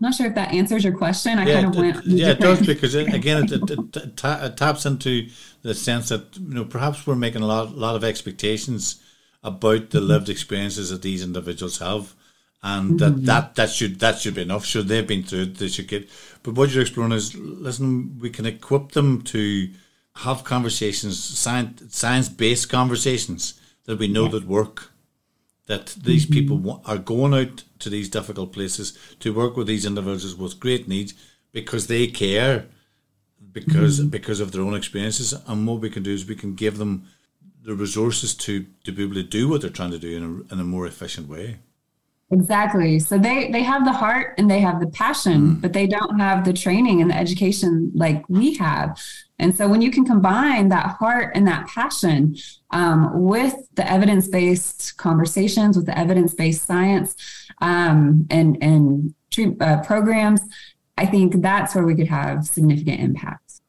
I'm 0.00 0.08
not 0.08 0.14
sure 0.16 0.26
if 0.26 0.34
that 0.34 0.52
answers 0.52 0.82
your 0.82 0.96
question. 0.98 1.38
I 1.38 1.46
yeah, 1.46 1.54
kind 1.54 1.66
of 1.66 1.76
went. 1.76 2.04
yeah, 2.04 2.30
it 2.30 2.40
does 2.40 2.66
because 2.66 2.96
it, 2.96 3.14
again, 3.14 3.44
it, 3.44 3.52
it, 3.52 3.70
it, 3.96 4.24
it, 4.24 4.56
taps 4.56 4.84
into 4.84 5.28
the 5.62 5.74
sense 5.74 6.08
that 6.08 6.36
you 6.36 6.54
know 6.54 6.64
perhaps 6.64 7.06
we're 7.06 7.14
making 7.14 7.42
a 7.42 7.46
lot, 7.46 7.76
lot 7.76 7.94
of 7.94 8.02
expectations 8.02 9.00
about 9.44 9.90
the 9.90 10.00
lived 10.00 10.28
experiences 10.28 10.90
that 10.90 11.02
these 11.02 11.22
individuals 11.22 11.78
have, 11.78 12.12
and 12.64 12.98
that, 12.98 13.12
mm-hmm. 13.12 13.24
that 13.26 13.54
that 13.54 13.70
should 13.70 14.00
that 14.00 14.18
should 14.18 14.34
be 14.34 14.42
enough. 14.42 14.64
Should 14.64 14.88
they've 14.88 15.06
been 15.06 15.22
through 15.22 15.42
it, 15.42 15.54
they 15.58 15.68
should 15.68 15.86
get. 15.86 16.10
But 16.42 16.54
what 16.54 16.70
you're 16.70 16.82
exploring 16.82 17.12
is, 17.12 17.36
listen, 17.36 18.18
we 18.18 18.28
can 18.28 18.44
equip 18.44 18.90
them 18.90 19.22
to 19.22 19.70
have 20.16 20.42
conversations, 20.42 21.22
science 21.22 22.28
based 22.28 22.68
conversations 22.68 23.60
that 23.84 23.98
we 23.98 24.08
know 24.08 24.24
yeah. 24.24 24.32
that 24.32 24.46
work. 24.46 24.90
That 25.66 25.96
these 26.02 26.26
mm-hmm. 26.26 26.34
people 26.34 26.82
are 26.84 26.98
going 26.98 27.32
out 27.32 27.64
to 27.78 27.88
these 27.88 28.10
difficult 28.10 28.52
places 28.52 28.98
to 29.20 29.32
work 29.32 29.56
with 29.56 29.66
these 29.66 29.86
individuals 29.86 30.36
with 30.36 30.60
great 30.60 30.86
needs 30.88 31.14
because 31.52 31.86
they 31.86 32.06
care, 32.06 32.66
because 33.50 33.98
mm-hmm. 33.98 34.08
because 34.08 34.40
of 34.40 34.52
their 34.52 34.60
own 34.60 34.74
experiences. 34.74 35.32
And 35.46 35.66
what 35.66 35.80
we 35.80 35.88
can 35.88 36.02
do 36.02 36.12
is 36.12 36.26
we 36.26 36.36
can 36.36 36.54
give 36.54 36.76
them 36.76 37.06
the 37.62 37.74
resources 37.74 38.34
to 38.34 38.66
to 38.84 38.92
be 38.92 39.04
able 39.04 39.14
to 39.14 39.22
do 39.22 39.48
what 39.48 39.62
they're 39.62 39.70
trying 39.70 39.92
to 39.92 39.98
do 39.98 40.16
in 40.16 40.22
a, 40.22 40.52
in 40.52 40.60
a 40.60 40.64
more 40.64 40.86
efficient 40.86 41.28
way. 41.28 41.60
Exactly. 42.34 42.98
So 42.98 43.16
they 43.16 43.48
they 43.52 43.62
have 43.62 43.84
the 43.84 43.92
heart 43.92 44.34
and 44.38 44.50
they 44.50 44.58
have 44.58 44.80
the 44.80 44.88
passion, 44.88 45.40
mm. 45.40 45.60
but 45.60 45.72
they 45.72 45.86
don't 45.86 46.18
have 46.18 46.44
the 46.44 46.52
training 46.52 47.00
and 47.00 47.08
the 47.08 47.16
education 47.16 47.92
like 47.94 48.28
we 48.28 48.54
have. 48.56 49.00
And 49.38 49.54
so 49.54 49.68
when 49.68 49.80
you 49.80 49.92
can 49.92 50.04
combine 50.04 50.68
that 50.70 50.96
heart 50.98 51.30
and 51.36 51.46
that 51.46 51.68
passion 51.68 52.36
um, 52.72 53.22
with 53.22 53.54
the 53.74 53.88
evidence 53.88 54.26
based 54.26 54.96
conversations, 54.96 55.76
with 55.76 55.86
the 55.86 55.96
evidence 55.96 56.34
based 56.34 56.64
science, 56.64 57.14
um, 57.60 58.26
and 58.30 58.58
and 58.60 59.14
uh, 59.60 59.82
programs, 59.82 60.40
I 60.98 61.06
think 61.06 61.40
that's 61.40 61.72
where 61.76 61.84
we 61.84 61.94
could 61.94 62.08
have 62.08 62.46
significant 62.46 63.00
impacts. 63.00 63.62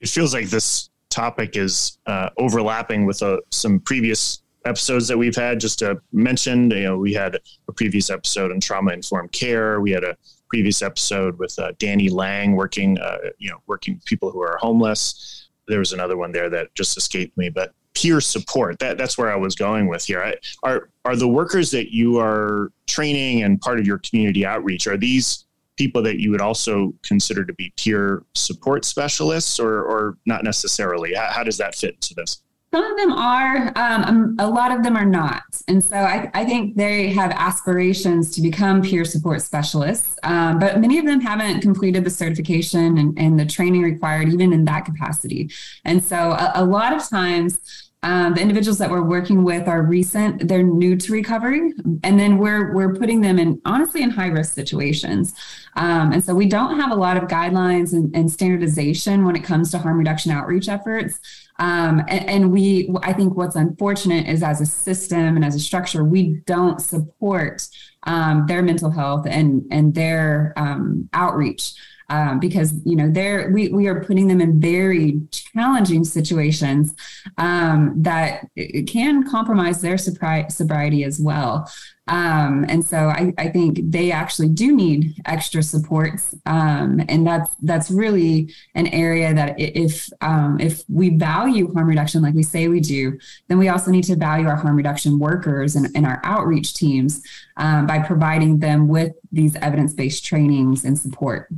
It 0.00 0.10
feels 0.10 0.34
like 0.34 0.50
this 0.50 0.90
topic 1.08 1.56
is 1.56 1.98
uh, 2.04 2.28
overlapping 2.36 3.06
with 3.06 3.22
uh, 3.22 3.38
some 3.50 3.80
previous 3.80 4.41
episodes 4.64 5.08
that 5.08 5.18
we've 5.18 5.36
had. 5.36 5.60
Just 5.60 5.78
to 5.80 6.00
mention, 6.12 6.70
you 6.70 6.82
know, 6.82 6.98
we 6.98 7.12
had 7.12 7.38
a 7.68 7.72
previous 7.72 8.10
episode 8.10 8.52
on 8.52 8.60
trauma 8.60 8.92
informed 8.92 9.32
care. 9.32 9.80
We 9.80 9.90
had 9.90 10.04
a 10.04 10.16
previous 10.48 10.82
episode 10.82 11.38
with 11.38 11.58
uh, 11.58 11.72
Danny 11.78 12.08
Lang 12.08 12.52
working, 12.52 12.98
uh, 12.98 13.18
you 13.38 13.50
know, 13.50 13.62
working 13.66 13.94
with 13.94 14.04
people 14.04 14.30
who 14.30 14.40
are 14.40 14.58
homeless. 14.60 15.48
There 15.68 15.78
was 15.78 15.92
another 15.92 16.16
one 16.16 16.32
there 16.32 16.50
that 16.50 16.74
just 16.74 16.96
escaped 16.96 17.36
me, 17.38 17.48
but 17.48 17.72
peer 17.94 18.20
support. 18.20 18.78
That 18.78 18.98
that's 18.98 19.16
where 19.16 19.32
I 19.32 19.36
was 19.36 19.54
going 19.54 19.88
with 19.88 20.04
here. 20.04 20.22
I, 20.22 20.34
are 20.62 20.90
are 21.04 21.16
the 21.16 21.28
workers 21.28 21.70
that 21.70 21.94
you 21.94 22.18
are 22.18 22.72
training 22.86 23.42
and 23.42 23.60
part 23.60 23.80
of 23.80 23.86
your 23.86 23.98
community 23.98 24.44
outreach? 24.44 24.86
Are 24.86 24.96
these 24.96 25.46
people 25.76 26.02
that 26.02 26.20
you 26.20 26.30
would 26.30 26.40
also 26.40 26.92
consider 27.02 27.44
to 27.44 27.52
be 27.54 27.72
peer 27.76 28.22
support 28.34 28.84
specialists, 28.84 29.58
or 29.58 29.82
or 29.82 30.18
not 30.26 30.44
necessarily? 30.44 31.14
How, 31.14 31.30
how 31.30 31.42
does 31.42 31.58
that 31.58 31.74
fit 31.74 31.94
into 31.94 32.14
this? 32.14 32.42
Some 32.72 32.84
of 32.84 32.96
them 32.96 33.12
are, 33.12 33.66
um, 33.76 34.04
um, 34.04 34.36
a 34.38 34.48
lot 34.48 34.72
of 34.72 34.82
them 34.82 34.96
are 34.96 35.04
not. 35.04 35.42
And 35.68 35.84
so 35.84 35.96
I, 35.96 36.30
I, 36.32 36.46
think 36.46 36.74
they 36.74 37.10
have 37.10 37.30
aspirations 37.32 38.34
to 38.34 38.40
become 38.40 38.80
peer 38.80 39.04
support 39.04 39.42
specialists, 39.42 40.18
um, 40.22 40.58
but 40.58 40.80
many 40.80 40.98
of 40.98 41.04
them 41.04 41.20
haven't 41.20 41.60
completed 41.60 42.02
the 42.02 42.08
certification 42.08 42.96
and, 42.96 43.18
and, 43.18 43.38
the 43.38 43.44
training 43.44 43.82
required, 43.82 44.30
even 44.30 44.54
in 44.54 44.64
that 44.64 44.86
capacity. 44.86 45.50
And 45.84 46.02
so 46.02 46.16
a, 46.16 46.52
a 46.54 46.64
lot 46.64 46.94
of 46.94 47.06
times, 47.06 47.90
um, 48.04 48.34
the 48.34 48.40
individuals 48.40 48.78
that 48.78 48.90
we're 48.90 49.02
working 49.02 49.44
with 49.44 49.68
are 49.68 49.82
recent; 49.82 50.48
they're 50.48 50.62
new 50.62 50.96
to 50.96 51.12
recovery, 51.12 51.72
and 52.02 52.18
then 52.18 52.38
we're 52.38 52.74
we're 52.74 52.94
putting 52.94 53.20
them 53.20 53.38
in 53.38 53.60
honestly 53.64 54.02
in 54.02 54.10
high 54.10 54.26
risk 54.26 54.54
situations. 54.54 55.34
Um, 55.76 56.12
and 56.12 56.22
so 56.22 56.34
we 56.34 56.46
don't 56.46 56.78
have 56.78 56.90
a 56.90 56.94
lot 56.96 57.16
of 57.16 57.24
guidelines 57.24 57.92
and, 57.92 58.14
and 58.14 58.30
standardization 58.30 59.24
when 59.24 59.36
it 59.36 59.44
comes 59.44 59.70
to 59.70 59.78
harm 59.78 59.98
reduction 59.98 60.30
outreach 60.30 60.68
efforts. 60.68 61.18
Um, 61.58 62.00
and, 62.08 62.28
and, 62.28 62.52
we, 62.52 62.90
I 63.02 63.12
think 63.12 63.36
what's 63.36 63.56
unfortunate 63.56 64.26
is 64.26 64.42
as 64.42 64.60
a 64.60 64.66
system 64.66 65.36
and 65.36 65.44
as 65.44 65.54
a 65.54 65.60
structure, 65.60 66.02
we 66.02 66.40
don't 66.46 66.80
support 66.80 67.68
um, 68.04 68.46
their 68.46 68.62
mental 68.62 68.90
health 68.90 69.26
and 69.28 69.64
and 69.70 69.94
their 69.94 70.54
um, 70.56 71.08
outreach. 71.12 71.74
Um, 72.12 72.40
because 72.40 72.74
you 72.84 72.94
know 72.94 73.10
they're 73.10 73.50
we, 73.52 73.68
we 73.68 73.86
are 73.86 74.04
putting 74.04 74.26
them 74.28 74.42
in 74.42 74.60
very 74.60 75.22
challenging 75.30 76.04
situations 76.04 76.94
um, 77.38 77.94
that 78.02 78.48
can 78.86 79.26
compromise 79.30 79.80
their 79.80 79.94
sobri- 79.94 80.52
sobriety 80.52 81.04
as 81.04 81.18
well 81.18 81.66
um, 82.08 82.66
and 82.68 82.84
so 82.84 82.96
I, 82.96 83.32
I, 83.38 83.48
think 83.48 83.78
they 83.90 84.10
actually 84.10 84.48
do 84.48 84.74
need 84.74 85.14
extra 85.24 85.62
supports, 85.62 86.34
um, 86.46 87.00
and 87.08 87.24
that's 87.24 87.54
that's 87.62 87.92
really 87.92 88.52
an 88.74 88.88
area 88.88 89.32
that 89.32 89.54
if 89.60 90.10
um, 90.20 90.58
if 90.58 90.82
we 90.88 91.16
value 91.16 91.72
harm 91.72 91.88
reduction 91.88 92.20
like 92.20 92.34
we 92.34 92.42
say 92.42 92.66
we 92.66 92.80
do, 92.80 93.18
then 93.46 93.56
we 93.56 93.68
also 93.68 93.92
need 93.92 94.02
to 94.04 94.16
value 94.16 94.48
our 94.48 94.56
harm 94.56 94.76
reduction 94.76 95.20
workers 95.20 95.76
and, 95.76 95.88
and 95.94 96.04
our 96.04 96.20
outreach 96.24 96.74
teams 96.74 97.22
um, 97.56 97.86
by 97.86 98.00
providing 98.00 98.58
them 98.58 98.88
with 98.88 99.12
these 99.30 99.54
evidence 99.56 99.94
based 99.94 100.24
trainings 100.24 100.84
and 100.84 100.98
support. 100.98 101.48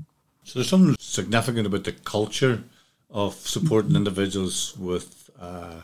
So 0.44 0.58
there's 0.58 0.68
something 0.68 0.96
significant 0.98 1.66
about 1.66 1.84
the 1.84 1.92
culture 1.92 2.62
of 3.10 3.34
supporting 3.34 3.90
mm-hmm. 3.90 3.98
individuals 3.98 4.76
with. 4.78 5.30
Uh, 5.38 5.82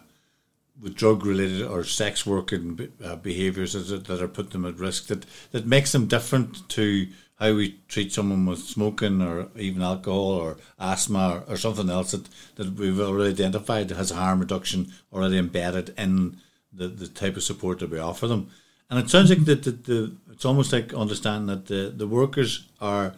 with 0.81 0.95
drug 0.95 1.27
related 1.27 1.67
or 1.67 1.85
sex 1.85 2.25
working 2.25 2.89
uh, 3.05 3.17
behaviors 3.17 3.75
that, 3.75 4.07
that 4.07 4.23
are 4.23 4.29
putting 4.29 4.53
them 4.53 4.65
at 4.65 4.79
risk 4.79 5.09
that, 5.09 5.27
that 5.51 5.67
makes 5.67 5.93
them 5.93 6.07
different 6.07 6.67
to 6.71 7.07
how 7.39 7.55
we 7.55 7.79
treat 7.89 8.13
someone 8.13 8.45
with 8.47 8.61
smoking 8.61 9.23
or 9.23 9.49
even 9.57 9.83
alcohol 9.83 10.33
or 10.33 10.57
asthma 10.79 11.43
or, 11.49 11.55
or 11.55 11.57
something 11.57 11.89
else 11.89 12.13
that, 12.13 12.29
that 12.57 12.75
we've 12.75 13.01
already 13.01 13.31
identified 13.31 13.91
has 13.91 14.11
harm 14.11 14.41
reduction 14.41 14.93
already 15.13 15.39
embedded 15.39 15.95
in 15.99 16.37
the, 16.73 16.89
the 16.89 17.09
type 17.09 17.37
of 17.37 17.43
support 17.43 17.79
that 17.79 17.91
we 17.91 17.99
offer 17.99 18.27
them. 18.27 18.51
And 18.91 18.99
it 18.99 19.09
sounds 19.09 19.31
like 19.31 19.45
that 19.45 19.63
the, 19.63 19.71
the, 19.71 20.17
it's 20.31 20.45
almost 20.45 20.73
like 20.73 20.93
understanding 20.93 21.47
that 21.47 21.67
the, 21.67 21.93
the 21.95 22.07
workers 22.07 22.69
are 22.81 23.15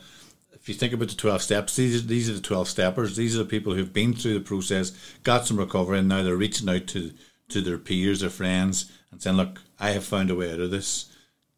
if 0.62 0.68
you 0.68 0.76
think 0.76 0.92
about 0.92 1.08
the 1.08 1.16
12 1.16 1.42
steps, 1.42 1.74
these, 1.74 2.06
these 2.06 2.30
are 2.30 2.34
the 2.34 2.40
12 2.40 2.68
steppers. 2.68 3.16
These 3.16 3.34
are 3.34 3.40
the 3.40 3.44
people 3.44 3.74
who've 3.74 3.92
been 3.92 4.14
through 4.14 4.34
the 4.34 4.40
process, 4.40 4.92
got 5.24 5.44
some 5.44 5.56
recovery, 5.56 5.98
and 5.98 6.08
now 6.08 6.22
they're 6.22 6.36
reaching 6.36 6.68
out 6.68 6.86
to 6.88 7.12
to 7.48 7.60
their 7.60 7.78
peers 7.78 8.22
or 8.22 8.30
friends 8.30 8.90
and 9.10 9.20
saying, 9.20 9.36
"Look, 9.36 9.60
I 9.78 9.90
have 9.90 10.04
found 10.04 10.30
a 10.30 10.36
way 10.36 10.52
out 10.52 10.60
of 10.60 10.70
this. 10.70 11.12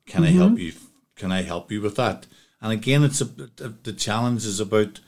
Can 0.07 0.23
mm-hmm. 0.23 0.41
I 0.41 0.45
help 0.45 0.59
you? 0.59 0.73
Can 1.17 1.31
I 1.31 1.43
help 1.43 1.71
you 1.71 1.83
with 1.83 1.97
that?" 1.97 2.27
And 2.63 2.73
again, 2.73 3.05
it's 3.05 3.21
a, 3.21 3.25
the 3.27 3.93
challenge 3.93 4.47
is 4.47 4.59
about 4.59 5.01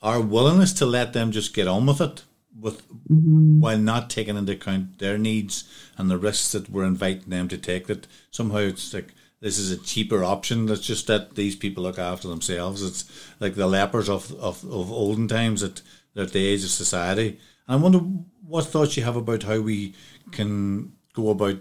our 0.00 0.20
willingness 0.20 0.72
to 0.74 0.86
let 0.86 1.12
them 1.12 1.32
just 1.32 1.52
get 1.52 1.66
on 1.66 1.84
with 1.84 2.00
it, 2.00 2.22
with 2.58 2.88
mm-hmm. 3.10 3.60
while 3.60 3.78
not 3.78 4.08
taking 4.08 4.36
into 4.36 4.52
account 4.52 5.00
their 5.00 5.18
needs 5.18 5.64
and 5.98 6.08
the 6.08 6.16
risks 6.16 6.52
that 6.52 6.70
we're 6.70 6.84
inviting 6.84 7.30
them 7.30 7.48
to 7.48 7.58
take. 7.58 7.88
That 7.88 8.06
somehow 8.30 8.58
it's 8.58 8.94
like 8.94 9.12
this 9.42 9.58
is 9.58 9.72
a 9.72 9.76
cheaper 9.76 10.22
option. 10.22 10.66
That's 10.66 10.86
just 10.86 11.08
that 11.08 11.34
these 11.34 11.56
people 11.56 11.82
look 11.82 11.98
after 11.98 12.28
themselves. 12.28 12.80
It's 12.80 13.04
like 13.40 13.56
the 13.56 13.66
lepers 13.66 14.08
of, 14.08 14.32
of, 14.34 14.64
of 14.64 14.90
olden 14.90 15.26
times 15.26 15.64
at, 15.64 15.82
at 16.16 16.30
the 16.30 16.46
age 16.46 16.62
of 16.62 16.70
society. 16.70 17.40
And 17.66 17.76
I 17.80 17.82
wonder 17.82 17.98
what 18.46 18.66
thoughts 18.66 18.96
you 18.96 19.02
have 19.02 19.16
about 19.16 19.42
how 19.42 19.60
we 19.60 19.94
can 20.30 20.92
go 21.12 21.30
about 21.30 21.58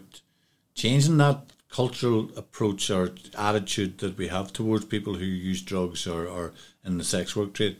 changing 0.75 1.17
that 1.17 1.53
cultural 1.69 2.29
approach 2.37 2.91
or 2.91 3.15
attitude 3.35 3.97
that 3.97 4.15
we 4.15 4.27
have 4.27 4.53
towards 4.53 4.85
people 4.85 5.15
who 5.15 5.25
use 5.25 5.63
drugs 5.63 6.05
or, 6.05 6.27
or 6.27 6.53
in 6.85 6.99
the 6.99 7.03
sex 7.03 7.35
work 7.35 7.53
trade? 7.53 7.77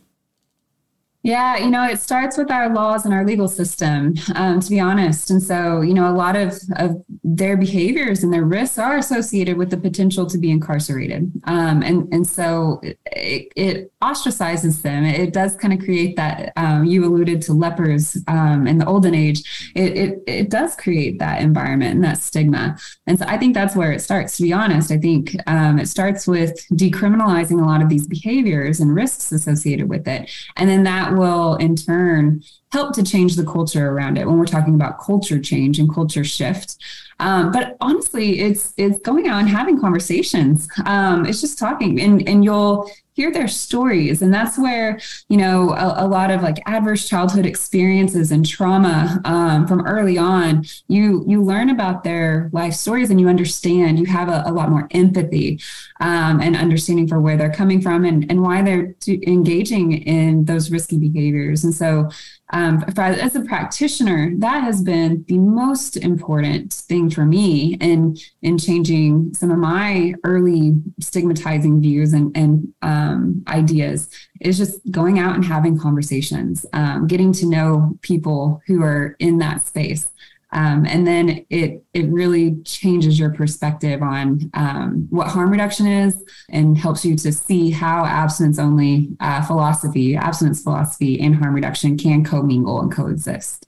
Yeah, 1.24 1.58
you 1.58 1.70
know, 1.70 1.84
it 1.84 2.00
starts 2.00 2.36
with 2.36 2.50
our 2.50 2.74
laws 2.74 3.06
and 3.06 3.14
our 3.14 3.24
legal 3.24 3.48
system, 3.48 4.16
um, 4.34 4.60
to 4.60 4.70
be 4.70 4.80
honest. 4.80 5.30
And 5.30 5.42
so, 5.42 5.82
you 5.82 5.94
know, 5.94 6.12
a 6.12 6.16
lot 6.16 6.36
of, 6.36 6.56
of 6.78 7.04
their 7.24 7.56
behaviors 7.58 8.24
and 8.24 8.34
their 8.34 8.44
risks 8.44 8.80
are 8.80 8.98
associated 8.98 9.56
with 9.56 9.70
the 9.70 9.78
potential 9.78 10.26
to 10.26 10.38
be 10.40 10.50
incarcerated. 10.50 11.32
Um, 11.44 11.84
and, 11.84 12.12
and 12.12 12.26
so 12.26 12.82
it, 13.06 13.52
it, 13.56 13.88
ostracizes 14.02 14.82
them. 14.82 15.06
It 15.06 15.32
does 15.32 15.56
kind 15.56 15.72
of 15.72 15.80
create 15.86 16.16
that, 16.16 16.54
um, 16.56 16.86
you 16.86 17.06
alluded 17.06 17.40
to 17.44 17.54
lepers 17.54 18.18
um, 18.28 18.66
in 18.66 18.80
the 18.80 18.86
olden 18.88 19.14
age. 19.14 19.72
It, 19.76 19.96
it, 19.96 20.24
it 20.26 20.50
does 20.50 20.76
create 20.76 21.20
that 21.20 21.40
environment 21.40 21.94
and 21.94 22.04
that 22.04 22.18
stigma. 22.18 22.80
And 23.06 23.20
so 23.20 23.26
I 23.28 23.38
think 23.38 23.54
that's 23.54 23.76
where 23.76 23.92
it 23.92 24.00
starts, 24.00 24.38
to 24.38 24.44
be 24.44 24.54
honest. 24.54 24.92
I 24.92 24.98
think 24.98 25.36
um, 25.46 25.78
it 25.78 25.88
starts 25.88 26.26
with 26.26 26.66
decriminalizing 26.72 27.62
a 27.62 27.66
lot 27.66 27.84
of 27.84 27.90
these 27.90 28.08
behaviors 28.08 28.80
and 28.80 28.96
risks 28.96 29.32
associated 29.32 29.88
with 29.88 30.08
it. 30.08 30.32
And 30.56 30.68
then 30.68 30.82
that 30.86 31.11
will 31.18 31.56
in 31.56 31.76
turn 31.76 32.44
help 32.72 32.94
to 32.96 33.04
change 33.04 33.36
the 33.36 33.46
culture 33.46 33.90
around 33.90 34.18
it 34.18 34.26
when 34.26 34.38
we're 34.38 34.46
talking 34.46 34.76
about 34.76 35.00
culture 35.00 35.40
change 35.40 35.78
and 35.78 35.94
culture 35.94 36.24
shift. 36.24 36.78
Um, 37.20 37.52
but 37.52 37.78
honestly, 37.82 38.40
it's 38.40 38.74
it's 38.78 39.00
going 39.00 39.28
out 39.28 39.40
and 39.40 39.50
having 39.50 39.80
conversations. 39.80 40.68
Um, 40.86 41.26
it's 41.26 41.42
just 41.42 41.60
talking, 41.60 42.02
and 42.02 42.28
and 42.28 42.44
you'll 42.44 42.90
hear 43.14 43.32
their 43.32 43.48
stories. 43.48 44.22
And 44.22 44.34
that's 44.34 44.58
where 44.58 45.00
you 45.30 45.38
know 45.38 45.72
a, 45.72 46.06
a 46.06 46.08
lot 46.08 46.32
of 46.32 46.42
like 46.42 46.62
adverse 46.66 47.08
childhood 47.08 47.46
experiences 47.46 48.32
and 48.32 48.48
trauma 48.48 49.22
um, 49.26 49.68
from 49.68 49.86
early 49.86 50.18
on 50.18 50.66
you 50.88 51.24
you 51.28 51.44
learn 51.44 51.70
about 51.70 52.04
their 52.04 52.50
life 52.54 52.74
stories 52.74 53.10
and 53.10 53.20
you 53.20 53.28
understand 53.28 54.00
you 54.00 54.06
have 54.06 54.30
a, 54.30 54.44
a 54.46 54.52
lot 54.52 54.70
more 54.70 54.88
empathy 54.92 55.60
um, 56.00 56.42
and 56.42 56.56
understanding 56.56 57.08
for 57.08 57.22
where 57.22 57.38
they're 57.38 57.52
coming 57.52 57.82
from 57.82 58.04
and, 58.06 58.30
and 58.30 58.42
why 58.42 58.62
they're 58.62 58.96
engaging 59.08 59.94
in 59.94 60.46
those 60.46 60.72
risky 60.72 60.98
behaviors. 60.98 61.64
And 61.64 61.74
so 61.74 62.10
um, 62.52 62.84
as 62.98 63.36
a 63.36 63.42
practitioner, 63.42 64.34
that 64.38 64.64
has 64.64 64.82
been 64.82 65.24
the 65.28 65.38
most 65.38 65.96
important 65.98 66.74
thing 66.74 67.10
for 67.10 67.26
me 67.26 67.78
in 67.80 68.18
in 68.42 68.58
changing 68.58 69.34
some 69.34 69.52
of 69.52 69.58
my 69.58 70.14
early 70.24 70.74
stigmatizing 71.00 71.82
views 71.82 72.14
and, 72.14 72.36
and 72.36 72.74
um, 72.82 73.44
ideas. 73.48 74.10
Is 74.42 74.58
just 74.58 74.80
going 74.90 75.20
out 75.20 75.36
and 75.36 75.46
having 75.46 75.78
conversations, 75.78 76.66
um, 76.74 77.08
getting 77.08 77.32
to 77.34 77.46
know 77.46 77.98
people 78.02 78.62
who 78.66 78.82
are 78.82 79.16
in 79.20 79.38
that 79.38 79.66
space. 79.66 80.08
Um, 80.54 80.86
and 80.86 81.08
then 81.08 81.46
it 81.50 81.84
it 81.94 82.10
really 82.10 82.58
changes 82.64 83.18
your 83.18 83.34
perspective 83.34 84.02
on 84.02 84.52
um, 84.54 85.08
what 85.10 85.28
harm 85.28 85.50
reduction 85.50 85.88
is 85.88 86.24
and 86.50 86.78
helps 86.78 87.06
you 87.06 87.16
to 87.18 87.32
see 87.32 87.72
how 87.72 88.06
abstinence 88.06 88.60
only 88.60 89.10
uh, 89.22 89.42
philosophy, 89.44 90.16
abstinence 90.16 90.62
philosophy, 90.62 91.20
and 91.22 91.36
harm 91.36 91.54
reduction 91.54 91.98
can 91.98 92.24
commingle 92.24 92.82
and 92.82 92.92
coexist. 92.92 93.68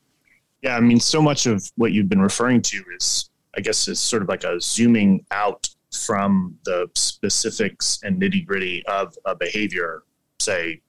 Yeah, 0.61 0.75
I 0.75 0.81
mean, 0.81 0.99
so 0.99 1.21
much 1.21 1.45
of 1.45 1.69
what 1.75 1.91
you've 1.91 2.09
been 2.09 2.21
referring 2.21 2.61
to 2.63 2.84
is, 2.97 3.29
I 3.55 3.61
guess, 3.61 3.88
is 3.88 3.99
sort 3.99 4.21
of 4.21 4.29
like 4.29 4.43
a 4.43 4.59
zooming 4.59 5.25
out 5.31 5.69
from 5.93 6.57
the 6.65 6.89
specifics 6.95 7.99
and 8.03 8.21
nitty 8.21 8.45
gritty 8.45 8.84
of 8.88 9.15
a 9.25 9.36
behavior, 9.36 10.03
say 10.39 10.81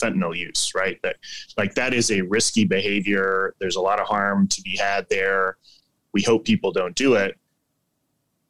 fentanyl 0.00 0.36
use, 0.36 0.72
right? 0.74 0.98
That 1.02 1.16
like 1.56 1.74
that 1.74 1.94
is 1.94 2.10
a 2.10 2.22
risky 2.22 2.64
behavior. 2.64 3.54
There's 3.58 3.76
a 3.76 3.80
lot 3.80 4.00
of 4.00 4.06
harm 4.06 4.48
to 4.48 4.62
be 4.62 4.76
had 4.76 5.06
there. 5.08 5.56
We 6.12 6.22
hope 6.22 6.44
people 6.44 6.72
don't 6.72 6.94
do 6.94 7.14
it. 7.14 7.38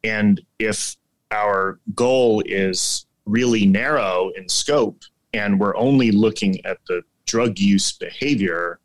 And 0.04 0.40
if 0.58 0.96
our 1.30 1.78
goal 1.94 2.42
is 2.46 3.06
really 3.26 3.66
narrow 3.66 4.30
in 4.36 4.48
scope 4.48 5.02
and 5.34 5.60
we're 5.60 5.76
only 5.76 6.10
looking 6.10 6.64
at 6.64 6.78
the 6.88 7.02
drug 7.26 7.58
use 7.58 7.92
behavior, 7.92 8.80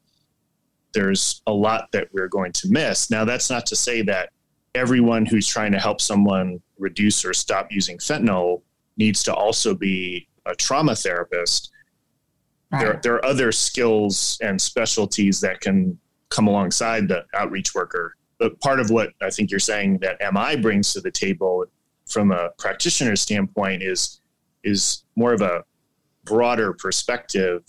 there's 0.93 1.41
a 1.47 1.51
lot 1.51 1.91
that 1.91 2.07
we're 2.13 2.28
going 2.28 2.51
to 2.53 2.70
miss. 2.70 3.09
Now, 3.09 3.26
that's 3.26 3.49
not 3.49 3.66
to 3.68 3.76
say 3.76 4.01
that 4.03 4.30
everyone 4.76 5.26
who's 5.26 5.47
trying 5.47 5.72
to 5.72 5.80
help 5.80 6.01
someone 6.01 6.61
reduce 6.78 7.24
or 7.26 7.34
stop 7.34 7.72
using 7.72 7.97
fentanyl 7.97 8.61
needs 8.97 9.24
to 9.24 9.34
also 9.34 9.74
be 9.74 10.28
a 10.45 10.55
trauma 10.55 10.95
therapist. 10.95 11.72
Right. 12.76 12.84
There, 12.84 13.00
there 13.04 13.14
are 13.16 13.26
other 13.26 13.52
skills 13.52 14.38
and 14.42 14.62
specialties 14.62 15.40
that 15.42 15.62
can 15.62 15.98
come 16.30 16.48
alongside 16.48 17.08
the 17.08 17.26
outreach 17.34 17.74
worker. 17.74 18.16
But 18.38 18.60
part 18.60 18.80
of 18.80 18.90
what 18.90 19.12
I 19.22 19.30
think 19.30 19.52
you're 19.52 19.60
saying 19.60 20.00
that 20.00 20.18
MI 20.34 20.62
brings 20.62 20.94
to 20.94 21.02
the 21.02 21.12
table 21.12 21.66
from 22.06 22.32
a 22.32 22.50
practitioner 22.58 23.16
standpoint 23.16 23.82
is 23.82 24.22
is 24.64 25.04
more 25.16 25.34
of 25.34 25.42
a 25.42 25.64
broader 26.24 26.74
perspective 26.74 27.64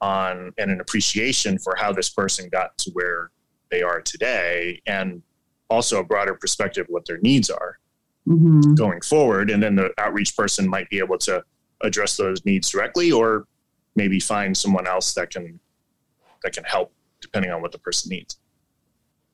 on 0.00 0.52
and 0.58 0.70
an 0.70 0.80
appreciation 0.80 1.58
for 1.58 1.74
how 1.76 1.92
this 1.92 2.10
person 2.10 2.48
got 2.50 2.76
to 2.78 2.90
where 2.92 3.30
they 3.70 3.82
are 3.82 4.00
today 4.00 4.80
and 4.86 5.22
also 5.70 6.00
a 6.00 6.04
broader 6.04 6.34
perspective 6.34 6.84
of 6.86 6.90
what 6.90 7.06
their 7.06 7.18
needs 7.18 7.48
are 7.48 7.78
mm-hmm. 8.28 8.74
going 8.74 9.00
forward 9.00 9.50
and 9.50 9.62
then 9.62 9.74
the 9.74 9.90
outreach 9.98 10.36
person 10.36 10.68
might 10.68 10.88
be 10.90 10.98
able 10.98 11.16
to 11.16 11.42
address 11.80 12.16
those 12.16 12.44
needs 12.44 12.70
directly 12.70 13.10
or 13.10 13.46
maybe 13.96 14.20
find 14.20 14.56
someone 14.56 14.86
else 14.86 15.14
that 15.14 15.30
can 15.30 15.58
that 16.42 16.52
can 16.52 16.64
help 16.64 16.92
depending 17.20 17.50
on 17.50 17.62
what 17.62 17.72
the 17.72 17.78
person 17.78 18.10
needs. 18.10 18.38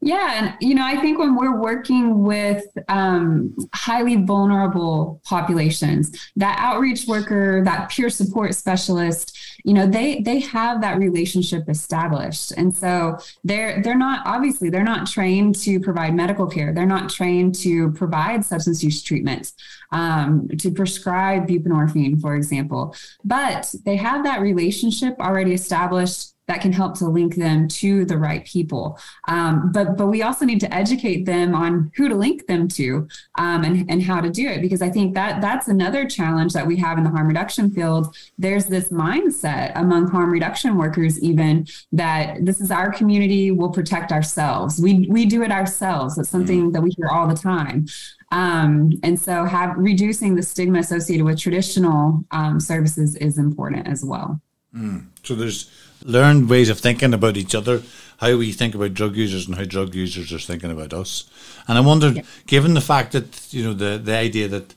Yeah, 0.04 0.32
and 0.34 0.54
you 0.60 0.74
know, 0.74 0.84
I 0.84 0.96
think 0.96 1.20
when 1.20 1.36
we're 1.36 1.60
working 1.60 2.24
with 2.24 2.64
um, 2.88 3.54
highly 3.72 4.16
vulnerable 4.16 5.20
populations, 5.24 6.10
that 6.34 6.58
outreach 6.58 7.06
worker, 7.06 7.62
that 7.64 7.88
peer 7.88 8.10
support 8.10 8.56
specialist, 8.56 9.38
you 9.64 9.74
know, 9.74 9.86
they 9.86 10.20
they 10.20 10.40
have 10.40 10.80
that 10.80 10.98
relationship 10.98 11.68
established, 11.68 12.52
and 12.52 12.74
so 12.74 13.18
they're 13.44 13.82
they're 13.82 13.96
not 13.96 14.26
obviously 14.26 14.70
they're 14.70 14.82
not 14.82 15.06
trained 15.06 15.54
to 15.62 15.78
provide 15.80 16.14
medical 16.14 16.46
care. 16.46 16.72
They're 16.72 16.86
not 16.86 17.10
trained 17.10 17.54
to 17.56 17.92
provide 17.92 18.44
substance 18.44 18.82
use 18.82 19.02
treatment, 19.02 19.52
um, 19.92 20.48
to 20.58 20.70
prescribe 20.70 21.46
buprenorphine, 21.46 22.20
for 22.20 22.34
example, 22.34 22.94
but 23.24 23.72
they 23.84 23.96
have 23.96 24.24
that 24.24 24.40
relationship 24.40 25.14
already 25.20 25.52
established 25.52 26.32
that 26.48 26.60
can 26.60 26.72
help 26.72 26.98
to 26.98 27.08
link 27.08 27.36
them 27.36 27.68
to 27.68 28.04
the 28.04 28.18
right 28.18 28.44
people. 28.44 28.98
Um, 29.28 29.70
but 29.72 29.96
but 29.96 30.08
we 30.08 30.22
also 30.22 30.44
need 30.44 30.60
to 30.60 30.74
educate 30.74 31.24
them 31.24 31.54
on 31.54 31.90
who 31.96 32.08
to 32.08 32.14
link 32.14 32.46
them 32.46 32.68
to 32.68 33.08
um, 33.38 33.64
and 33.64 33.88
and 33.90 34.02
how 34.02 34.20
to 34.20 34.30
do 34.30 34.48
it 34.48 34.60
because 34.60 34.82
I 34.82 34.90
think 34.90 35.14
that 35.14 35.40
that's 35.40 35.68
another 35.68 36.06
challenge 36.06 36.52
that 36.52 36.66
we 36.66 36.76
have 36.76 36.98
in 36.98 37.04
the 37.04 37.10
harm 37.10 37.28
reduction 37.28 37.70
field. 37.70 38.14
There's 38.38 38.66
this 38.66 38.88
mindset 38.88 39.51
among 39.74 40.08
harm 40.08 40.30
reduction 40.30 40.76
workers 40.76 41.20
even 41.20 41.66
that 41.92 42.44
this 42.44 42.60
is 42.60 42.70
our 42.70 42.92
community. 42.92 43.50
We'll 43.50 43.70
protect 43.70 44.12
ourselves. 44.12 44.80
We 44.80 45.06
we 45.08 45.26
do 45.26 45.42
it 45.42 45.50
ourselves. 45.50 46.18
It's 46.18 46.30
something 46.30 46.70
mm. 46.70 46.72
that 46.72 46.82
we 46.82 46.90
hear 46.96 47.08
all 47.08 47.26
the 47.28 47.34
time. 47.34 47.86
Um, 48.30 48.92
and 49.02 49.20
so 49.20 49.44
have 49.44 49.74
reducing 49.76 50.36
the 50.36 50.42
stigma 50.42 50.78
associated 50.78 51.24
with 51.24 51.38
traditional 51.38 52.24
um, 52.30 52.60
services 52.60 53.14
is 53.16 53.36
important 53.36 53.86
as 53.86 54.04
well. 54.04 54.40
Mm. 54.74 55.06
So 55.22 55.34
there's 55.34 55.70
learned 56.04 56.48
ways 56.48 56.70
of 56.70 56.80
thinking 56.80 57.12
about 57.14 57.36
each 57.36 57.54
other, 57.54 57.82
how 58.18 58.36
we 58.36 58.52
think 58.52 58.74
about 58.74 58.94
drug 58.94 59.16
users 59.16 59.46
and 59.46 59.56
how 59.56 59.64
drug 59.64 59.94
users 59.94 60.32
are 60.32 60.38
thinking 60.38 60.70
about 60.70 60.92
us. 60.92 61.30
And 61.68 61.76
I 61.76 61.82
wondered, 61.82 62.16
yeah. 62.16 62.22
given 62.46 62.74
the 62.74 62.80
fact 62.80 63.12
that 63.12 63.52
you 63.52 63.64
know 63.64 63.74
the 63.74 63.98
the 63.98 64.16
idea 64.16 64.48
that 64.48 64.74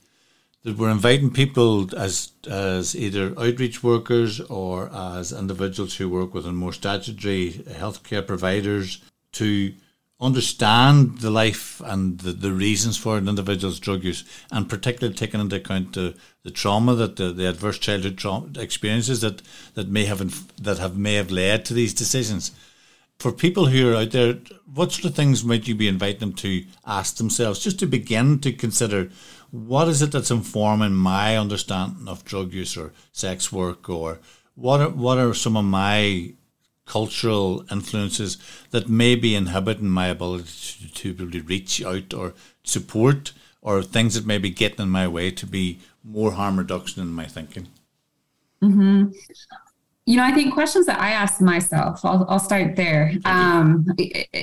that 0.65 0.77
we're 0.77 0.89
inviting 0.89 1.29
people 1.29 1.87
as 1.95 2.31
as 2.49 2.95
either 2.95 3.33
outreach 3.39 3.83
workers 3.83 4.41
or 4.41 4.89
as 4.93 5.31
individuals 5.31 5.95
who 5.95 6.09
work 6.09 6.33
within 6.33 6.55
more 6.55 6.73
statutory 6.73 7.51
healthcare 7.51 8.25
providers 8.25 8.99
to 9.31 9.73
understand 10.19 11.19
the 11.19 11.29
life 11.29 11.81
and 11.85 12.19
the, 12.19 12.31
the 12.31 12.51
reasons 12.51 12.97
for 12.97 13.17
an 13.17 13.27
individual's 13.27 13.79
drug 13.79 14.03
use, 14.03 14.23
and 14.51 14.67
particularly 14.69 15.15
taking 15.15 15.41
into 15.41 15.57
account 15.57 15.93
the, 15.93 16.15
the 16.43 16.51
trauma 16.51 16.95
that 16.95 17.17
the, 17.17 17.31
the 17.31 17.47
adverse 17.47 17.77
childhood 17.77 18.17
trauma 18.17 18.47
experiences 18.57 19.21
that, 19.21 19.43
that 19.75 19.89
may 19.89 20.05
have 20.05 20.21
inf- 20.21 20.55
that 20.57 20.79
have 20.79 20.97
may 20.97 21.13
have 21.13 21.29
led 21.29 21.63
to 21.63 21.75
these 21.75 21.93
decisions. 21.93 22.51
For 23.19 23.31
people 23.31 23.67
who 23.67 23.91
are 23.91 23.95
out 23.95 24.11
there, 24.11 24.39
what 24.73 24.91
sort 24.91 25.05
of 25.05 25.15
things 25.15 25.43
might 25.43 25.67
you 25.67 25.75
be 25.75 25.87
inviting 25.87 26.19
them 26.19 26.33
to 26.33 26.65
ask 26.85 27.17
themselves, 27.17 27.59
just 27.59 27.79
to 27.79 27.85
begin 27.85 28.39
to 28.39 28.51
consider 28.51 29.11
what 29.55 29.87
is 29.87 30.01
it 30.01 30.11
that's 30.11 30.31
informing 30.31 30.93
my 30.93 31.37
understanding 31.37 32.07
of 32.07 32.25
drug 32.25 32.53
use 32.53 32.75
or 32.75 32.91
sex 33.11 33.51
work, 33.51 33.89
or 33.89 34.19
what 34.55 34.81
are, 34.81 34.89
what 34.89 35.17
are 35.17 35.33
some 35.33 35.55
of 35.55 35.65
my 35.65 36.33
cultural 36.85 37.65
influences 37.71 38.37
that 38.69 38.87
may 38.89 39.15
be 39.15 39.33
inhibiting 39.35 39.89
my 39.89 40.07
ability 40.07 40.89
to, 40.93 41.13
to 41.13 41.41
reach 41.43 41.83
out 41.83 42.13
or 42.13 42.33
support 42.63 43.31
or 43.61 43.81
things 43.81 44.13
that 44.13 44.25
may 44.25 44.37
be 44.37 44.49
getting 44.49 44.83
in 44.83 44.89
my 44.89 45.07
way 45.07 45.31
to 45.31 45.45
be 45.47 45.79
more 46.03 46.33
harm 46.33 46.59
reduction 46.59 47.01
in 47.01 47.09
my 47.09 47.25
thinking? 47.25 47.67
Mm-hmm. 48.61 49.11
You 50.05 50.17
know, 50.17 50.23
I 50.23 50.31
think 50.31 50.53
questions 50.53 50.85
that 50.85 50.99
I 50.99 51.09
ask 51.09 51.41
myself, 51.41 52.05
I'll, 52.05 52.25
I'll 52.29 52.39
start 52.39 52.75
there. 52.75 53.13
Um, 53.25 53.87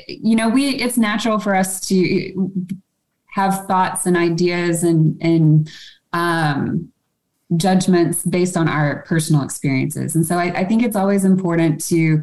you 0.08 0.34
know, 0.34 0.48
we, 0.48 0.70
it's 0.70 0.98
natural 0.98 1.38
for 1.38 1.54
us 1.54 1.80
to 1.88 2.50
have 3.32 3.66
thoughts 3.66 4.06
and 4.06 4.16
ideas 4.16 4.82
and, 4.82 5.20
and, 5.20 5.70
um, 6.12 6.92
judgments 7.56 8.22
based 8.24 8.56
on 8.56 8.68
our 8.68 9.02
personal 9.02 9.42
experiences. 9.42 10.14
And 10.14 10.26
so 10.26 10.36
i, 10.36 10.44
I 10.60 10.64
think 10.64 10.82
it's 10.82 10.96
always 10.96 11.24
important 11.24 11.84
to 11.86 12.22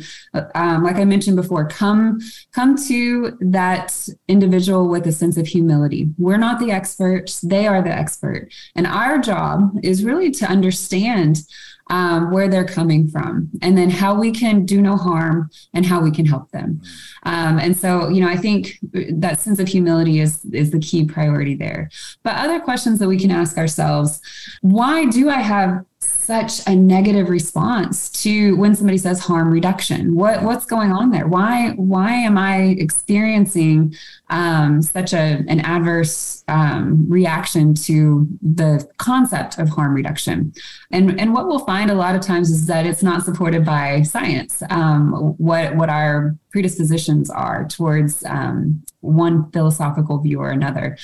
um, 0.55 0.83
like 0.83 0.95
i 0.95 1.05
mentioned 1.05 1.35
before 1.35 1.67
come 1.67 2.19
come 2.51 2.75
to 2.87 3.37
that 3.41 4.07
individual 4.27 4.87
with 4.87 5.05
a 5.07 5.11
sense 5.11 5.37
of 5.37 5.47
humility. 5.47 6.09
We're 6.17 6.37
not 6.37 6.59
the 6.59 6.71
experts. 6.71 7.41
They 7.41 7.67
are 7.67 7.81
the 7.81 7.91
expert. 7.91 8.49
And 8.75 8.87
our 8.87 9.19
job 9.19 9.77
is 9.83 10.03
really 10.03 10.31
to 10.31 10.45
understand 10.45 11.41
um, 11.89 12.31
where 12.31 12.47
they're 12.47 12.65
coming 12.65 13.07
from, 13.07 13.49
and 13.61 13.77
then 13.77 13.89
how 13.89 14.13
we 14.13 14.31
can 14.31 14.65
do 14.65 14.81
no 14.81 14.95
harm 14.95 15.49
and 15.73 15.85
how 15.85 16.01
we 16.01 16.11
can 16.11 16.25
help 16.25 16.51
them. 16.51 16.81
Um, 17.23 17.59
and 17.59 17.75
so, 17.75 18.09
you 18.09 18.21
know, 18.21 18.29
I 18.29 18.37
think 18.37 18.77
that 19.11 19.39
sense 19.39 19.59
of 19.59 19.67
humility 19.67 20.19
is 20.19 20.45
is 20.45 20.71
the 20.71 20.79
key 20.79 21.05
priority 21.05 21.55
there. 21.55 21.89
But 22.23 22.35
other 22.37 22.59
questions 22.59 22.99
that 22.99 23.07
we 23.07 23.19
can 23.19 23.31
ask 23.31 23.57
ourselves: 23.57 24.21
Why 24.61 25.05
do 25.05 25.29
I 25.29 25.41
have 25.41 25.85
such 26.01 26.61
a 26.67 26.75
negative 26.75 27.27
response 27.27 28.07
to 28.07 28.55
when 28.55 28.75
somebody 28.75 28.99
says 28.99 29.19
harm 29.19 29.51
reduction. 29.51 30.13
What 30.13 30.43
what's 30.43 30.63
going 30.63 30.91
on 30.91 31.09
there? 31.09 31.27
Why 31.27 31.71
why 31.71 32.11
am 32.11 32.37
i 32.37 32.75
experiencing 32.77 33.95
um, 34.29 34.81
such 34.83 35.11
a 35.13 35.43
an 35.47 35.59
adverse 35.61 36.43
um, 36.47 37.09
reaction 37.09 37.73
to 37.89 38.27
the 38.41 38.87
concept 38.97 39.57
of 39.57 39.69
harm 39.69 39.93
reduction? 39.93 40.53
And 40.91 41.19
and 41.19 41.33
what 41.33 41.47
we'll 41.47 41.65
find 41.65 41.89
a 41.89 41.95
lot 41.95 42.15
of 42.15 42.21
times 42.21 42.51
is 42.51 42.67
that 42.67 42.85
it's 42.85 43.01
not 43.03 43.23
supported 43.23 43.65
by 43.65 44.03
science. 44.03 44.61
Um, 44.69 45.33
what 45.37 45.75
what 45.75 45.89
our 45.89 46.35
predispositions 46.51 47.31
are 47.31 47.67
towards 47.67 48.23
um, 48.25 48.83
one 49.01 49.49
philosophical 49.51 50.19
view 50.19 50.39
or 50.39 50.51
another. 50.51 50.95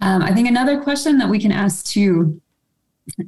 Um, 0.00 0.22
i 0.22 0.32
think 0.32 0.46
another 0.46 0.80
question 0.80 1.18
that 1.18 1.28
we 1.28 1.40
can 1.40 1.50
ask 1.50 1.84
too 1.84 2.40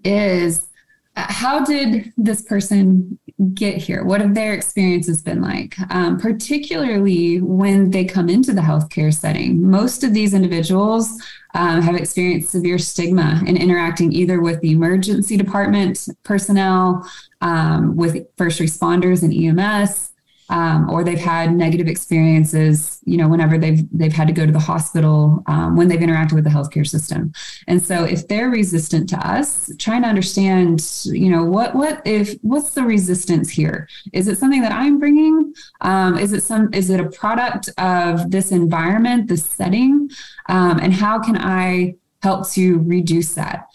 is 0.05 0.70
how 1.17 1.65
did 1.65 2.13
this 2.17 2.43
person 2.43 3.19
get 3.55 3.77
here? 3.77 4.05
What 4.05 4.21
have 4.21 4.35
their 4.35 4.55
experiences 4.55 5.23
been 5.23 5.41
like, 5.41 5.77
um, 5.91 6.19
particularly 6.19 7.41
when 7.41 7.91
they 7.91 8.05
come 8.05 8.29
into 8.29 8.53
the 8.53 8.61
healthcare 8.61 9.13
setting? 9.13 9.69
Most 9.69 10.05
of 10.05 10.15
these 10.15 10.35
individuals 10.35 11.21
um, 11.55 11.83
have 11.83 11.97
experienced 11.97 12.51
severe 12.51 12.79
stigma 12.79 13.43
in 13.47 13.57
interacting 13.57 14.13
either 14.13 14.41
with 14.41 14.61
the 14.61 14.73
emergency 14.73 15.37
department 15.37 16.09
personnel, 16.23 17.09
um, 17.41 17.97
with 17.97 18.27
first 18.37 18.61
responders 18.61 19.23
and 19.23 19.33
EMS, 19.33 20.10
um, 20.51 20.91
or 20.91 21.05
they've 21.05 21.19
had 21.19 21.55
negative 21.55 21.87
experiences, 21.87 22.99
you 23.05 23.17
know, 23.17 23.29
whenever 23.29 23.57
they've 23.57 23.83
they've 23.93 24.13
had 24.13 24.27
to 24.27 24.35
go 24.35 24.45
to 24.45 24.53
the 24.53 24.59
hospital 24.59 25.43
um, 25.47 25.77
when 25.77 25.89
they've 25.89 26.01
interacted 26.01 26.33
with 26.33 26.45
the 26.45 26.51
healthcare 26.51 26.87
system. 26.87 27.33
And 27.69 27.83
so, 27.83 28.05
if 28.05 28.27
they're 28.27 28.51
resistant 28.51 29.09
to 29.11 29.19
us, 29.19 29.71
trying 29.79 30.03
to 30.03 30.09
understand, 30.09 30.85
you 31.07 31.31
know, 31.31 31.45
what 31.45 31.75
what 31.75 32.03
if 32.05 32.35
what's 32.43 32.71
the 32.71 32.83
resistance 32.83 33.49
here? 33.49 33.89
Is 34.13 34.27
it 34.27 34.39
something 34.39 34.61
that 34.63 34.73
I'm 34.73 34.99
bringing? 34.99 35.55
Um, 35.81 36.19
is 36.19 36.33
it 36.33 36.43
some? 36.43 36.75
Is 36.75 36.91
it 36.91 37.01
a 37.01 37.09
product 37.09 37.71
of 37.79 38.31
this 38.31 38.51
environment, 38.51 39.29
this 39.29 39.45
setting? 39.45 40.11
Um, 40.49 40.81
and 40.81 40.93
how 40.93 41.21
can 41.21 41.39
I 41.39 41.95
help 42.23 42.51
to 42.51 42.81
reduce 42.81 43.35
that 43.35 43.70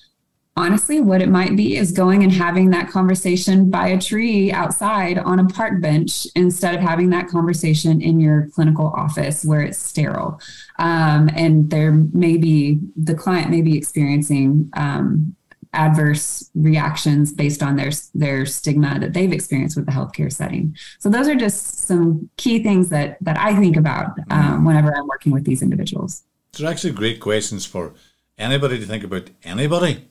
honestly, 0.57 1.01
what 1.01 1.21
it 1.21 1.29
might 1.29 1.55
be 1.55 1.75
is 1.75 1.91
going 1.91 2.23
and 2.23 2.31
having 2.31 2.69
that 2.69 2.89
conversation 2.89 3.69
by 3.69 3.89
a 3.89 3.99
tree 3.99 4.51
outside 4.51 5.17
on 5.17 5.39
a 5.39 5.45
park 5.45 5.81
bench 5.81 6.25
instead 6.35 6.73
of 6.73 6.81
having 6.81 7.09
that 7.09 7.27
conversation 7.27 8.01
in 8.01 8.19
your 8.19 8.49
clinical 8.53 8.87
office 8.87 9.43
where 9.43 9.61
it's 9.61 9.77
sterile. 9.77 10.39
Um, 10.79 11.29
and 11.35 11.69
there 11.69 11.91
may 11.91 12.37
be, 12.37 12.79
the 12.95 13.15
client 13.15 13.49
may 13.49 13.61
be 13.61 13.77
experiencing 13.77 14.69
um, 14.77 15.35
adverse 15.73 16.49
reactions 16.55 17.33
based 17.33 17.61
on 17.61 17.75
their 17.75 17.91
their 18.13 18.45
stigma 18.45 18.97
that 18.97 19.11
they've 19.11 19.33
experienced 19.33 19.75
with 19.75 19.85
the 19.85 19.91
healthcare 19.91 20.31
setting. 20.31 20.73
So 20.99 21.09
those 21.09 21.27
are 21.27 21.35
just 21.35 21.79
some 21.79 22.29
key 22.37 22.63
things 22.63 22.87
that 22.91 23.17
that 23.19 23.37
I 23.37 23.59
think 23.59 23.75
about 23.75 24.11
um, 24.31 24.63
whenever 24.63 24.95
I'm 24.95 25.05
working 25.05 25.33
with 25.33 25.43
these 25.43 25.61
individuals. 25.61 26.23
They're 26.53 26.69
actually 26.71 26.93
great 26.93 27.19
questions 27.19 27.65
for 27.65 27.93
anybody 28.37 28.79
to 28.79 28.85
think 28.85 29.03
about 29.03 29.29
anybody 29.43 30.07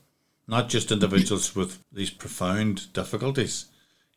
not 0.47 0.69
just 0.69 0.91
individuals 0.91 1.55
with 1.55 1.83
these 1.91 2.09
profound 2.09 2.91
difficulties. 2.93 3.65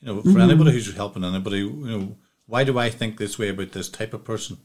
You 0.00 0.08
know, 0.08 0.22
for 0.22 0.28
mm-hmm. 0.28 0.40
anybody 0.40 0.72
who's 0.72 0.94
helping 0.94 1.24
anybody, 1.24 1.58
you 1.58 1.72
know, 1.72 2.16
why 2.46 2.64
do 2.64 2.78
I 2.78 2.90
think 2.90 3.16
this 3.16 3.38
way 3.38 3.48
about 3.48 3.72
this 3.72 3.88
type 3.88 4.14
of 4.14 4.24
person? 4.24 4.58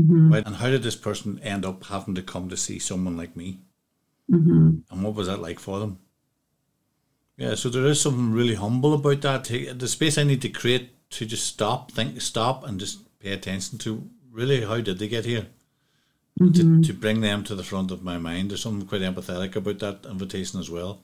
Mm-hmm. 0.00 0.32
And 0.32 0.56
how 0.56 0.70
did 0.70 0.82
this 0.82 0.96
person 0.96 1.40
end 1.42 1.64
up 1.64 1.84
having 1.84 2.14
to 2.14 2.22
come 2.22 2.48
to 2.48 2.56
see 2.56 2.78
someone 2.78 3.16
like 3.16 3.36
me? 3.36 3.60
Mm-hmm. 4.30 4.78
And 4.90 5.02
what 5.02 5.14
was 5.14 5.26
that 5.26 5.40
like 5.40 5.58
for 5.58 5.80
them? 5.80 5.98
Yeah, 7.36 7.54
so 7.54 7.68
there 7.68 7.86
is 7.86 8.00
something 8.00 8.32
really 8.32 8.54
humble 8.54 8.94
about 8.94 9.20
that. 9.22 9.44
The 9.78 9.88
space 9.88 10.18
I 10.18 10.24
need 10.24 10.42
to 10.42 10.48
create 10.48 11.10
to 11.10 11.26
just 11.26 11.46
stop, 11.46 11.92
think, 11.92 12.20
stop, 12.20 12.64
and 12.64 12.80
just 12.80 13.18
pay 13.20 13.32
attention 13.32 13.78
to 13.78 14.08
really 14.30 14.64
how 14.64 14.80
did 14.80 14.98
they 14.98 15.08
get 15.08 15.24
here? 15.24 15.46
Mm-hmm. 16.38 16.82
to, 16.82 16.88
to 16.88 16.92
bring 16.92 17.20
them 17.20 17.44
to 17.44 17.54
the 17.54 17.64
front 17.64 17.90
of 17.90 18.02
my 18.02 18.18
mind. 18.18 18.50
There's 18.50 18.62
something 18.62 18.86
quite 18.86 19.02
empathetic 19.02 19.56
about 19.56 19.78
that 19.80 20.08
invitation 20.08 20.60
as 20.60 20.70
well. 20.70 21.02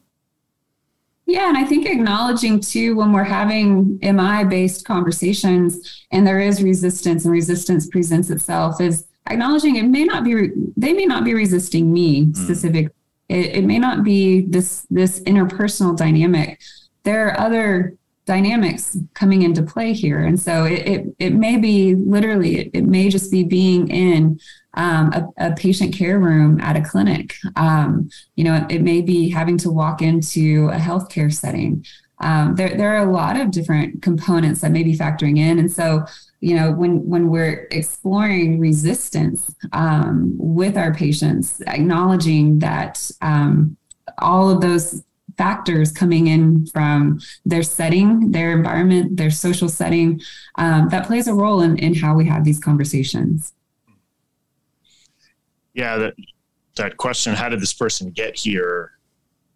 Yeah, 1.27 1.49
and 1.49 1.57
I 1.57 1.65
think 1.65 1.87
acknowledging 1.87 2.61
too 2.61 2.97
when 2.97 3.13
we're 3.13 3.25
having 3.25 3.99
MI 4.03 4.45
based 4.45 4.85
conversations 4.85 6.05
and 6.11 6.27
there 6.27 6.41
is 6.41 6.63
resistance 6.63 7.25
and 7.25 7.33
resistance 7.33 7.87
presents 7.87 8.29
itself 8.29 8.81
is 8.81 9.07
acknowledging 9.31 9.77
it 9.77 9.85
may 9.85 10.05
not 10.05 10.23
be 10.23 10.51
they 10.77 10.93
may 10.93 11.07
not 11.07 11.25
be 11.25 11.33
resisting 11.33 11.93
me 11.93 12.27
mm. 12.27 12.37
specifically. 12.37 12.93
It, 13.31 13.57
it 13.57 13.65
may 13.65 13.79
not 13.79 14.05
be 14.05 14.43
this 14.43 14.87
this 14.91 15.21
interpersonal 15.21 15.97
dynamic. 15.97 16.61
There 17.05 17.29
are 17.29 17.41
other 17.41 17.97
dynamics 18.27 18.97
coming 19.15 19.43
into 19.43 19.63
play 19.63 19.93
here 19.93 20.21
and 20.21 20.41
so 20.41 20.65
it, 20.65 20.89
it, 20.89 21.17
it 21.19 21.35
may 21.35 21.59
be 21.59 21.95
literally 21.95 22.57
it, 22.57 22.71
it 22.73 22.85
may 22.85 23.11
just 23.11 23.31
be 23.31 23.45
being 23.45 23.89
in 23.89 24.41
um, 24.77 25.13
a, 25.13 25.49
a, 25.49 25.55
patient 25.55 25.95
care 25.95 26.19
room 26.19 26.61
at 26.61 26.77
a 26.77 26.83
clinic. 26.83 27.35
Um, 27.57 28.11
you 28.37 28.45
know, 28.45 28.55
it, 28.57 28.77
it, 28.77 28.83
may 28.83 29.01
be 29.03 29.31
having 29.31 29.59
to 29.59 29.71
walk 29.71 30.03
into 30.03 30.69
a 30.73 30.77
healthcare 30.77 31.33
setting. 31.33 31.85
Um, 32.21 32.55
there, 32.57 32.77
there 32.77 32.95
are 32.97 33.07
a 33.07 33.11
lot 33.11 33.41
of 33.41 33.51
different 33.51 34.03
components 34.03 34.61
that 34.61 34.73
may 34.73 34.83
be 34.83 34.97
factoring 34.97 35.39
in, 35.39 35.59
and 35.59 35.71
so 35.71 36.05
you 36.45 36.55
know, 36.55 36.73
when 36.73 37.09
when 37.09 37.31
we're 37.31 37.67
exploring 37.71 38.61
resistance 38.61 39.55
um, 39.73 40.35
with 40.37 40.77
our 40.77 40.93
patients, 40.93 41.63
acknowledging 41.67 42.59
that 42.59 43.11
um, 43.23 43.79
all 44.19 44.51
of 44.51 44.61
those 44.61 45.03
factors 45.39 45.91
coming 45.91 46.27
in 46.27 46.67
from 46.67 47.19
their 47.47 47.63
setting, 47.63 48.31
their 48.31 48.53
environment, 48.53 49.17
their 49.17 49.31
social 49.31 49.71
setting, 49.71 50.21
um, 50.57 50.91
that 50.91 51.07
plays 51.07 51.27
a 51.27 51.33
role 51.33 51.63
in, 51.63 51.79
in 51.79 51.95
how 51.95 52.15
we 52.15 52.27
have 52.27 52.45
these 52.45 52.61
conversations 52.61 53.55
yeah, 55.75 55.97
that 55.97 56.15
that 56.77 56.97
question, 56.97 57.35
how 57.35 57.49
did 57.49 57.61
this 57.61 57.73
person 57.73 58.11
get 58.11 58.37
here? 58.37 58.93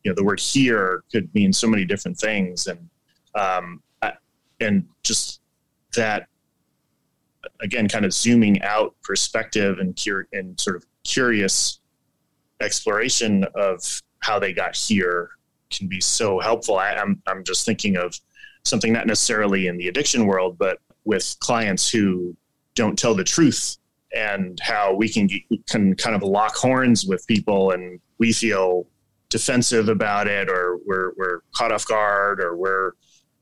You 0.05 0.11
know, 0.11 0.15
the 0.15 0.25
word 0.25 0.41
here 0.41 1.03
could 1.11 1.33
mean 1.35 1.53
so 1.53 1.67
many 1.67 1.85
different 1.85 2.19
things, 2.19 2.67
and 2.67 2.89
um, 3.35 3.83
and 4.61 4.87
just 5.03 5.41
that 5.95 6.29
again, 7.61 7.89
kind 7.89 8.05
of 8.05 8.13
zooming 8.13 8.63
out 8.63 8.95
perspective 9.03 9.79
and 9.79 9.99
cur- 10.03 10.29
and 10.33 10.59
sort 10.59 10.77
of 10.77 10.85
curious 11.05 11.81
exploration 12.61 13.45
of 13.55 14.03
how 14.21 14.39
they 14.39 14.53
got 14.53 14.77
here 14.77 15.31
can 15.71 15.87
be 15.89 16.01
so 16.01 16.39
helpful. 16.41 16.79
I, 16.79 16.95
I'm 16.95 17.23
I'm 17.27 17.45
just 17.45 17.65
thinking 17.65 17.97
of 17.97 18.19
something 18.65 18.93
not 18.93 19.07
necessarily 19.07 19.67
in 19.69 19.77
the 19.77 19.89
addiction 19.89 20.27
world, 20.27 20.59
but 20.59 20.79
with 21.05 21.37
clients 21.41 21.91
who 21.91 22.37
don't 22.75 22.99
tell 22.99 23.15
the 23.15 23.25
truth 23.25 23.79
and 24.15 24.59
how 24.61 24.95
we 24.95 25.09
can 25.09 25.29
can 25.69 25.95
kind 25.95 26.17
of 26.17 26.23
lock 26.23 26.57
horns 26.57 27.05
with 27.05 27.27
people 27.27 27.73
and 27.73 28.01
we 28.19 28.33
feel 28.33 28.87
defensive 29.29 29.89
about 29.89 30.27
it 30.27 30.49
or 30.49 30.79
we're 30.87 31.13
we're 31.17 31.41
caught 31.53 31.73
off 31.73 31.87
guard 31.87 32.41
or 32.41 32.57
we're 32.57 32.93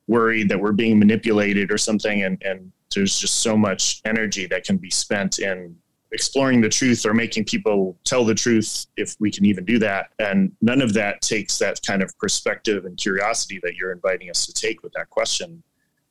worried 0.09 0.49
that 0.49 0.61
we're 0.61 0.73
being 0.73 0.99
manipulated 0.99 1.71
or 1.71 1.79
something 1.79 2.25
and 2.25 2.43
and 2.43 2.73
there's 2.95 3.19
just 3.19 3.43
so 3.43 3.57
much 3.57 4.01
energy 4.05 4.47
that 4.47 4.64
can 4.64 4.77
be 4.77 4.91
spent 4.91 5.39
in 5.39 5.77
exploring 6.12 6.61
the 6.61 6.69
truth 6.69 7.05
or 7.05 7.12
making 7.12 7.45
people 7.45 7.97
tell 8.05 8.25
the 8.25 8.35
truth 8.35 8.87
if 8.97 9.17
we 9.19 9.31
can 9.31 9.45
even 9.45 9.64
do 9.64 9.79
that 9.79 10.07
and 10.19 10.53
none 10.62 10.81
of 10.81 10.93
that 10.95 11.21
takes 11.21 11.59
that 11.59 11.81
kind 11.87 12.03
of 12.03 12.17
perspective 12.19 12.85
and 12.85 12.97
curiosity 12.97 13.61
that 13.62 13.75
you're 13.75 13.93
inviting 13.93 14.31
us 14.31 14.47
to 14.47 14.53
take 14.53 14.83
with 14.83 14.93
that 14.93 15.11
question 15.11 15.62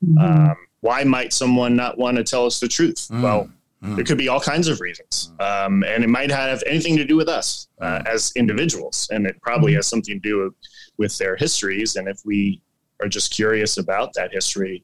mm-hmm. 0.06 0.18
um, 0.18 0.56
why 0.82 1.04
might 1.04 1.34
someone 1.34 1.76
not 1.76 1.98
want 1.98 2.18
to 2.18 2.24
tell 2.24 2.46
us 2.46 2.60
the 2.60 2.68
truth 2.68 3.08
mm. 3.12 3.22
well 3.22 3.50
Mm. 3.86 3.96
There 3.96 4.06
could 4.06 4.18
be 4.18 4.28
all 4.28 4.40
kinds 4.40 4.68
of 4.68 4.82
reasons. 4.82 5.32
Um, 5.40 5.84
and 5.84 6.04
it 6.04 6.10
might 6.10 6.32
have 6.32 6.64
anything 6.66 6.98
to 6.98 7.06
do 7.06 7.16
with 7.16 7.30
us 7.30 7.68
uh, 7.82 8.00
mm. 8.00 8.08
as 8.08 8.32
individuals. 8.36 9.08
And 9.12 9.28
it 9.28 9.40
probably 9.42 9.74
mm. 9.74 9.76
has 9.76 9.88
something 9.88 10.20
to 10.20 10.30
do 10.30 10.56
with 10.98 11.18
their 11.18 11.36
histories. 11.36 11.96
And 11.96 12.08
if 12.08 12.20
we 12.26 12.62
are 13.02 13.08
just 13.08 13.32
curious 13.32 13.78
about 13.78 14.14
that 14.14 14.32
history, 14.32 14.84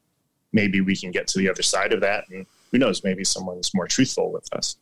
maybe 0.53 0.81
we 0.81 0.95
can 0.95 1.11
get 1.11 1.27
to 1.27 1.39
the 1.39 1.49
other 1.49 1.63
side 1.63 1.93
of 1.93 2.01
that. 2.01 2.25
And 2.29 2.45
who 2.71 2.77
knows, 2.77 3.03
maybe 3.03 3.23
someone's 3.23 3.73
more 3.73 3.87
truthful 3.87 4.31
with 4.31 4.47
us. 4.53 4.77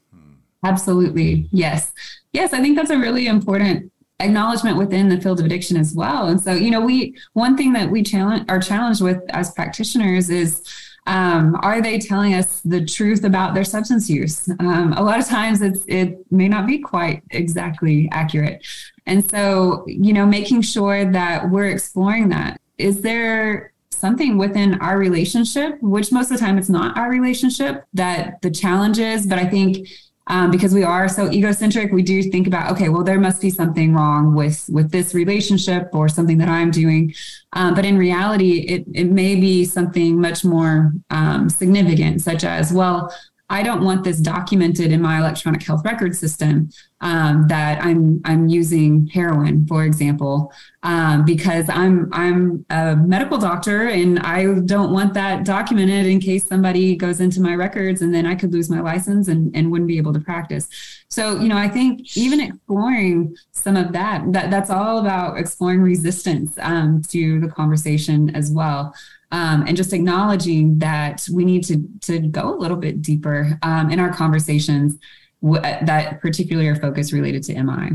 Absolutely. 0.63 1.47
Yes. 1.51 1.93
Yes. 2.33 2.51
I 2.53 2.61
think 2.61 2.75
that's 2.75 2.89
a 2.89 2.97
really 2.97 3.27
important 3.27 3.91
acknowledgement 4.19 4.77
within 4.77 5.07
the 5.07 5.21
field 5.21 5.39
of 5.39 5.45
addiction 5.45 5.77
as 5.77 5.93
well. 5.95 6.27
And 6.27 6.41
so, 6.41 6.51
you 6.51 6.69
know, 6.69 6.81
we, 6.81 7.15
one 7.33 7.55
thing 7.55 7.71
that 7.73 7.89
we 7.89 8.03
challenge, 8.03 8.45
are 8.49 8.59
challenged 8.59 9.01
with 9.01 9.21
as 9.29 9.51
practitioners 9.51 10.29
is, 10.29 10.61
um, 11.09 11.57
are 11.63 11.81
they 11.81 11.97
telling 11.97 12.35
us 12.35 12.61
the 12.61 12.85
truth 12.85 13.23
about 13.23 13.55
their 13.55 13.63
substance 13.63 14.07
use? 14.09 14.47
Um, 14.59 14.93
a 14.93 15.01
lot 15.01 15.19
of 15.19 15.25
times 15.27 15.59
it 15.61 16.31
may 16.31 16.47
not 16.47 16.67
be 16.67 16.77
quite 16.77 17.23
exactly 17.31 18.07
accurate. 18.11 18.63
And 19.07 19.27
so, 19.27 19.83
you 19.87 20.13
know, 20.13 20.27
making 20.27 20.61
sure 20.61 21.11
that 21.11 21.49
we're 21.49 21.69
exploring 21.69 22.29
that. 22.29 22.61
Is 22.77 23.01
there 23.01 23.73
something 23.89 24.37
within 24.37 24.79
our 24.81 24.99
relationship, 24.99 25.81
which 25.81 26.11
most 26.11 26.29
of 26.29 26.37
the 26.37 26.45
time 26.45 26.59
it's 26.59 26.69
not 26.69 26.95
our 26.95 27.09
relationship, 27.09 27.85
that 27.95 28.39
the 28.43 28.51
challenge 28.51 28.99
is, 28.99 29.25
but 29.25 29.39
I 29.39 29.47
think 29.47 29.87
um, 30.29 30.51
because 30.51 30.73
we 30.73 30.83
are 30.83 31.09
so 31.09 31.29
egocentric 31.31 31.91
we 31.91 32.03
do 32.03 32.23
think 32.23 32.47
about 32.47 32.71
okay 32.71 32.87
well 32.89 33.03
there 33.03 33.19
must 33.19 33.41
be 33.41 33.49
something 33.49 33.93
wrong 33.93 34.33
with 34.35 34.69
with 34.71 34.91
this 34.91 35.13
relationship 35.13 35.89
or 35.93 36.07
something 36.07 36.37
that 36.37 36.49
i'm 36.49 36.71
doing. 36.71 37.13
Um, 37.53 37.73
but 37.73 37.83
in 37.83 37.97
reality 37.97 38.59
it, 38.59 38.85
it 38.93 39.05
may 39.05 39.35
be 39.35 39.65
something 39.65 40.21
much 40.21 40.45
more 40.45 40.93
um, 41.09 41.49
significant 41.49 42.21
such 42.21 42.43
as 42.43 42.71
well 42.71 43.11
I 43.49 43.63
don't 43.63 43.83
want 43.83 44.03
this 44.03 44.19
documented 44.19 44.91
in 44.91 45.01
my 45.01 45.17
electronic 45.17 45.63
health 45.63 45.83
record 45.83 46.15
system 46.15 46.69
um, 47.01 47.47
that 47.47 47.83
I'm 47.83 48.21
I'm 48.25 48.47
using 48.47 49.07
heroin, 49.07 49.65
for 49.65 49.83
example, 49.85 50.53
um, 50.83 51.25
because 51.25 51.67
I'm 51.69 52.09
I'm 52.11 52.65
a 52.69 52.95
medical 52.95 53.37
doctor 53.37 53.87
and 53.87 54.19
I 54.19 54.59
don't 54.65 54.91
want 54.91 55.13
that 55.15 55.45
documented 55.45 56.05
in 56.05 56.19
case 56.19 56.45
somebody 56.45 56.95
goes 56.95 57.19
into 57.21 57.41
my 57.41 57.55
records 57.55 58.01
and 58.01 58.13
then 58.13 58.25
I 58.25 58.35
could 58.35 58.53
lose 58.53 58.69
my 58.69 58.81
license 58.81 59.27
and, 59.27 59.55
and 59.55 59.71
wouldn't 59.71 59.87
be 59.87 59.97
able 59.97 60.13
to 60.13 60.19
practice. 60.19 60.67
So 61.09 61.39
you 61.39 61.47
know 61.47 61.57
I 61.57 61.69
think 61.69 62.15
even 62.15 62.39
exploring 62.39 63.35
some 63.51 63.75
of 63.75 63.93
that 63.93 64.31
that 64.33 64.51
that's 64.51 64.69
all 64.69 64.99
about 64.99 65.39
exploring 65.39 65.81
resistance 65.81 66.53
um, 66.61 67.01
to 67.09 67.39
the 67.39 67.47
conversation 67.47 68.35
as 68.35 68.51
well 68.51 68.93
um, 69.31 69.65
and 69.67 69.77
just 69.77 69.93
acknowledging 69.93 70.79
that 70.79 71.27
we 71.31 71.45
need 71.45 71.63
to 71.65 71.87
to 72.01 72.19
go 72.19 72.53
a 72.53 72.57
little 72.57 72.77
bit 72.77 73.01
deeper 73.01 73.57
um, 73.63 73.91
in 73.91 73.99
our 73.99 74.13
conversations 74.13 74.97
w- 75.41 75.61
that 75.61 76.21
particularly 76.21 76.67
are 76.67 76.75
focused 76.75 77.13
related 77.13 77.43
to 77.43 77.63
MI. 77.63 77.91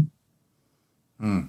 Mm. 1.20 1.49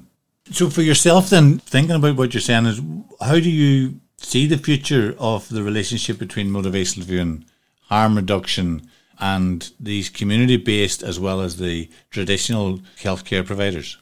So 0.51 0.69
for 0.69 0.81
yourself, 0.81 1.29
then 1.29 1.59
thinking 1.59 1.95
about 1.95 2.17
what 2.17 2.33
you're 2.33 2.41
saying 2.41 2.65
is, 2.65 2.81
how 3.19 3.39
do 3.39 3.49
you 3.49 3.99
see 4.17 4.47
the 4.47 4.57
future 4.57 5.15
of 5.17 5.49
the 5.49 5.63
relationship 5.63 6.19
between 6.19 6.49
motivational 6.49 6.97
interviewing, 6.97 7.45
harm 7.81 8.15
reduction, 8.15 8.87
and 9.19 9.71
these 9.79 10.09
community 10.09 10.57
based 10.57 11.01
as 11.01 11.19
well 11.19 11.41
as 11.41 11.57
the 11.57 11.89
traditional 12.11 12.79
healthcare 12.99 13.45
providers? 13.45 13.97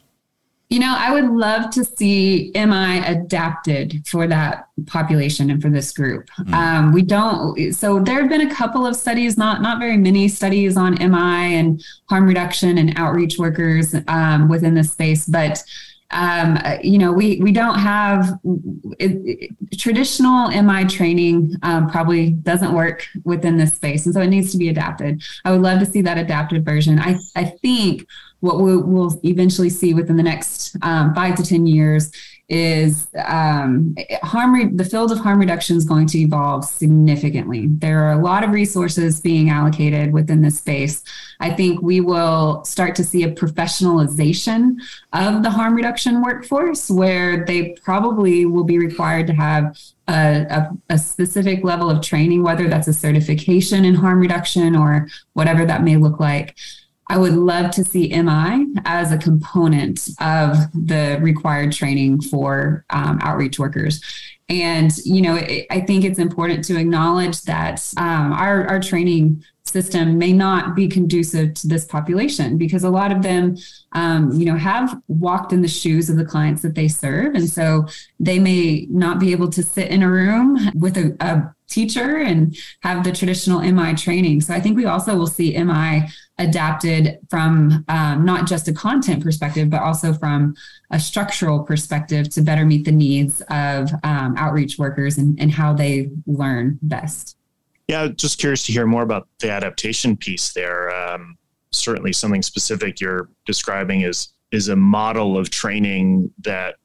You 0.69 0.79
know, 0.79 0.95
I 0.97 1.13
would 1.13 1.29
love 1.29 1.69
to 1.71 1.85
see 1.85 2.51
MI 2.55 2.99
adapted 3.05 4.07
for 4.07 4.25
that 4.27 4.69
population 4.87 5.51
and 5.51 5.61
for 5.61 5.69
this 5.69 5.91
group. 5.91 6.29
Mm. 6.39 6.53
Um, 6.53 6.93
we 6.93 7.03
don't. 7.03 7.73
So 7.73 7.99
there 7.99 8.19
have 8.19 8.29
been 8.29 8.49
a 8.49 8.53
couple 8.53 8.85
of 8.85 8.95
studies, 8.95 9.37
not 9.37 9.61
not 9.61 9.79
very 9.79 9.97
many 9.97 10.27
studies 10.27 10.75
on 10.75 10.93
MI 10.95 11.55
and 11.55 11.83
harm 12.09 12.25
reduction 12.27 12.77
and 12.79 12.93
outreach 12.97 13.37
workers 13.37 13.93
um, 14.07 14.49
within 14.49 14.73
this 14.73 14.91
space, 14.91 15.27
but 15.27 15.63
um, 16.13 16.59
you 16.81 16.97
know, 16.97 17.11
we 17.11 17.37
we 17.37 17.51
don't 17.51 17.79
have 17.79 18.39
it, 18.99 19.11
it, 19.25 19.77
traditional 19.77 20.49
MI 20.49 20.85
training 20.85 21.55
um, 21.63 21.89
probably 21.89 22.31
doesn't 22.31 22.73
work 22.73 23.05
within 23.23 23.57
this 23.57 23.75
space, 23.75 24.05
and 24.05 24.13
so 24.13 24.21
it 24.21 24.27
needs 24.27 24.51
to 24.51 24.57
be 24.57 24.69
adapted. 24.69 25.23
I 25.43 25.51
would 25.51 25.61
love 25.61 25.79
to 25.79 25.85
see 25.85 26.01
that 26.01 26.17
adapted 26.17 26.63
version. 26.63 26.99
I 26.99 27.17
I 27.35 27.45
think 27.45 28.07
what 28.41 28.59
we 28.59 28.77
will 28.77 29.19
eventually 29.23 29.69
see 29.69 29.93
within 29.93 30.17
the 30.17 30.23
next 30.23 30.75
um, 30.81 31.15
five 31.15 31.35
to 31.35 31.43
ten 31.43 31.65
years 31.65 32.11
is 32.53 33.07
um, 33.25 33.95
harm 34.21 34.53
re- 34.53 34.69
the 34.71 34.85
field 34.85 35.11
of 35.11 35.17
harm 35.17 35.39
reduction 35.39 35.75
is 35.75 35.85
going 35.85 36.05
to 36.05 36.19
evolve 36.19 36.63
significantly. 36.63 37.65
There 37.67 38.03
are 38.03 38.11
a 38.11 38.21
lot 38.21 38.43
of 38.43 38.51
resources 38.51 39.19
being 39.19 39.49
allocated 39.49 40.13
within 40.13 40.43
this 40.43 40.59
space. 40.59 41.03
I 41.39 41.49
think 41.49 41.81
we 41.81 41.99
will 41.99 42.63
start 42.63 42.95
to 42.97 43.03
see 43.03 43.23
a 43.23 43.31
professionalization 43.31 44.75
of 45.13 45.41
the 45.41 45.49
harm 45.49 45.73
reduction 45.73 46.21
workforce 46.21 46.91
where 46.91 47.43
they 47.43 47.69
probably 47.83 48.45
will 48.45 48.65
be 48.65 48.77
required 48.77 49.25
to 49.27 49.33
have 49.33 49.75
a, 50.07 50.13
a, 50.13 50.69
a, 50.89 50.97
specific 50.99 51.63
level 51.63 51.89
of 51.89 52.03
training, 52.03 52.43
whether 52.43 52.67
that's 52.69 52.87
a 52.87 52.93
certification 52.93 53.85
in 53.85 53.95
harm 53.95 54.19
reduction 54.19 54.75
or 54.75 55.07
whatever 55.31 55.65
that 55.65 55.83
may 55.83 55.97
look 55.97 56.19
like. 56.19 56.55
I 57.13 57.17
would 57.17 57.35
love 57.35 57.69
to 57.73 57.85
see 57.85 58.07
MI 58.07 58.65
as 58.85 59.11
a 59.11 59.19
component 59.19 60.09
of 60.19 60.57
the 60.73 61.19
required 61.21 61.71
training 61.71 62.21
for 62.21 62.85
um, 62.89 63.19
outreach 63.21 63.59
workers. 63.59 64.01
And, 64.49 64.91
you 65.05 65.21
know, 65.21 65.35
it, 65.35 65.67
I 65.69 65.81
think 65.81 66.05
it's 66.05 66.17
important 66.17 66.63
to 66.65 66.79
acknowledge 66.79 67.43
that 67.43 67.87
um, 67.97 68.33
our, 68.33 68.65
our 68.67 68.79
training 68.79 69.43
system 69.63 70.17
may 70.17 70.33
not 70.33 70.75
be 70.75 70.87
conducive 70.87 71.53
to 71.53 71.67
this 71.67 71.85
population 71.85 72.57
because 72.57 72.83
a 72.83 72.89
lot 72.89 73.11
of 73.11 73.21
them, 73.21 73.57
um, 73.91 74.31
you 74.31 74.45
know, 74.45 74.57
have 74.57 74.99
walked 75.07 75.53
in 75.53 75.61
the 75.61 75.67
shoes 75.67 76.09
of 76.09 76.17
the 76.17 76.25
clients 76.25 76.63
that 76.63 76.73
they 76.73 76.87
serve. 76.87 77.35
And 77.35 77.47
so 77.47 77.85
they 78.19 78.39
may 78.39 78.87
not 78.89 79.19
be 79.19 79.31
able 79.33 79.49
to 79.51 79.61
sit 79.61 79.89
in 79.89 80.01
a 80.01 80.09
room 80.09 80.57
with 80.73 80.97
a, 80.97 81.15
a 81.19 81.53
teacher 81.73 82.17
and 82.17 82.55
have 82.81 83.03
the 83.03 83.11
traditional 83.11 83.59
MI 83.61 83.95
training. 83.95 84.41
So 84.41 84.53
I 84.53 84.59
think 84.59 84.77
we 84.77 84.85
also 84.85 85.15
will 85.17 85.27
see 85.27 85.57
MI 85.57 86.07
adapted 86.37 87.19
from 87.29 87.83
um, 87.87 88.25
not 88.25 88.47
just 88.47 88.67
a 88.67 88.73
content 88.73 89.23
perspective, 89.23 89.69
but 89.69 89.81
also 89.81 90.13
from 90.13 90.55
a 90.91 90.99
structural 90.99 91.63
perspective 91.63 92.29
to 92.29 92.41
better 92.41 92.65
meet 92.65 92.85
the 92.85 92.91
needs 92.91 93.41
of 93.49 93.89
um, 94.03 94.35
outreach 94.37 94.77
workers 94.77 95.17
and, 95.17 95.39
and 95.39 95.51
how 95.51 95.73
they 95.73 96.09
learn 96.25 96.79
best. 96.81 97.37
Yeah, 97.87 98.07
just 98.07 98.39
curious 98.39 98.63
to 98.67 98.71
hear 98.71 98.85
more 98.85 99.03
about 99.03 99.27
the 99.39 99.51
adaptation 99.51 100.15
piece 100.15 100.53
there. 100.53 100.89
Um, 100.95 101.37
certainly, 101.71 102.13
something 102.13 102.41
specific 102.41 103.01
you're 103.01 103.29
describing 103.45 104.01
is 104.01 104.29
is 104.51 104.69
a 104.69 104.75
model 104.75 105.35
of 105.35 105.49
training 105.49 106.31
that 106.39 106.75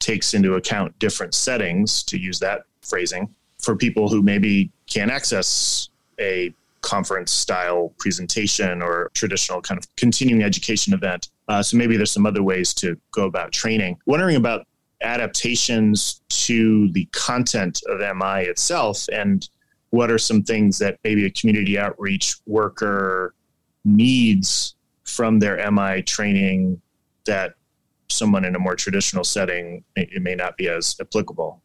takes 0.00 0.34
into 0.34 0.54
account 0.54 0.98
different 0.98 1.34
settings, 1.34 2.02
to 2.02 2.18
use 2.18 2.38
that 2.40 2.62
phrasing, 2.80 3.34
for 3.64 3.76
people 3.76 4.08
who 4.08 4.22
maybe 4.22 4.70
can't 4.86 5.10
access 5.10 5.88
a 6.20 6.54
conference 6.82 7.32
style 7.32 7.94
presentation 7.98 8.82
or 8.82 9.10
traditional 9.14 9.60
kind 9.62 9.78
of 9.78 9.96
continuing 9.96 10.42
education 10.42 10.92
event. 10.92 11.30
Uh, 11.48 11.62
so 11.62 11.76
maybe 11.76 11.96
there's 11.96 12.10
some 12.10 12.26
other 12.26 12.42
ways 12.42 12.74
to 12.74 12.96
go 13.10 13.24
about 13.24 13.52
training. 13.52 13.96
Wondering 14.06 14.36
about 14.36 14.66
adaptations 15.00 16.20
to 16.28 16.90
the 16.92 17.06
content 17.12 17.80
of 17.88 18.00
MI 18.16 18.42
itself 18.42 19.06
and 19.12 19.48
what 19.90 20.10
are 20.10 20.18
some 20.18 20.42
things 20.42 20.78
that 20.78 20.98
maybe 21.04 21.24
a 21.24 21.30
community 21.30 21.78
outreach 21.78 22.36
worker 22.46 23.34
needs 23.84 24.74
from 25.04 25.38
their 25.38 25.70
MI 25.70 26.02
training 26.02 26.80
that 27.24 27.54
someone 28.08 28.44
in 28.44 28.54
a 28.54 28.58
more 28.58 28.76
traditional 28.76 29.24
setting 29.24 29.82
it 29.96 30.22
may 30.22 30.34
not 30.34 30.56
be 30.56 30.68
as 30.68 30.96
applicable 31.00 31.62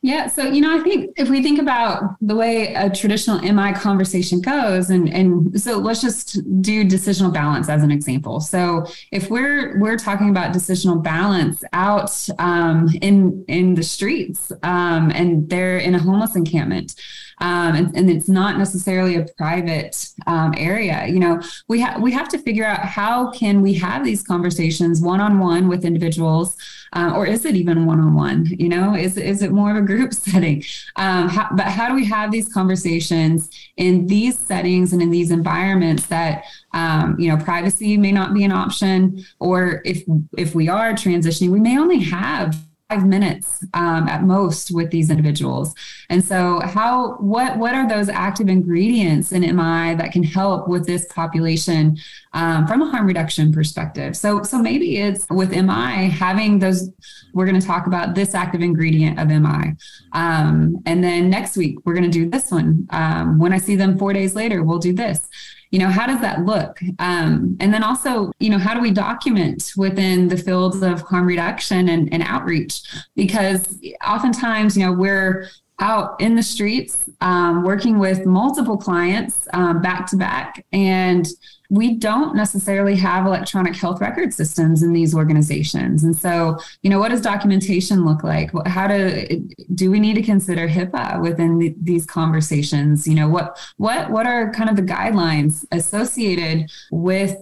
yeah. 0.00 0.28
So, 0.28 0.44
you 0.44 0.60
know, 0.60 0.78
I 0.78 0.82
think 0.82 1.10
if 1.16 1.28
we 1.28 1.42
think 1.42 1.58
about 1.58 2.16
the 2.20 2.36
way 2.36 2.72
a 2.74 2.88
traditional 2.88 3.40
MI 3.40 3.72
conversation 3.72 4.40
goes, 4.40 4.90
and, 4.90 5.08
and 5.08 5.60
so 5.60 5.78
let's 5.78 6.00
just 6.00 6.38
do 6.62 6.84
decisional 6.84 7.32
balance 7.32 7.68
as 7.68 7.82
an 7.82 7.90
example. 7.90 8.38
So 8.40 8.86
if 9.10 9.28
we're, 9.28 9.80
we're 9.80 9.96
talking 9.96 10.30
about 10.30 10.54
decisional 10.54 11.02
balance 11.02 11.64
out 11.72 12.28
um, 12.38 12.88
in, 13.02 13.44
in 13.48 13.74
the 13.74 13.82
streets 13.82 14.52
um, 14.62 15.10
and 15.10 15.50
they're 15.50 15.78
in 15.78 15.96
a 15.96 15.98
homeless 15.98 16.36
encampment, 16.36 16.94
um, 17.40 17.76
and, 17.76 17.96
and, 17.96 18.10
it's 18.10 18.28
not 18.28 18.58
necessarily 18.58 19.16
a 19.16 19.24
private 19.36 20.08
um, 20.26 20.52
area. 20.56 21.06
You 21.06 21.20
know, 21.20 21.40
we 21.68 21.80
have 21.80 22.00
we 22.02 22.10
have 22.12 22.28
to 22.30 22.38
figure 22.38 22.64
out 22.64 22.80
how 22.80 23.30
can 23.30 23.62
we 23.62 23.74
have 23.74 24.04
these 24.04 24.22
conversations 24.22 25.00
one 25.00 25.20
on 25.20 25.38
one 25.38 25.68
with 25.68 25.84
individuals, 25.84 26.56
uh, 26.94 27.12
or 27.14 27.26
is 27.26 27.44
it 27.44 27.54
even 27.54 27.86
one 27.86 28.00
on 28.00 28.14
one? 28.14 28.46
You 28.46 28.68
know, 28.68 28.94
is 28.94 29.16
is 29.16 29.42
it 29.42 29.52
more 29.52 29.70
of 29.70 29.76
a 29.76 29.82
group 29.86 30.12
setting? 30.28 30.64
Um, 30.96 31.28
how, 31.28 31.48
but 31.54 31.66
how 31.66 31.88
do 31.88 31.94
we 31.94 32.04
have 32.06 32.32
these 32.32 32.52
conversations 32.52 33.50
in 33.76 34.06
these 34.06 34.38
settings 34.38 34.92
and 34.92 35.00
in 35.00 35.10
these 35.10 35.30
environments 35.30 36.06
that 36.06 36.44
um, 36.72 37.16
you 37.18 37.28
know 37.28 37.42
privacy 37.42 37.96
may 37.96 38.12
not 38.12 38.34
be 38.34 38.44
an 38.44 38.52
option, 38.52 39.24
or 39.38 39.82
if 39.84 40.02
if 40.36 40.54
we 40.54 40.68
are 40.68 40.92
transitioning, 40.92 41.50
we 41.50 41.60
may 41.60 41.78
only 41.78 42.00
have 42.00 42.67
minutes 42.96 43.64
um, 43.74 44.08
at 44.08 44.22
most 44.22 44.70
with 44.70 44.90
these 44.90 45.10
individuals. 45.10 45.74
And 46.08 46.24
so, 46.24 46.60
how 46.60 47.16
what 47.16 47.58
what 47.58 47.74
are 47.74 47.86
those 47.86 48.08
active 48.08 48.48
ingredients 48.48 49.30
in 49.32 49.42
MI 49.42 49.94
that 49.94 50.10
can 50.10 50.22
help 50.22 50.68
with 50.68 50.86
this 50.86 51.06
population 51.12 51.98
um, 52.32 52.66
from 52.66 52.80
a 52.80 52.90
harm 52.90 53.06
reduction 53.06 53.52
perspective? 53.52 54.16
So, 54.16 54.42
so 54.42 54.58
maybe 54.58 54.96
it's 54.96 55.26
with 55.28 55.50
MI 55.50 56.08
having 56.08 56.58
those. 56.58 56.90
We're 57.34 57.46
going 57.46 57.60
to 57.60 57.66
talk 57.66 57.86
about 57.86 58.14
this 58.14 58.34
active 58.34 58.62
ingredient 58.62 59.18
of 59.18 59.28
MI, 59.28 59.76
um, 60.12 60.82
and 60.86 61.04
then 61.04 61.28
next 61.28 61.56
week 61.58 61.76
we're 61.84 61.94
going 61.94 62.10
to 62.10 62.18
do 62.18 62.30
this 62.30 62.50
one. 62.50 62.86
Um, 62.90 63.38
when 63.38 63.52
I 63.52 63.58
see 63.58 63.76
them 63.76 63.98
four 63.98 64.14
days 64.14 64.34
later, 64.34 64.62
we'll 64.64 64.78
do 64.78 64.94
this 64.94 65.28
you 65.70 65.78
know 65.78 65.88
how 65.88 66.06
does 66.06 66.20
that 66.20 66.44
look? 66.44 66.80
Um, 66.98 67.56
and 67.60 67.72
then 67.72 67.82
also 67.82 68.32
you 68.38 68.50
know 68.50 68.58
how 68.58 68.74
do 68.74 68.80
we 68.80 68.90
document 68.90 69.72
within 69.76 70.28
the 70.28 70.36
fields 70.36 70.82
of 70.82 71.02
harm 71.02 71.26
reduction 71.26 71.88
and, 71.88 72.12
and 72.12 72.22
outreach? 72.22 72.82
Because 73.14 73.78
oftentimes 74.06 74.76
you 74.76 74.86
know 74.86 74.92
we're 74.92 75.48
out 75.80 76.20
in 76.20 76.34
the 76.34 76.42
streets 76.42 77.08
um, 77.20 77.62
working 77.62 77.98
with 77.98 78.26
multiple 78.26 78.76
clients 78.76 79.46
um, 79.52 79.80
back 79.80 80.06
to 80.08 80.16
back. 80.16 80.64
And 80.72 81.26
we 81.70 81.96
don't 81.96 82.34
necessarily 82.34 82.96
have 82.96 83.26
electronic 83.26 83.76
health 83.76 84.00
record 84.00 84.32
systems 84.32 84.82
in 84.82 84.92
these 84.92 85.14
organizations. 85.14 86.02
And 86.02 86.16
so 86.16 86.58
you 86.82 86.90
know 86.90 86.98
what 86.98 87.10
does 87.10 87.20
documentation 87.20 88.04
look 88.04 88.24
like? 88.24 88.50
How 88.66 88.88
do 88.88 89.46
do 89.74 89.90
we 89.90 90.00
need 90.00 90.14
to 90.14 90.22
consider 90.22 90.66
hipaa 90.66 91.20
within 91.20 91.58
the, 91.58 91.74
these 91.80 92.06
conversations? 92.06 93.06
You 93.06 93.14
know 93.14 93.28
what 93.28 93.58
what 93.76 94.10
what 94.10 94.26
are 94.26 94.50
kind 94.52 94.70
of 94.70 94.76
the 94.76 94.82
guidelines 94.82 95.66
associated 95.70 96.70
with 96.90 97.36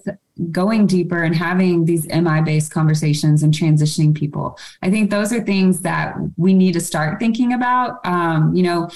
going 0.50 0.86
deeper 0.86 1.22
and 1.22 1.34
having 1.34 1.84
these 1.84 2.06
MI 2.08 2.42
based 2.42 2.70
conversations 2.70 3.42
and 3.42 3.54
transitioning 3.54 4.14
people. 4.14 4.58
I 4.82 4.90
think 4.90 5.10
those 5.10 5.32
are 5.32 5.42
things 5.42 5.80
that 5.80 6.14
we 6.36 6.52
need 6.52 6.72
to 6.72 6.80
start 6.80 7.18
thinking 7.18 7.52
about. 7.52 8.04
Um, 8.04 8.54
you 8.54 8.62
know, 8.62 8.90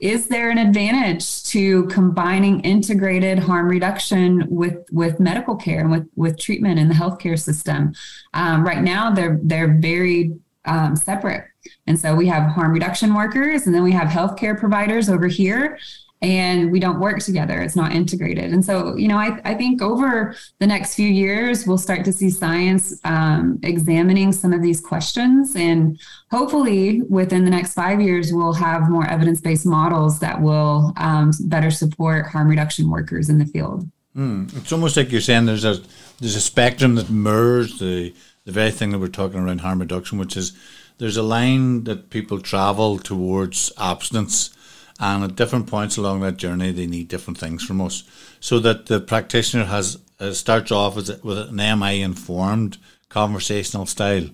is 0.00 0.26
there 0.28 0.50
an 0.50 0.58
advantage 0.58 1.44
to 1.44 1.84
combining 1.86 2.60
integrated 2.60 3.38
harm 3.38 3.68
reduction 3.68 4.46
with 4.48 4.84
with 4.90 5.20
medical 5.20 5.54
care 5.54 5.80
and 5.80 5.90
with 5.90 6.08
with 6.16 6.38
treatment 6.38 6.78
in 6.78 6.88
the 6.88 6.94
healthcare 6.94 7.38
system? 7.38 7.92
Um, 8.34 8.64
right 8.64 8.82
now, 8.82 9.10
they're 9.10 9.38
they're 9.42 9.78
very 9.78 10.32
um, 10.64 10.96
separate, 10.96 11.44
and 11.86 11.98
so 11.98 12.16
we 12.16 12.26
have 12.26 12.50
harm 12.50 12.72
reduction 12.72 13.14
workers, 13.14 13.66
and 13.66 13.74
then 13.74 13.84
we 13.84 13.92
have 13.92 14.08
healthcare 14.08 14.58
providers 14.58 15.08
over 15.08 15.28
here, 15.28 15.78
and 16.22 16.72
we 16.72 16.80
don't 16.80 16.98
work 16.98 17.18
together. 17.18 17.60
It's 17.60 17.76
not 17.76 17.92
integrated. 17.92 18.52
And 18.52 18.64
so, 18.64 18.96
you 18.96 19.06
know, 19.06 19.18
I, 19.18 19.38
I 19.44 19.54
think 19.54 19.82
over 19.82 20.34
the 20.58 20.66
next 20.66 20.94
few 20.94 21.08
years, 21.08 21.66
we'll 21.66 21.78
start 21.78 22.04
to 22.06 22.12
see 22.12 22.30
science 22.30 22.98
um, 23.04 23.58
examining 23.62 24.32
some 24.32 24.52
of 24.52 24.62
these 24.62 24.80
questions. 24.80 25.54
And 25.56 26.00
hopefully, 26.30 27.02
within 27.02 27.44
the 27.44 27.50
next 27.50 27.74
five 27.74 28.00
years, 28.00 28.32
we'll 28.32 28.54
have 28.54 28.88
more 28.88 29.06
evidence 29.06 29.40
based 29.40 29.66
models 29.66 30.18
that 30.20 30.40
will 30.40 30.94
um, 30.96 31.32
better 31.44 31.70
support 31.70 32.26
harm 32.26 32.48
reduction 32.48 32.90
workers 32.90 33.28
in 33.28 33.38
the 33.38 33.46
field. 33.46 33.88
Mm. 34.16 34.56
It's 34.56 34.72
almost 34.72 34.96
like 34.96 35.12
you're 35.12 35.20
saying 35.20 35.44
there's 35.44 35.66
a 35.66 35.82
there's 36.20 36.36
a 36.36 36.40
spectrum 36.40 36.94
that 36.94 37.10
mirrors 37.10 37.78
the 37.78 38.14
the 38.46 38.52
very 38.52 38.70
thing 38.70 38.90
that 38.90 38.98
we're 38.98 39.08
talking 39.08 39.40
around 39.40 39.60
harm 39.60 39.80
reduction, 39.80 40.16
which 40.18 40.36
is 40.36 40.54
there's 40.96 41.18
a 41.18 41.22
line 41.22 41.84
that 41.84 42.08
people 42.08 42.40
travel 42.40 42.98
towards 42.98 43.70
abstinence 43.78 44.55
and 44.98 45.24
at 45.24 45.36
different 45.36 45.66
points 45.66 45.96
along 45.96 46.20
that 46.20 46.36
journey, 46.36 46.72
they 46.72 46.86
need 46.86 47.08
different 47.08 47.38
things 47.38 47.62
from 47.62 47.80
us. 47.80 48.04
So 48.40 48.58
that 48.60 48.86
the 48.86 49.00
practitioner 49.00 49.64
has 49.64 49.98
uh, 50.18 50.32
starts 50.32 50.72
off 50.72 50.96
with 50.96 51.10
an 51.38 51.56
MI 51.56 52.00
informed 52.00 52.78
conversational 53.08 53.86
style 53.86 54.30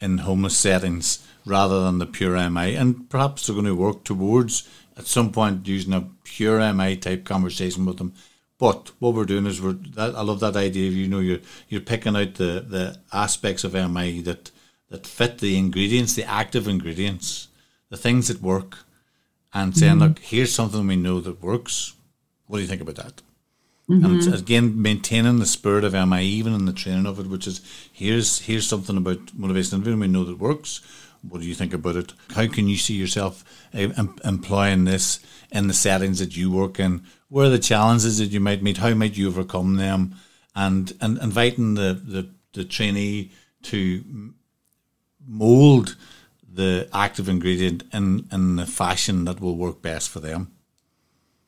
in 0.00 0.18
homeless 0.18 0.56
settings 0.56 1.26
rather 1.44 1.82
than 1.82 1.98
the 1.98 2.06
pure 2.06 2.38
MI. 2.50 2.74
And 2.74 3.08
perhaps 3.10 3.46
they're 3.46 3.54
going 3.54 3.66
to 3.66 3.74
work 3.74 4.04
towards 4.04 4.68
at 4.96 5.06
some 5.06 5.32
point 5.32 5.66
using 5.66 5.92
a 5.92 6.08
pure 6.24 6.72
MI 6.72 6.96
type 6.96 7.24
conversation 7.24 7.84
with 7.84 7.98
them. 7.98 8.14
But 8.58 8.92
what 8.98 9.14
we're 9.14 9.24
doing 9.24 9.46
is 9.46 9.60
we're 9.60 9.72
that 9.72 10.14
I 10.14 10.22
love 10.22 10.40
that 10.40 10.56
idea 10.56 10.90
you 10.90 11.08
know 11.08 11.18
you're 11.18 11.40
you're 11.68 11.82
picking 11.82 12.16
out 12.16 12.34
the, 12.34 12.64
the 12.66 12.98
aspects 13.12 13.64
of 13.64 13.74
MI 13.74 14.22
that 14.22 14.50
that 14.88 15.06
fit 15.06 15.38
the 15.38 15.58
ingredients, 15.58 16.14
the 16.14 16.24
active 16.24 16.66
ingredients, 16.66 17.48
the 17.90 17.96
things 17.98 18.28
that 18.28 18.40
work, 18.40 18.85
and 19.52 19.76
saying, 19.76 19.92
mm-hmm. 19.94 20.02
look, 20.02 20.18
here's 20.18 20.54
something 20.54 20.86
we 20.86 20.96
know 20.96 21.20
that 21.20 21.42
works. 21.42 21.94
What 22.46 22.58
do 22.58 22.62
you 22.62 22.68
think 22.68 22.82
about 22.82 22.96
that? 22.96 23.22
Mm-hmm. 23.88 24.04
And 24.04 24.34
again, 24.34 24.82
maintaining 24.82 25.38
the 25.38 25.46
spirit 25.46 25.84
of 25.84 25.92
MI, 25.92 26.24
even 26.24 26.54
in 26.54 26.64
the 26.64 26.72
training 26.72 27.06
of 27.06 27.20
it, 27.20 27.28
which 27.28 27.46
is 27.46 27.60
here's 27.92 28.40
here's 28.40 28.66
something 28.66 28.96
about 28.96 29.32
motivation 29.34 29.82
and 29.82 30.00
we 30.00 30.08
know 30.08 30.24
that 30.24 30.38
works. 30.38 30.80
What 31.22 31.40
do 31.40 31.46
you 31.46 31.54
think 31.54 31.72
about 31.72 31.96
it? 31.96 32.12
How 32.34 32.46
can 32.46 32.68
you 32.68 32.76
see 32.76 32.94
yourself 32.94 33.44
uh, 33.74 33.88
employing 34.24 34.84
this 34.84 35.20
in 35.50 35.68
the 35.68 35.74
settings 35.74 36.18
that 36.18 36.36
you 36.36 36.50
work 36.50 36.78
in? 36.78 37.04
Where 37.28 37.46
are 37.46 37.50
the 37.50 37.58
challenges 37.58 38.18
that 38.18 38.26
you 38.26 38.40
might 38.40 38.62
meet? 38.62 38.78
How 38.78 38.92
might 38.94 39.16
you 39.16 39.28
overcome 39.28 39.76
them? 39.76 40.16
And 40.54 40.92
and 41.00 41.18
inviting 41.18 41.74
the 41.74 41.94
the, 41.94 42.28
the 42.54 42.64
trainee 42.64 43.30
to 43.64 44.32
mold 45.26 45.96
the 46.56 46.88
active 46.92 47.28
ingredient 47.28 47.84
in 47.92 48.26
in 48.32 48.56
the 48.56 48.66
fashion 48.66 49.24
that 49.24 49.40
will 49.40 49.56
work 49.56 49.82
best 49.82 50.10
for 50.10 50.20
them. 50.20 50.52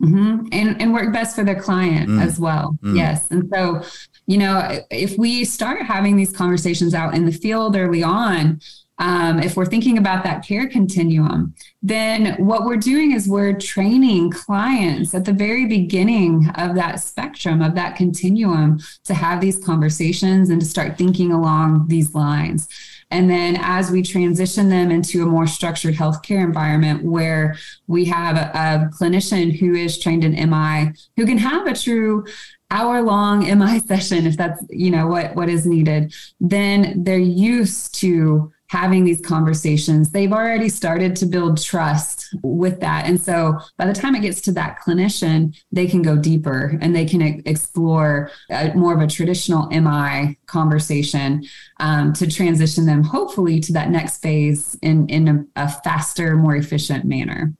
Mm-hmm. 0.00 0.46
And, 0.52 0.80
and 0.80 0.94
work 0.94 1.12
best 1.12 1.34
for 1.34 1.42
their 1.42 1.60
client 1.60 2.08
mm. 2.08 2.22
as 2.22 2.38
well. 2.38 2.78
Mm. 2.82 2.96
Yes. 2.96 3.28
And 3.32 3.50
so, 3.52 3.82
you 4.28 4.38
know, 4.38 4.78
if 4.90 5.18
we 5.18 5.44
start 5.44 5.82
having 5.82 6.16
these 6.16 6.30
conversations 6.30 6.94
out 6.94 7.16
in 7.16 7.26
the 7.26 7.32
field 7.32 7.74
early 7.74 8.04
on, 8.04 8.60
um, 9.00 9.40
if 9.40 9.56
we're 9.56 9.66
thinking 9.66 9.98
about 9.98 10.22
that 10.24 10.44
care 10.46 10.68
continuum, 10.68 11.54
then 11.82 12.34
what 12.44 12.64
we're 12.64 12.76
doing 12.76 13.12
is 13.12 13.28
we're 13.28 13.58
training 13.58 14.30
clients 14.30 15.14
at 15.14 15.24
the 15.24 15.32
very 15.32 15.66
beginning 15.66 16.48
of 16.56 16.74
that 16.76 16.96
spectrum, 16.96 17.62
of 17.62 17.74
that 17.74 17.96
continuum, 17.96 18.80
to 19.04 19.14
have 19.14 19.40
these 19.40 19.58
conversations 19.64 20.50
and 20.50 20.60
to 20.60 20.66
start 20.66 20.96
thinking 20.96 21.32
along 21.32 21.88
these 21.88 22.14
lines. 22.14 22.68
And 23.10 23.30
then 23.30 23.56
as 23.60 23.90
we 23.90 24.02
transition 24.02 24.68
them 24.68 24.90
into 24.90 25.22
a 25.22 25.26
more 25.26 25.46
structured 25.46 25.94
healthcare 25.94 26.44
environment 26.44 27.04
where 27.04 27.56
we 27.86 28.04
have 28.06 28.36
a, 28.36 28.50
a 28.54 28.90
clinician 28.94 29.58
who 29.58 29.74
is 29.74 29.98
trained 29.98 30.24
in 30.24 30.50
MI, 30.50 30.92
who 31.16 31.24
can 31.24 31.38
have 31.38 31.66
a 31.66 31.74
true 31.74 32.26
hour 32.70 33.00
long 33.00 33.40
MI 33.58 33.80
session, 33.86 34.26
if 34.26 34.36
that's, 34.36 34.62
you 34.70 34.90
know, 34.90 35.06
what, 35.06 35.34
what 35.34 35.48
is 35.48 35.66
needed, 35.66 36.14
then 36.40 37.02
they're 37.02 37.18
used 37.18 37.94
to 37.96 38.52
having 38.68 39.04
these 39.04 39.20
conversations, 39.20 40.10
they've 40.10 40.32
already 40.32 40.68
started 40.68 41.16
to 41.16 41.26
build 41.26 41.62
trust 41.62 42.34
with 42.42 42.80
that. 42.80 43.06
And 43.06 43.20
so 43.20 43.58
by 43.78 43.86
the 43.86 43.94
time 43.94 44.14
it 44.14 44.20
gets 44.20 44.40
to 44.42 44.52
that 44.52 44.78
clinician, 44.80 45.58
they 45.72 45.86
can 45.86 46.02
go 46.02 46.16
deeper 46.16 46.78
and 46.80 46.94
they 46.94 47.06
can 47.06 47.22
explore 47.46 48.30
a, 48.50 48.72
more 48.74 48.94
of 48.94 49.00
a 49.00 49.06
traditional 49.06 49.68
MI 49.68 50.38
conversation 50.46 51.44
um, 51.80 52.12
to 52.12 52.30
transition 52.30 52.84
them 52.84 53.02
hopefully 53.02 53.58
to 53.60 53.72
that 53.72 53.90
next 53.90 54.22
phase 54.22 54.76
in, 54.82 55.08
in 55.08 55.28
a, 55.28 55.44
a 55.56 55.68
faster, 55.68 56.36
more 56.36 56.56
efficient 56.56 57.06
manner. 57.06 57.54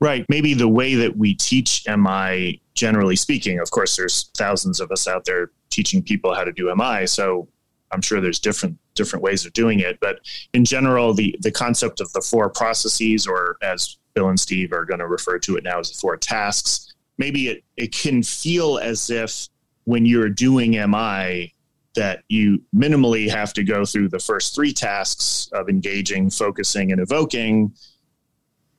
Right. 0.00 0.24
Maybe 0.30 0.54
the 0.54 0.68
way 0.68 0.94
that 0.94 1.18
we 1.18 1.34
teach 1.34 1.84
MI, 1.86 2.62
generally 2.74 3.16
speaking, 3.16 3.60
of 3.60 3.70
course, 3.70 3.96
there's 3.96 4.30
thousands 4.34 4.80
of 4.80 4.90
us 4.90 5.06
out 5.06 5.26
there 5.26 5.50
teaching 5.68 6.02
people 6.02 6.34
how 6.34 6.44
to 6.44 6.52
do 6.52 6.74
MI. 6.74 7.06
So 7.06 7.46
I'm 7.92 8.02
sure 8.02 8.20
there's 8.20 8.38
different 8.38 8.78
different 8.94 9.22
ways 9.22 9.44
of 9.46 9.52
doing 9.52 9.80
it, 9.80 9.98
but 10.00 10.20
in 10.54 10.64
general, 10.64 11.14
the 11.14 11.36
the 11.40 11.50
concept 11.50 12.00
of 12.00 12.12
the 12.12 12.20
four 12.20 12.48
processes, 12.50 13.26
or 13.26 13.56
as 13.62 13.98
Bill 14.14 14.28
and 14.28 14.38
Steve 14.38 14.72
are 14.72 14.84
going 14.84 15.00
to 15.00 15.08
refer 15.08 15.38
to 15.40 15.56
it 15.56 15.64
now 15.64 15.80
as 15.80 15.90
the 15.90 15.98
four 15.98 16.16
tasks, 16.16 16.94
maybe 17.18 17.48
it 17.48 17.64
it 17.76 17.92
can 17.92 18.22
feel 18.22 18.78
as 18.78 19.10
if 19.10 19.48
when 19.84 20.06
you're 20.06 20.28
doing 20.28 20.72
MI 20.72 21.54
that 21.94 22.22
you 22.28 22.62
minimally 22.74 23.28
have 23.28 23.52
to 23.52 23.64
go 23.64 23.84
through 23.84 24.08
the 24.08 24.18
first 24.18 24.54
three 24.54 24.72
tasks 24.72 25.48
of 25.52 25.68
engaging, 25.68 26.30
focusing, 26.30 26.92
and 26.92 27.00
evoking. 27.00 27.72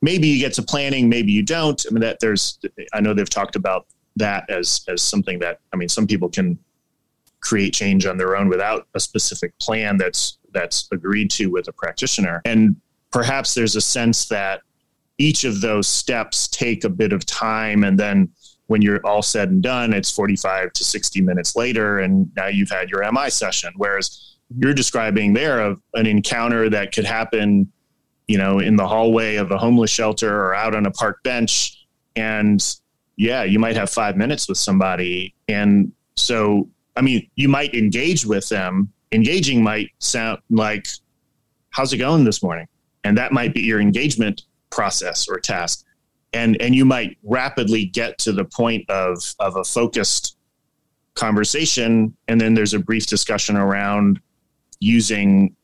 Maybe 0.02 0.28
you 0.28 0.40
get 0.40 0.54
to 0.54 0.64
planning, 0.64 1.10
maybe 1.10 1.32
you 1.32 1.44
don't. 1.44 1.84
I 1.88 1.94
mean, 1.94 2.02
that 2.02 2.20
there's, 2.20 2.58
I 2.94 3.02
know 3.02 3.14
they've 3.14 3.30
talked 3.30 3.56
about 3.56 3.86
that 4.16 4.50
as 4.50 4.84
as 4.88 5.02
something 5.02 5.40
that 5.40 5.60
I 5.74 5.78
mean, 5.78 5.90
some 5.90 6.08
people 6.08 6.30
can 6.30 6.58
create 7.42 7.74
change 7.74 8.06
on 8.06 8.18
their 8.18 8.36
own 8.36 8.48
without 8.48 8.88
a 8.94 9.00
specific 9.00 9.58
plan 9.60 9.98
that's 9.98 10.38
that's 10.54 10.88
agreed 10.92 11.32
to 11.32 11.48
with 11.48 11.68
a 11.68 11.72
practitioner. 11.72 12.42
And 12.46 12.76
perhaps 13.12 13.54
there's 13.54 13.76
a 13.76 13.82
sense 13.82 14.28
that 14.28 14.62
each 15.18 15.44
of 15.44 15.62
those 15.62 15.88
steps 15.88 16.48
take 16.48 16.84
a 16.84 16.90
bit 16.90 17.14
of 17.14 17.26
time 17.26 17.84
and 17.84 18.00
then 18.00 18.30
when 18.68 18.82
you're 18.82 19.06
all 19.06 19.22
said 19.22 19.50
and 19.50 19.62
done 19.62 19.94
it's 19.94 20.10
45 20.10 20.74
to 20.74 20.84
60 20.84 21.22
minutes 21.22 21.56
later 21.56 22.00
and 22.00 22.32
now 22.36 22.48
you've 22.48 22.72
had 22.72 22.90
your 22.90 23.10
mi 23.12 23.30
session 23.30 23.72
whereas 23.76 24.38
you're 24.58 24.74
describing 24.74 25.34
there 25.34 25.60
of 25.62 25.80
an 25.94 26.08
encounter 26.08 26.70
that 26.70 26.92
could 26.92 27.06
happen 27.06 27.72
you 28.28 28.38
know 28.38 28.60
in 28.60 28.78
the 28.78 28.88
hallway 28.88 29.36
of 29.36 29.52
a 29.52 29.58
homeless 29.58 29.92
shelter 29.92 30.34
or 30.34 30.56
out 30.56 30.74
on 30.74 30.86
a 30.86 30.92
park 30.92 31.22
bench 31.24 31.86
and 32.16 32.78
yeah 33.18 33.44
you 33.44 33.60
might 33.60 33.76
have 33.76 33.90
five 33.90 34.18
minutes 34.18 34.48
with 34.48 34.58
somebody 34.58 35.36
and 35.50 35.92
so 36.16 36.68
I 36.96 37.02
mean, 37.02 37.30
you 37.36 37.50
might 37.50 37.74
engage 37.74 38.26
with 38.26 38.48
them. 38.50 38.92
Engaging 39.12 39.64
might 39.64 39.90
sound 40.00 40.40
like, 40.50 40.88
how's 41.72 41.94
it 41.94 41.98
going 41.98 42.24
this 42.24 42.44
morning? 42.44 42.68
And 43.04 43.18
that 43.18 43.32
might 43.32 43.54
be 43.54 43.62
your 43.62 43.80
engagement 43.80 44.44
process 44.70 45.28
or 45.28 45.40
task. 45.40 45.86
And, 46.34 46.62
and 46.62 46.74
you 46.74 46.86
might 46.86 47.18
rapidly 47.24 47.86
get 47.86 48.18
to 48.20 48.32
the 48.32 48.46
point 48.46 48.90
of, 48.90 49.36
of 49.40 49.58
a 49.58 49.64
focused 49.64 50.38
conversation. 51.16 52.16
And 52.28 52.40
then 52.40 52.54
there's 52.54 52.74
a 52.74 52.80
brief 52.80 53.06
discussion 53.06 53.58
around 53.58 54.20
using 54.80 55.56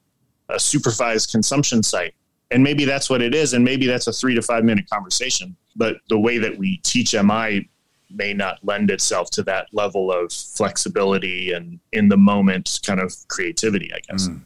a 0.49 0.59
supervised 0.59 1.32
consumption 1.32 1.84
site. 1.84 2.13
And 2.51 2.63
maybe 2.63 2.86
that's 2.86 3.09
what 3.09 3.21
it 3.21 3.34
is. 3.34 3.53
And 3.53 3.63
maybe 3.63 3.88
that's 3.88 4.07
a 4.07 4.13
three 4.13 4.36
to 4.36 4.41
five 4.41 4.63
minute 4.63 4.89
conversation. 4.89 5.55
But 5.75 5.97
the 6.09 6.19
way 6.19 6.38
that 6.38 6.57
we 6.57 6.78
teach 6.78 7.13
MI 7.13 7.69
may 8.10 8.34
not 8.34 8.60
lend 8.64 8.89
itself 8.91 9.30
to 9.32 9.43
that 9.43 9.68
level 9.74 10.12
of 10.12 10.32
flexibility 10.32 11.51
and 11.51 11.80
in 11.91 12.10
the 12.10 12.18
moment 12.18 12.80
kind 12.86 12.99
of 12.99 13.14
creativity, 13.28 13.91
I 13.93 13.99
guess. 14.10 14.28
Mm. 14.28 14.41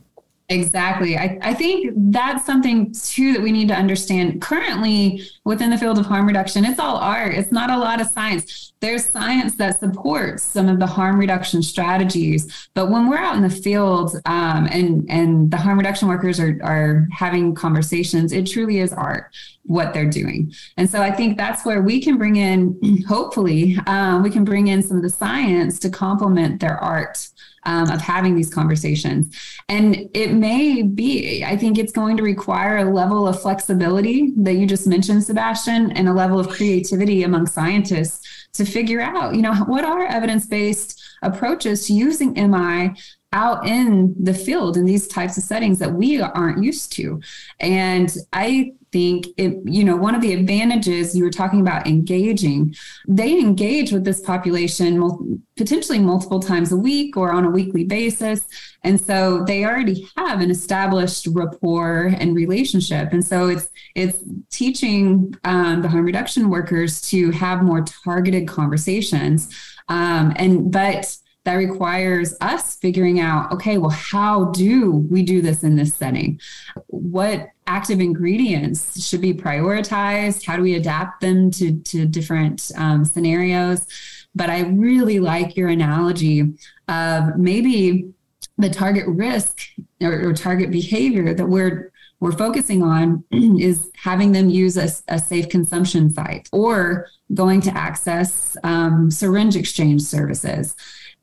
Exactly. 0.50 1.18
I, 1.18 1.40
I 1.42 1.54
think 1.54 1.94
that's 1.96 2.46
something 2.46 2.94
too 2.94 3.32
that 3.34 3.42
we 3.42 3.54
need 3.54 3.70
to 3.70 3.74
understand. 3.74 4.42
Currently, 4.42 5.24
within 5.46 5.70
the 5.70 5.78
field 5.78 5.98
of 5.98 6.06
harm 6.06 6.28
reduction, 6.28 6.66
it's 6.66 6.78
all 6.78 6.98
art. 6.98 7.34
It's 7.34 7.54
not 7.54 7.70
a 7.70 7.78
lot 7.78 8.02
of 8.02 8.08
science. 8.08 8.71
There's 8.82 9.06
science 9.06 9.56
that 9.56 9.80
supports 9.80 10.44
some 10.44 10.68
of 10.68 10.80
the 10.80 10.88
harm 10.88 11.20
reduction 11.20 11.62
strategies, 11.62 12.70
but 12.74 12.90
when 12.90 13.10
we're 13.10 13.18
out 13.18 13.36
in 13.36 13.44
the 13.44 13.50
field 13.50 14.16
um, 14.26 14.68
and 14.72 15.10
and 15.10 15.52
the 15.52 15.58
harm 15.58 15.78
reduction 15.78 16.08
workers 16.08 16.40
are 16.40 16.60
are 16.64 17.08
having 17.12 17.54
conversations, 17.54 18.32
it 18.32 18.48
truly 18.48 18.80
is 18.80 18.92
art 18.92 19.32
what 19.64 19.94
they're 19.94 20.10
doing. 20.10 20.52
And 20.78 20.90
so 20.90 21.02
I 21.02 21.12
think 21.12 21.38
that's 21.38 21.66
where 21.66 21.82
we 21.82 22.02
can 22.02 22.18
bring 22.18 22.36
in, 22.36 23.04
hopefully, 23.08 23.78
um, 23.88 24.24
we 24.24 24.30
can 24.30 24.44
bring 24.44 24.68
in 24.68 24.82
some 24.82 24.98
of 24.98 25.04
the 25.04 25.10
science 25.10 25.80
to 25.80 25.90
complement 25.90 26.60
their 26.60 26.78
art 26.78 27.28
um, 27.64 27.90
of 27.92 28.02
having 28.02 28.36
these 28.36 28.52
conversations. 28.52 29.36
And 29.70 30.10
it 30.14 30.34
may 30.34 30.82
be, 30.82 31.44
I 31.46 31.56
think 31.56 31.78
it's 31.78 31.92
going 31.92 32.18
to 32.18 32.24
require 32.24 32.78
a 32.78 32.92
level 32.92 33.28
of 33.28 33.40
flexibility 33.40 34.34
that 34.38 34.54
you 34.54 34.66
just 34.66 34.88
mentioned, 34.88 35.24
Sebastian, 35.24 35.92
and 35.92 36.10
a 36.10 36.14
level 36.14 36.40
of 36.40 36.50
creativity 36.50 37.24
among 37.24 37.46
scientists 37.46 38.21
to 38.54 38.66
figure 38.66 39.02
out, 39.02 39.36
you 39.36 39.42
know, 39.42 39.54
what 39.66 39.86
are 39.86 40.06
evidence 40.06 40.46
based 40.46 41.02
approaches 41.22 41.88
to 41.88 41.94
using 41.94 42.34
MI 42.34 42.96
out 43.34 43.66
in 43.66 44.14
the 44.20 44.34
field 44.34 44.76
in 44.76 44.86
these 44.86 45.08
types 45.08 45.38
of 45.38 45.44
settings 45.44 45.80
that 45.80 45.94
we 45.94 46.22
aren't 46.22 46.64
used 46.64 46.92
to. 46.94 47.22
And 47.60 48.14
I 48.34 48.74
think 48.92 49.28
it, 49.38 49.58
you 49.64 49.86
know, 49.86 49.96
one 49.96 50.16
of 50.16 50.22
the 50.22 50.34
advantages 50.34 51.16
you 51.16 51.24
were 51.24 51.30
talking 51.30 51.62
about 51.62 51.88
engaging, 51.88 52.76
they 53.08 53.40
engage 53.40 53.94
with 53.94 54.04
this 54.04 54.20
population 54.20 55.42
potentially 55.56 56.00
multiple 56.00 56.42
times 56.42 56.74
a 56.74 56.78
week 56.78 57.16
or 57.16 57.32
on 57.32 57.46
a 57.46 57.50
weekly 57.50 57.86
basis. 57.86 58.46
And 58.84 59.00
so 59.00 59.46
they 59.46 59.64
already 59.64 60.10
have 60.18 60.42
an 60.42 60.52
established 60.52 61.28
rapport 61.32 62.14
and 62.20 62.36
relationship. 62.36 63.14
And 63.14 63.24
so 63.24 63.48
it's 63.48 63.70
it's 63.96 64.18
teaching 64.50 65.34
um, 65.46 65.82
the 65.82 65.88
harm 65.88 66.06
reduction 66.06 66.50
workers 66.50 67.00
to 67.10 67.32
have 67.32 67.64
more 67.64 67.86
targeted 68.04 68.48
conversations. 68.48 69.48
Um, 69.88 70.34
and 70.36 70.72
but 70.72 71.16
that 71.44 71.56
requires 71.56 72.36
us 72.42 72.76
figuring 72.76 73.20
out 73.20 73.52
okay 73.52 73.78
well 73.78 73.90
how 73.90 74.46
do 74.52 74.92
we 74.92 75.24
do 75.24 75.42
this 75.42 75.64
in 75.64 75.76
this 75.76 75.94
setting? 75.94 76.40
What 76.88 77.50
active 77.68 78.00
ingredients 78.00 79.04
should 79.04 79.22
be 79.22 79.34
prioritized? 79.34 80.46
How 80.46 80.56
do 80.56 80.62
we 80.62 80.76
adapt 80.76 81.22
them 81.22 81.52
to 81.52 81.80
to 81.80 82.06
different 82.06 82.72
um, 82.78 83.06
scenarios? 83.06 83.88
But 84.34 84.50
i 84.50 84.62
really 84.62 85.20
like 85.20 85.58
your 85.58 85.68
analogy 85.68 86.54
of 86.88 87.38
maybe 87.38 88.10
the 88.58 88.70
target 88.70 89.06
risk 89.08 89.60
or, 90.02 90.30
or 90.30 90.34
target 90.34 90.72
behavior 90.72 91.34
that 91.34 91.48
we're 91.48 91.92
we're 92.22 92.32
focusing 92.32 92.84
on 92.84 93.24
is 93.32 93.90
having 93.96 94.32
them 94.32 94.50
use 94.50 94.78
a, 94.78 94.90
a, 95.14 95.20
safe 95.20 95.50
consumption 95.50 96.10
site 96.10 96.48
or 96.54 97.08
going 97.34 97.60
to 97.62 97.76
access 97.76 98.56
um, 98.64 99.10
syringe 99.10 99.56
exchange 99.56 100.04
services. 100.04 100.76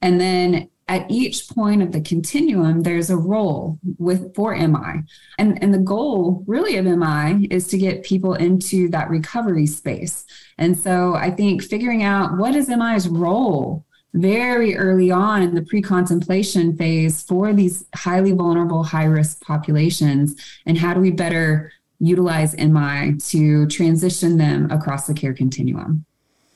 And 0.02 0.20
then 0.20 0.68
at 0.88 1.10
each 1.10 1.48
point 1.48 1.82
of 1.82 1.92
the 1.92 2.00
continuum, 2.00 2.82
there's 2.82 3.10
a 3.10 3.16
role 3.16 3.78
with 3.98 4.34
for 4.34 4.56
MI. 4.56 5.02
And, 5.38 5.62
and 5.62 5.72
the 5.72 5.78
goal 5.78 6.44
really 6.46 6.76
of 6.76 6.86
MI 6.86 7.46
is 7.50 7.66
to 7.68 7.78
get 7.78 8.04
people 8.04 8.34
into 8.34 8.88
that 8.90 9.10
recovery 9.10 9.66
space. 9.66 10.24
And 10.56 10.78
so 10.78 11.14
I 11.14 11.30
think 11.30 11.62
figuring 11.62 12.02
out 12.02 12.38
what 12.38 12.54
is 12.54 12.68
MI's 12.68 13.06
role 13.06 13.84
very 14.14 14.76
early 14.76 15.10
on 15.10 15.42
in 15.42 15.54
the 15.54 15.62
pre-contemplation 15.62 16.74
phase 16.76 17.22
for 17.22 17.52
these 17.52 17.84
highly 17.94 18.32
vulnerable 18.32 18.82
high 18.82 19.04
risk 19.04 19.42
populations 19.42 20.34
and 20.64 20.78
how 20.78 20.94
do 20.94 21.00
we 21.00 21.10
better 21.10 21.70
utilize 22.00 22.56
mi 22.56 23.16
to 23.18 23.66
transition 23.66 24.38
them 24.38 24.70
across 24.70 25.06
the 25.06 25.12
care 25.12 25.34
continuum 25.34 26.06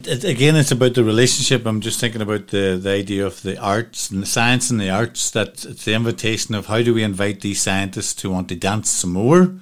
it, 0.07 0.25
again 0.25 0.57
it's 0.57 0.71
about 0.71 0.95
the 0.95 1.05
relationship 1.05 1.67
i'm 1.67 1.81
just 1.81 2.01
thinking 2.01 2.23
about 2.23 2.49
the, 2.49 2.79
the 2.81 2.91
idea 2.91 3.25
of 3.25 3.43
the 3.43 3.59
arts 3.59 4.11
and 4.11 4.23
the 4.23 4.27
science 4.27 4.71
and 4.71 4.81
the 4.81 4.91
arts 4.91 5.31
that 5.31 5.65
it's 5.65 5.85
the 5.85 5.95
invitation 5.95 6.55
of 6.55 6.67
how 6.67 6.83
do 6.83 6.95
we 6.95 7.03
invite 7.03 7.41
these 7.41 7.61
scientists 7.61 8.15
to 8.15 8.31
want 8.31 8.49
to 8.49 8.57
dance 8.57 8.91
some 8.91 9.13
more 9.13 9.55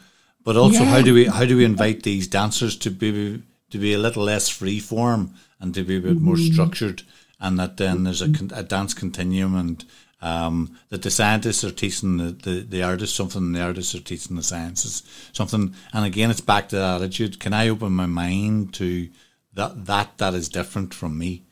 but 0.45 0.57
also 0.57 0.83
yeah. 0.83 0.91
how 0.91 1.03
do 1.03 1.15
we 1.15 1.27
how 1.27 1.45
do 1.45 1.57
we 1.57 1.65
invite 1.65 2.03
these 2.03 2.27
dancers 2.29 2.77
to 2.77 2.91
be 2.91 3.43
to 3.71 3.79
be 3.79 3.93
a 3.93 3.99
little 3.99 4.25
less 4.25 4.49
free 4.49 4.81
form 4.81 5.35
and 5.61 5.75
to 5.75 5.83
be 5.83 5.97
a 5.97 6.01
bit 6.01 6.17
mm-hmm. 6.17 6.25
more 6.25 6.37
structured 6.37 7.03
and 7.41 7.59
that 7.59 7.77
then 7.77 8.05
there's 8.05 8.23
a, 8.23 8.33
a 8.53 8.63
dance 8.63 8.95
continuum 8.95 9.57
and 9.57 9.85
um, 10.23 10.79
that 10.91 11.01
the 11.01 11.11
scientists 11.11 11.65
are 11.65 11.71
teaching 11.71 12.19
the, 12.19 12.33
the, 12.33 12.61
the 12.61 12.83
artists 12.83 13.17
something 13.17 13.41
and 13.43 13.57
the 13.57 13.63
artists 13.63 13.95
are 13.95 14.01
teaching 14.01 14.37
the 14.37 14.43
sciences 14.43 15.03
something 15.33 15.75
and 15.93 16.05
again 16.05 16.31
it's 16.31 16.43
back 16.43 16.69
to 16.69 16.77
that 16.77 17.01
attitude 17.01 17.41
can 17.41 17.55
I 17.55 17.69
open 17.69 17.93
my 17.93 18.07
mind 18.07 18.75
to 18.75 19.09
that 19.53 19.87
that 19.87 20.19
that 20.19 20.35
is 20.35 20.49
different 20.49 20.95
from 20.95 21.19
me 21.19 21.45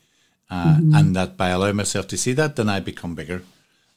uh, 0.49 0.75
mm-hmm. 0.75 0.95
and 0.95 1.15
that 1.15 1.37
by 1.37 1.49
allowing 1.49 1.75
myself 1.75 2.07
to 2.07 2.17
see 2.17 2.33
that 2.33 2.55
then 2.55 2.69
I 2.69 2.79
become 2.79 3.15
bigger 3.15 3.43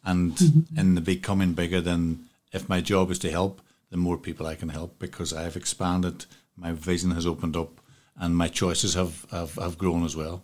and 0.05 0.33
mm-hmm. 0.33 0.79
in 0.79 0.95
the 0.95 1.01
becoming 1.01 1.53
bigger 1.53 1.81
then 1.81 2.27
if 2.53 2.69
my 2.69 2.81
job 2.81 3.11
is 3.11 3.19
to 3.21 3.31
help 3.31 3.61
the 3.91 3.97
more 3.97 4.19
people 4.19 4.47
I 4.47 4.55
can 4.55 4.71
help 4.71 4.99
because 4.99 5.33
I've 5.33 5.57
expanded 5.57 6.27
my 6.57 6.73
vision 6.73 7.13
has 7.13 7.27
opened 7.27 7.57
up 7.57 7.81
and 8.17 8.37
my 8.37 8.49
choices 8.49 8.95
have, 8.95 9.27
have, 9.31 9.55
have 9.55 9.79
grown 9.79 10.05
as 10.05 10.17
well 10.17 10.43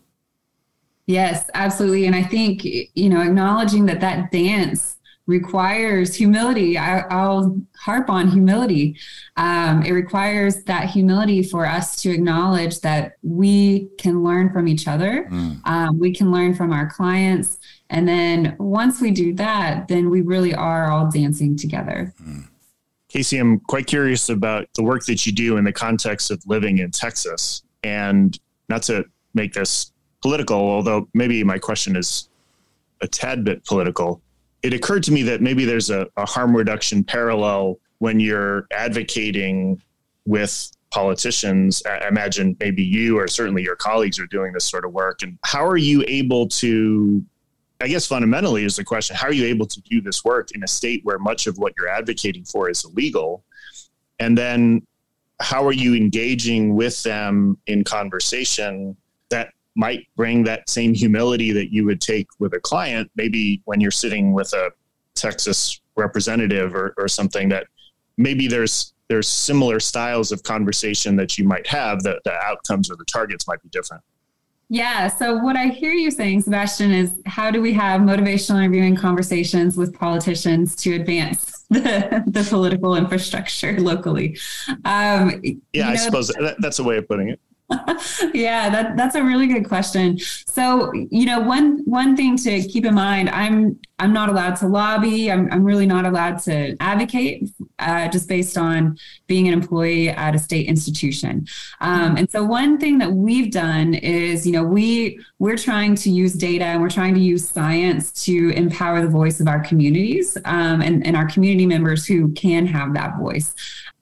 Yes, 1.08 1.48
absolutely. 1.54 2.04
And 2.04 2.14
I 2.14 2.22
think, 2.22 2.66
you 2.66 3.08
know, 3.08 3.22
acknowledging 3.22 3.86
that 3.86 4.00
that 4.00 4.30
dance 4.30 4.97
requires 5.28 6.14
humility. 6.14 6.76
I, 6.78 7.04
will 7.28 7.60
harp 7.76 8.08
on 8.10 8.28
humility. 8.28 8.96
Um, 9.36 9.82
it 9.82 9.92
requires 9.92 10.64
that 10.64 10.88
humility 10.88 11.42
for 11.42 11.66
us 11.66 12.00
to 12.02 12.10
acknowledge 12.10 12.80
that 12.80 13.18
we 13.22 13.90
can 13.98 14.24
learn 14.24 14.50
from 14.50 14.66
each 14.66 14.88
other. 14.88 15.28
Mm. 15.30 15.60
Um, 15.66 15.98
we 15.98 16.12
can 16.14 16.32
learn 16.32 16.54
from 16.54 16.72
our 16.72 16.90
clients. 16.90 17.58
And 17.90 18.08
then 18.08 18.56
once 18.58 19.00
we 19.00 19.10
do 19.10 19.34
that, 19.34 19.86
then 19.86 20.08
we 20.08 20.22
really 20.22 20.54
are 20.54 20.90
all 20.90 21.10
dancing 21.10 21.56
together. 21.56 22.14
Mm. 22.22 22.48
Kasey, 23.12 23.38
I'm 23.38 23.60
quite 23.60 23.86
curious 23.86 24.30
about 24.30 24.66
the 24.74 24.82
work 24.82 25.04
that 25.06 25.26
you 25.26 25.32
do 25.32 25.58
in 25.58 25.64
the 25.64 25.72
context 25.72 26.30
of 26.30 26.42
living 26.46 26.78
in 26.78 26.90
Texas. 26.90 27.62
And 27.82 28.38
not 28.70 28.82
to 28.84 29.04
make 29.34 29.52
this 29.52 29.92
political, 30.22 30.58
although 30.58 31.08
maybe 31.12 31.44
my 31.44 31.58
question 31.58 31.96
is 31.96 32.30
a 33.02 33.06
tad 33.06 33.44
bit 33.44 33.64
political. 33.66 34.22
It 34.62 34.72
occurred 34.72 35.02
to 35.04 35.12
me 35.12 35.22
that 35.22 35.40
maybe 35.40 35.64
there's 35.64 35.90
a, 35.90 36.08
a 36.16 36.26
harm 36.26 36.56
reduction 36.56 37.04
parallel 37.04 37.78
when 37.98 38.20
you're 38.20 38.66
advocating 38.72 39.80
with 40.26 40.70
politicians. 40.90 41.82
I 41.86 42.08
imagine 42.08 42.56
maybe 42.60 42.82
you 42.82 43.18
or 43.18 43.28
certainly 43.28 43.62
your 43.62 43.76
colleagues 43.76 44.18
are 44.18 44.26
doing 44.26 44.52
this 44.52 44.64
sort 44.64 44.84
of 44.84 44.92
work. 44.92 45.22
And 45.22 45.38
how 45.44 45.66
are 45.66 45.76
you 45.76 46.04
able 46.08 46.48
to, 46.48 47.24
I 47.80 47.88
guess 47.88 48.06
fundamentally 48.06 48.64
is 48.64 48.76
the 48.76 48.84
question, 48.84 49.16
how 49.16 49.28
are 49.28 49.32
you 49.32 49.44
able 49.44 49.66
to 49.66 49.80
do 49.82 50.00
this 50.00 50.24
work 50.24 50.50
in 50.52 50.62
a 50.62 50.68
state 50.68 51.04
where 51.04 51.18
much 51.18 51.46
of 51.46 51.58
what 51.58 51.72
you're 51.76 51.88
advocating 51.88 52.44
for 52.44 52.70
is 52.70 52.84
illegal? 52.84 53.44
And 54.18 54.36
then 54.36 54.86
how 55.40 55.64
are 55.64 55.72
you 55.72 55.94
engaging 55.94 56.74
with 56.74 57.02
them 57.02 57.58
in 57.66 57.84
conversation 57.84 58.96
that 59.28 59.52
might 59.78 60.08
bring 60.16 60.42
that 60.42 60.68
same 60.68 60.92
humility 60.92 61.52
that 61.52 61.72
you 61.72 61.84
would 61.84 62.00
take 62.00 62.26
with 62.40 62.52
a 62.52 62.60
client, 62.60 63.08
maybe 63.14 63.62
when 63.64 63.80
you're 63.80 63.92
sitting 63.92 64.32
with 64.32 64.52
a 64.52 64.72
Texas 65.14 65.80
representative 65.96 66.74
or, 66.74 66.94
or 66.98 67.06
something 67.06 67.48
that 67.48 67.68
maybe 68.16 68.48
there's 68.48 68.92
there's 69.08 69.28
similar 69.28 69.80
styles 69.80 70.32
of 70.32 70.42
conversation 70.42 71.16
that 71.16 71.38
you 71.38 71.44
might 71.44 71.66
have 71.66 72.02
that 72.02 72.18
the 72.24 72.32
outcomes 72.32 72.90
or 72.90 72.96
the 72.96 73.04
targets 73.06 73.46
might 73.46 73.62
be 73.62 73.68
different. 73.70 74.02
Yeah. 74.68 75.08
So 75.08 75.36
what 75.36 75.56
I 75.56 75.68
hear 75.68 75.92
you 75.92 76.10
saying, 76.10 76.42
Sebastian, 76.42 76.90
is 76.92 77.14
how 77.24 77.50
do 77.50 77.62
we 77.62 77.72
have 77.72 78.02
motivational 78.02 78.58
interviewing 78.58 78.96
conversations 78.96 79.78
with 79.78 79.94
politicians 79.94 80.76
to 80.76 80.94
advance 80.94 81.64
the, 81.70 82.22
the 82.26 82.42
political 82.42 82.96
infrastructure 82.96 83.80
locally? 83.80 84.36
Um, 84.84 85.40
yeah, 85.72 85.86
know, 85.86 85.92
I 85.92 85.96
suppose 85.96 86.28
that, 86.28 86.56
that's 86.58 86.80
a 86.80 86.84
way 86.84 86.98
of 86.98 87.08
putting 87.08 87.30
it. 87.30 87.40
Yeah, 88.32 88.70
that, 88.70 88.96
that's 88.96 89.14
a 89.14 89.22
really 89.22 89.46
good 89.46 89.68
question. 89.68 90.18
So, 90.18 90.92
you 90.92 91.26
know, 91.26 91.40
one 91.40 91.82
one 91.84 92.16
thing 92.16 92.36
to 92.38 92.62
keep 92.62 92.86
in 92.86 92.94
mind, 92.94 93.28
I'm 93.28 93.78
I'm 93.98 94.12
not 94.12 94.30
allowed 94.30 94.56
to 94.56 94.68
lobby. 94.68 95.30
I'm 95.30 95.52
I'm 95.52 95.64
really 95.64 95.84
not 95.84 96.06
allowed 96.06 96.38
to 96.44 96.76
advocate, 96.80 97.50
uh, 97.78 98.08
just 98.08 98.26
based 98.26 98.56
on 98.56 98.96
being 99.26 99.48
an 99.48 99.54
employee 99.54 100.08
at 100.08 100.34
a 100.34 100.38
state 100.38 100.66
institution. 100.66 101.46
Um, 101.80 102.16
and 102.16 102.30
so, 102.30 102.42
one 102.42 102.78
thing 102.78 102.96
that 102.98 103.12
we've 103.12 103.50
done 103.50 103.94
is, 103.94 104.46
you 104.46 104.52
know, 104.52 104.64
we 104.64 105.20
we're 105.38 105.58
trying 105.58 105.94
to 105.96 106.10
use 106.10 106.32
data 106.32 106.64
and 106.64 106.80
we're 106.80 106.88
trying 106.90 107.14
to 107.14 107.20
use 107.20 107.48
science 107.48 108.12
to 108.24 108.50
empower 108.50 109.02
the 109.02 109.08
voice 109.08 109.40
of 109.40 109.48
our 109.48 109.60
communities 109.60 110.38
um, 110.46 110.80
and 110.80 111.06
and 111.06 111.16
our 111.16 111.26
community 111.28 111.66
members 111.66 112.06
who 112.06 112.32
can 112.32 112.66
have 112.66 112.94
that 112.94 113.18
voice 113.18 113.54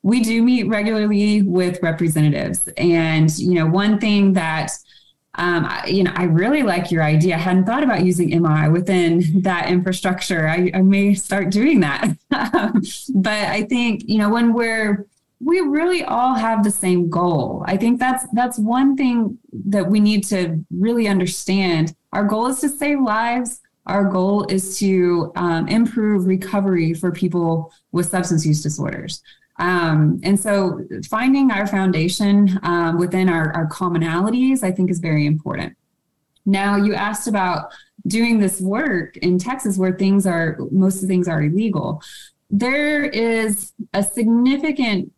we 0.07 0.21
do 0.21 0.41
meet 0.41 0.69
regularly 0.69 1.43
with 1.43 1.83
representatives. 1.83 2.69
And, 2.77 3.37
you 3.39 3.55
know, 3.55 3.67
one 3.67 3.99
thing 3.99 4.35
that 4.35 4.71
um, 5.39 5.69
you 5.87 6.03
know, 6.03 6.13
I 6.15 6.25
really 6.25 6.63
like 6.63 6.91
your 6.91 7.03
idea. 7.03 7.35
I 7.35 7.39
hadn't 7.39 7.67
thought 7.67 7.83
about 7.83 8.05
using 8.05 8.31
MI 8.41 8.69
within 8.71 9.43
that 9.43 9.69
infrastructure. 9.69 10.49
I, 10.49 10.71
I 10.73 10.81
may 10.81 11.13
start 11.13 11.51
doing 11.51 11.81
that. 11.81 12.17
but 12.31 13.33
I 13.33 13.67
think, 13.69 14.05
you 14.07 14.17
know, 14.17 14.31
when 14.31 14.55
we're 14.55 15.07
we 15.41 15.61
really 15.61 16.03
all 16.05 16.35
have 16.35 16.65
the 16.65 16.71
same 16.71 17.11
goal. 17.11 17.65
I 17.67 17.77
think 17.77 17.99
that's 18.01 18.25
that's 18.33 18.59
one 18.59 18.97
thing 18.97 19.37
that 19.67 19.91
we 19.91 20.01
need 20.01 20.25
to 20.29 20.65
really 20.71 21.09
understand. 21.09 21.95
Our 22.15 22.25
goal 22.25 22.47
is 22.47 22.61
to 22.61 22.71
save 22.71 23.03
lives. 23.03 23.61
Our 23.85 24.05
goal 24.05 24.47
is 24.49 24.79
to 24.79 25.33
um, 25.37 25.69
improve 25.69 26.27
recovery 26.27 26.95
for 26.95 27.13
people 27.13 27.73
with 27.93 28.07
substance 28.07 28.47
use 28.47 28.63
disorders. 28.63 29.23
Um, 29.59 30.21
and 30.23 30.39
so 30.39 30.87
finding 31.09 31.51
our 31.51 31.67
foundation 31.67 32.59
um, 32.63 32.99
within 32.99 33.29
our, 33.29 33.53
our 33.53 33.67
commonalities, 33.69 34.63
I 34.63 34.71
think, 34.71 34.91
is 34.91 34.99
very 34.99 35.27
important. 35.27 35.77
Now, 36.45 36.77
you 36.77 36.95
asked 36.95 37.27
about 37.27 37.73
doing 38.07 38.39
this 38.39 38.61
work 38.61 39.17
in 39.19 39.39
Texas 39.39 39.79
where 39.79 39.97
things 39.97 40.27
are, 40.27 40.59
most 40.71 40.97
of 40.97 41.03
the 41.03 41.07
things 41.09 41.27
are 41.27 41.43
illegal. 41.43 42.03
There 42.51 43.05
is 43.05 43.73
a 43.93 44.03
significant 44.03 45.13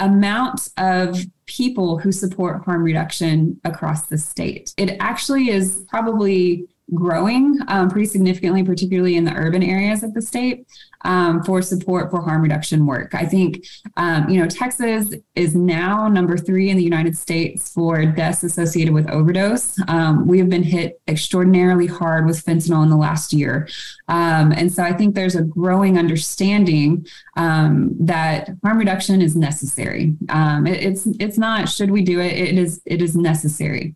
amount 0.00 0.70
of 0.78 1.16
people 1.46 1.98
who 1.98 2.10
support 2.10 2.64
harm 2.64 2.82
reduction 2.82 3.60
across 3.64 4.06
the 4.06 4.18
state. 4.18 4.74
It 4.76 4.96
actually 4.98 5.50
is 5.50 5.84
probably 5.88 6.66
growing 6.94 7.58
um, 7.68 7.88
pretty 7.88 8.06
significantly, 8.06 8.64
particularly 8.64 9.16
in 9.16 9.24
the 9.24 9.32
urban 9.34 9.62
areas 9.62 10.02
of 10.02 10.12
the 10.14 10.22
state 10.22 10.66
um, 11.04 11.42
for 11.42 11.62
support 11.62 12.10
for 12.10 12.20
harm 12.22 12.42
reduction 12.42 12.86
work. 12.86 13.14
I 13.14 13.24
think, 13.24 13.64
um, 13.96 14.28
you 14.28 14.40
know, 14.40 14.48
Texas 14.48 15.14
is 15.34 15.54
now 15.54 16.08
number 16.08 16.36
three 16.36 16.70
in 16.70 16.76
the 16.76 16.84
United 16.84 17.16
States 17.16 17.72
for 17.72 18.04
deaths 18.06 18.42
associated 18.42 18.94
with 18.94 19.08
overdose. 19.10 19.78
Um, 19.88 20.26
we 20.26 20.38
have 20.38 20.48
been 20.48 20.62
hit 20.62 21.00
extraordinarily 21.08 21.86
hard 21.86 22.26
with 22.26 22.44
fentanyl 22.44 22.82
in 22.82 22.90
the 22.90 22.96
last 22.96 23.32
year. 23.32 23.68
Um, 24.08 24.52
and 24.52 24.72
so 24.72 24.82
I 24.82 24.92
think 24.92 25.14
there's 25.14 25.36
a 25.36 25.42
growing 25.42 25.98
understanding 25.98 27.06
um, 27.36 27.94
that 28.00 28.50
harm 28.62 28.78
reduction 28.78 29.20
is 29.22 29.36
necessary. 29.36 30.14
It, 30.28 30.68
it's, 30.68 31.06
it's 31.18 31.38
not, 31.38 31.68
should 31.68 31.90
we 31.90 32.02
do 32.02 32.20
it? 32.20 32.32
It 32.32 32.58
is, 32.58 32.80
it 32.84 33.02
is 33.02 33.16
necessary. 33.16 33.94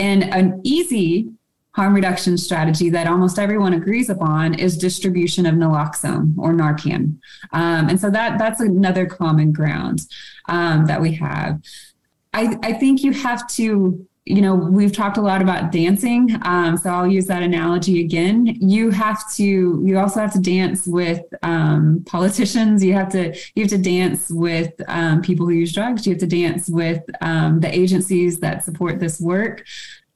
And 0.00 0.22
an 0.32 0.60
easy 0.62 1.32
harm 1.78 1.94
reduction 1.94 2.36
strategy 2.36 2.90
that 2.90 3.06
almost 3.06 3.38
everyone 3.38 3.72
agrees 3.72 4.10
upon 4.10 4.52
is 4.54 4.76
distribution 4.76 5.46
of 5.46 5.54
naloxone 5.54 6.34
or 6.36 6.52
Narcan. 6.52 7.16
Um, 7.52 7.88
and 7.88 8.00
so 8.00 8.10
that 8.10 8.36
that's 8.36 8.58
another 8.58 9.06
common 9.06 9.52
ground 9.52 10.00
um, 10.48 10.86
that 10.86 11.00
we 11.00 11.12
have. 11.12 11.62
I, 12.34 12.56
I 12.64 12.72
think 12.72 13.04
you 13.04 13.12
have 13.12 13.46
to 13.50 14.04
you 14.24 14.42
know, 14.42 14.54
we've 14.54 14.92
talked 14.92 15.16
a 15.16 15.22
lot 15.22 15.40
about 15.40 15.72
dancing. 15.72 16.36
Um, 16.42 16.76
so 16.76 16.90
I'll 16.90 17.06
use 17.06 17.26
that 17.28 17.42
analogy 17.42 18.00
again. 18.00 18.44
You 18.46 18.90
have 18.90 19.32
to, 19.36 19.42
you 19.82 19.98
also 19.98 20.20
have 20.20 20.34
to 20.34 20.40
dance 20.40 20.86
with 20.86 21.22
um, 21.42 22.04
politicians. 22.06 22.84
You 22.84 22.92
have 22.92 23.10
to, 23.12 23.34
you 23.54 23.62
have 23.62 23.70
to 23.70 23.78
dance 23.78 24.28
with 24.28 24.74
um, 24.86 25.22
people 25.22 25.46
who 25.46 25.52
use 25.52 25.72
drugs. 25.72 26.06
You 26.06 26.12
have 26.12 26.20
to 26.20 26.26
dance 26.26 26.68
with 26.68 27.02
um, 27.22 27.60
the 27.60 27.74
agencies 27.74 28.38
that 28.40 28.64
support 28.64 29.00
this 29.00 29.18
work. 29.18 29.64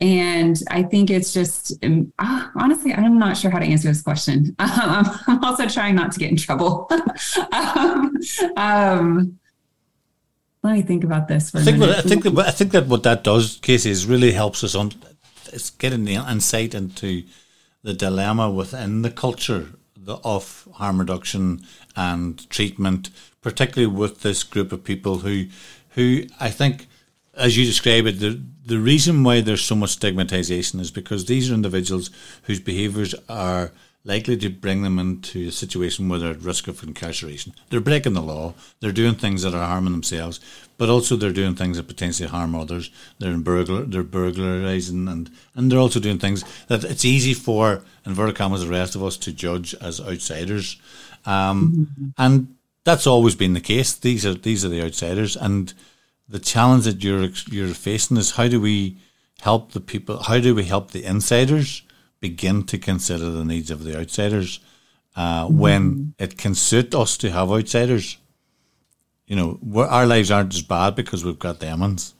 And 0.03 0.61
I 0.69 0.83
think 0.83 1.11
it's 1.11 1.33
just, 1.33 1.73
uh, 1.85 2.49
honestly, 2.57 2.93
I'm 2.93 3.21
not 3.21 3.37
sure 3.37 3.53
how 3.53 3.61
to 3.61 3.65
answer 3.65 3.87
this 3.87 4.03
question. 4.03 4.57
Um, 4.59 4.69
I'm 5.29 5.45
also 5.45 5.69
trying 5.69 5.95
not 5.95 6.11
to 6.11 6.19
get 6.19 6.29
in 6.29 6.37
trouble. 6.37 6.91
um, 7.53 8.17
um, 8.57 9.39
let 10.65 10.73
me 10.75 10.83
think 10.83 11.05
about 11.05 11.29
this. 11.29 11.55
I 11.55 11.63
think, 11.63 11.79
what, 11.79 11.91
I 11.91 12.01
think, 12.01 12.25
that, 12.25 12.37
I 12.37 12.51
think 12.51 12.73
that 12.73 12.89
what 12.89 13.05
that 13.05 13.23
does, 13.23 13.61
Kasey, 13.61 13.87
is 13.87 14.05
really 14.05 14.33
helps 14.33 14.65
us 14.65 14.75
on, 14.75 14.91
it's 15.53 15.71
getting 15.71 16.05
the 16.05 16.17
insight 16.17 16.75
into 16.75 17.23
the 17.85 17.95
dilemma 17.95 18.51
within 18.51 19.03
the 19.03 19.11
culture 19.11 19.69
of 20.25 20.67
harm 20.75 20.99
reduction 20.99 21.65
and 21.95 22.51
treatment, 22.51 23.11
particularly 23.41 23.95
with 23.95 24.23
this 24.23 24.43
group 24.43 24.73
of 24.73 24.83
people 24.83 25.19
who, 25.19 25.47
who 25.91 26.25
I 26.41 26.51
think, 26.51 26.89
as 27.35 27.57
you 27.57 27.65
describe 27.65 28.07
it, 28.07 28.21
the 28.21 28.43
the 28.65 28.79
reason 28.79 29.25
why 29.25 29.41
there's 29.41 29.63
so 29.63 29.75
much 29.75 29.91
stigmatization 29.91 30.79
is 30.79 30.91
because 30.91 31.25
these 31.25 31.51
are 31.51 31.55
individuals 31.55 32.11
whose 32.45 32.61
behaviours 32.61 33.13
are 33.29 33.73
likely 34.05 34.37
to 34.37 34.49
bring 34.49 34.83
them 34.83 34.99
into 34.99 35.49
a 35.49 35.53
situation 35.53 36.09
where 36.09 36.19
they're 36.19 36.33
at 36.33 36.43
risk 36.43 36.67
of 36.67 36.83
incarceration. 36.83 37.55
They're 37.71 37.81
breaking 37.81 38.15
the 38.15 38.23
law. 38.23 38.55
They're 38.81 38.93
doing 38.93 39.15
things 39.15 39.43
that 39.43 39.55
are 39.55 39.67
harming 39.67 39.93
themselves, 39.93 40.41
but 40.77 40.89
also 40.89 41.15
they're 41.17 41.33
doing 41.33 41.55
things 41.55 41.77
that 41.77 41.87
potentially 41.89 42.29
harm 42.29 42.55
others. 42.55 42.91
They're 43.19 43.33
in 43.33 43.43
burglar, 43.43 43.83
they're 43.83 44.03
burglarizing, 44.03 45.09
and 45.09 45.31
and 45.55 45.71
they're 45.71 45.79
also 45.79 46.01
doing 46.01 46.19
things 46.19 46.45
that 46.69 46.85
it's 46.85 47.05
easy 47.05 47.35
for 47.35 47.83
inverted 48.05 48.37
commas 48.37 48.63
the 48.63 48.69
rest 48.69 48.95
of 48.95 49.05
us 49.05 49.17
to 49.19 49.33
judge 49.33 49.75
as 49.81 50.01
outsiders, 50.01 50.81
um, 51.25 51.89
mm-hmm. 51.97 52.09
and 52.19 52.57
that's 52.85 53.07
always 53.07 53.37
been 53.37 53.55
the 53.55 53.61
case. 53.61 53.95
These 53.95 54.27
are 54.27 54.35
these 54.35 54.65
are 54.65 54.69
the 54.69 54.83
outsiders, 54.83 55.37
and 55.37 55.73
the 56.33 56.41
challenge 56.41 56.85
that 56.85 57.05
you're 57.05 57.29
you're 57.51 57.75
facing 57.75 58.17
is 58.17 58.33
how 58.33 58.49
do 58.49 58.61
we 58.61 58.99
help 59.41 59.73
the 59.73 59.81
people? 59.81 60.23
How 60.23 60.39
do 60.41 60.55
we 60.55 60.65
help 60.65 60.91
the 60.91 61.05
insiders? 61.05 61.83
begin 62.23 62.63
to 62.63 62.79
consider 62.79 63.31
the 63.31 63.45
needs 63.45 63.71
of 63.71 63.85
the 63.85 63.99
outsiders 63.99 64.61
uh, 65.17 65.45
mm-hmm. 65.45 65.59
when 65.59 66.15
it 66.19 66.39
can 66.39 66.55
suit 66.55 66.95
us 66.95 67.19
to 67.19 67.31
have 67.31 67.51
outsiders. 67.51 68.17
You 69.27 69.37
know, 69.37 69.59
our 69.77 70.07
lives 70.07 70.31
aren't 70.31 70.55
as 70.55 70.63
bad 70.63 70.95
because 70.95 71.25
we've 71.25 71.39
got 71.39 71.61
them 71.61 71.81
ones. 71.81 72.15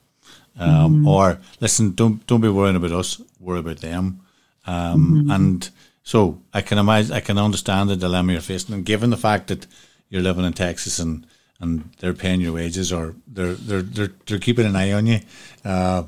Um, 0.59 0.69
mm-hmm. 0.69 1.07
Or 1.07 1.39
listen, 1.59 1.95
don't 1.95 2.25
don't 2.27 2.41
be 2.41 2.49
worrying 2.49 2.75
about 2.75 2.91
us. 2.91 3.19
Worry 3.39 3.59
about 3.59 3.79
them. 3.79 4.21
Um, 4.67 5.23
mm-hmm. 5.25 5.31
And 5.31 5.69
so 6.03 6.41
I 6.53 6.61
can 6.61 6.77
imagine, 6.77 7.13
I 7.13 7.21
can 7.21 7.37
understand 7.37 7.89
the 7.89 7.95
dilemma 7.95 8.33
you're 8.33 8.41
facing, 8.41 8.75
and 8.75 8.85
given 8.85 9.09
the 9.09 9.17
fact 9.17 9.47
that 9.47 9.65
you're 10.09 10.21
living 10.21 10.45
in 10.45 10.53
Texas 10.53 10.99
and 10.99 11.25
and 11.63 11.89
they're 11.99 12.13
paying 12.13 12.41
your 12.41 12.53
wages 12.53 12.91
or 12.91 13.15
they're 13.25 13.55
they're 13.55 13.81
they're, 13.81 14.13
they're 14.27 14.39
keeping 14.39 14.67
an 14.67 14.75
eye 14.75 14.91
on 14.91 15.07
you. 15.07 15.19
Uh, 15.65 16.03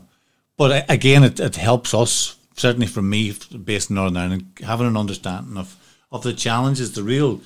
but 0.58 0.86
again, 0.90 1.24
it, 1.24 1.40
it 1.40 1.56
helps 1.56 1.94
us 1.94 2.36
certainly 2.56 2.88
for 2.88 3.02
me, 3.02 3.34
based 3.64 3.90
in 3.90 3.96
Northern 3.96 4.18
Ireland, 4.18 4.48
having 4.64 4.88
an 4.88 4.98
understanding 4.98 5.58
of, 5.58 5.76
of 6.12 6.24
the 6.24 6.34
challenges, 6.34 6.94
the 6.94 7.04
real 7.04 7.42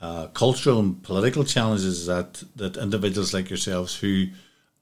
uh, 0.00 0.26
cultural 0.28 0.78
and 0.78 1.02
political 1.02 1.44
challenges 1.44 2.06
that, 2.06 2.42
that 2.56 2.76
individuals 2.76 3.32
like 3.32 3.50
yourselves 3.50 3.96
who 3.96 4.26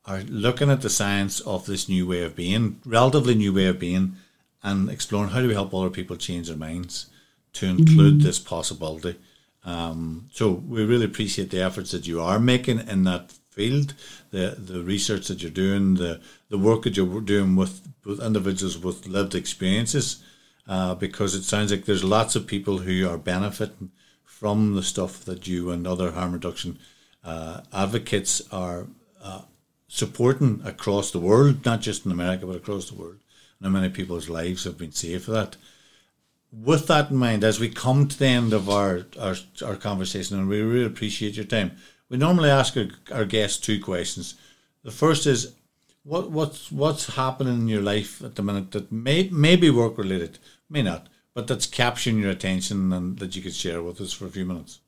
are 0.06 0.22
looking 0.22 0.70
at 0.70 0.82
the 0.82 0.90
science 0.90 1.40
of 1.40 1.66
this 1.66 1.88
new 1.88 2.06
way 2.06 2.22
of 2.22 2.34
being, 2.34 2.80
relatively 2.84 3.34
new 3.34 3.52
way 3.52 3.66
of 3.66 3.78
being, 3.78 4.16
and 4.62 4.90
exploring 4.90 5.30
how 5.30 5.40
do 5.40 5.48
we 5.48 5.54
help 5.54 5.72
other 5.72 5.90
people 5.90 6.16
change 6.16 6.48
their 6.48 6.56
minds 6.56 7.06
to 7.52 7.66
include 7.66 8.14
mm-hmm. 8.14 8.26
this 8.26 8.38
possibility. 8.38 9.16
Um, 9.64 10.28
so 10.32 10.50
we 10.50 10.84
really 10.84 11.04
appreciate 11.04 11.50
the 11.50 11.62
efforts 11.62 11.90
that 11.90 12.06
you 12.06 12.20
are 12.20 12.38
making 12.38 12.80
in 12.88 13.04
that 13.04 13.32
field, 13.50 13.94
the 14.30 14.56
the 14.58 14.82
research 14.82 15.28
that 15.28 15.42
you're 15.42 15.50
doing, 15.50 15.94
the 15.94 16.20
the 16.48 16.58
work 16.58 16.82
that 16.82 16.96
you're 16.96 17.20
doing 17.20 17.56
with, 17.56 17.86
with 18.04 18.22
individuals 18.22 18.78
with 18.78 19.06
lived 19.06 19.34
experiences, 19.34 20.22
uh, 20.66 20.94
because 20.94 21.34
it 21.34 21.42
sounds 21.42 21.70
like 21.70 21.84
there's 21.84 22.04
lots 22.04 22.36
of 22.36 22.46
people 22.46 22.78
who 22.78 23.08
are 23.08 23.18
benefiting 23.18 23.90
from 24.24 24.74
the 24.74 24.82
stuff 24.82 25.24
that 25.24 25.46
you 25.46 25.70
and 25.70 25.86
other 25.86 26.12
harm 26.12 26.32
reduction 26.32 26.78
uh, 27.22 27.60
advocates 27.72 28.40
are 28.50 28.86
uh, 29.22 29.42
supporting 29.88 30.62
across 30.64 31.10
the 31.10 31.18
world, 31.18 31.64
not 31.66 31.80
just 31.82 32.06
in 32.06 32.12
America 32.12 32.46
but 32.46 32.56
across 32.56 32.88
the 32.88 32.96
world. 32.96 33.18
And 33.60 33.72
many 33.74 33.90
people's 33.90 34.30
lives 34.30 34.64
have 34.64 34.78
been 34.78 34.92
saved 34.92 35.24
for 35.24 35.32
that. 35.32 35.56
With 36.52 36.88
that 36.88 37.10
in 37.10 37.16
mind, 37.16 37.44
as 37.44 37.60
we 37.60 37.68
come 37.68 38.08
to 38.08 38.18
the 38.18 38.26
end 38.26 38.52
of 38.52 38.68
our, 38.68 39.06
our, 39.18 39.36
our 39.64 39.76
conversation, 39.76 40.38
and 40.38 40.48
we 40.48 40.60
really 40.60 40.86
appreciate 40.86 41.36
your 41.36 41.44
time, 41.44 41.72
we 42.08 42.16
normally 42.16 42.50
ask 42.50 42.76
our, 42.76 42.88
our 43.12 43.24
guests 43.24 43.58
two 43.58 43.80
questions. 43.80 44.34
The 44.82 44.90
first 44.90 45.26
is, 45.26 45.54
what 46.02 46.30
what's 46.30 46.72
what's 46.72 47.14
happening 47.14 47.60
in 47.60 47.68
your 47.68 47.82
life 47.82 48.24
at 48.24 48.34
the 48.34 48.42
minute 48.42 48.70
that 48.72 48.90
may 48.90 49.28
may 49.28 49.54
be 49.54 49.70
work 49.70 49.98
related, 49.98 50.38
may 50.68 50.82
not, 50.82 51.08
but 51.34 51.46
that's 51.46 51.66
capturing 51.66 52.18
your 52.18 52.30
attention 52.30 52.92
and 52.92 53.18
that 53.18 53.36
you 53.36 53.42
could 53.42 53.54
share 53.54 53.82
with 53.82 54.00
us 54.00 54.12
for 54.12 54.26
a 54.26 54.30
few 54.30 54.44
minutes. 54.44 54.80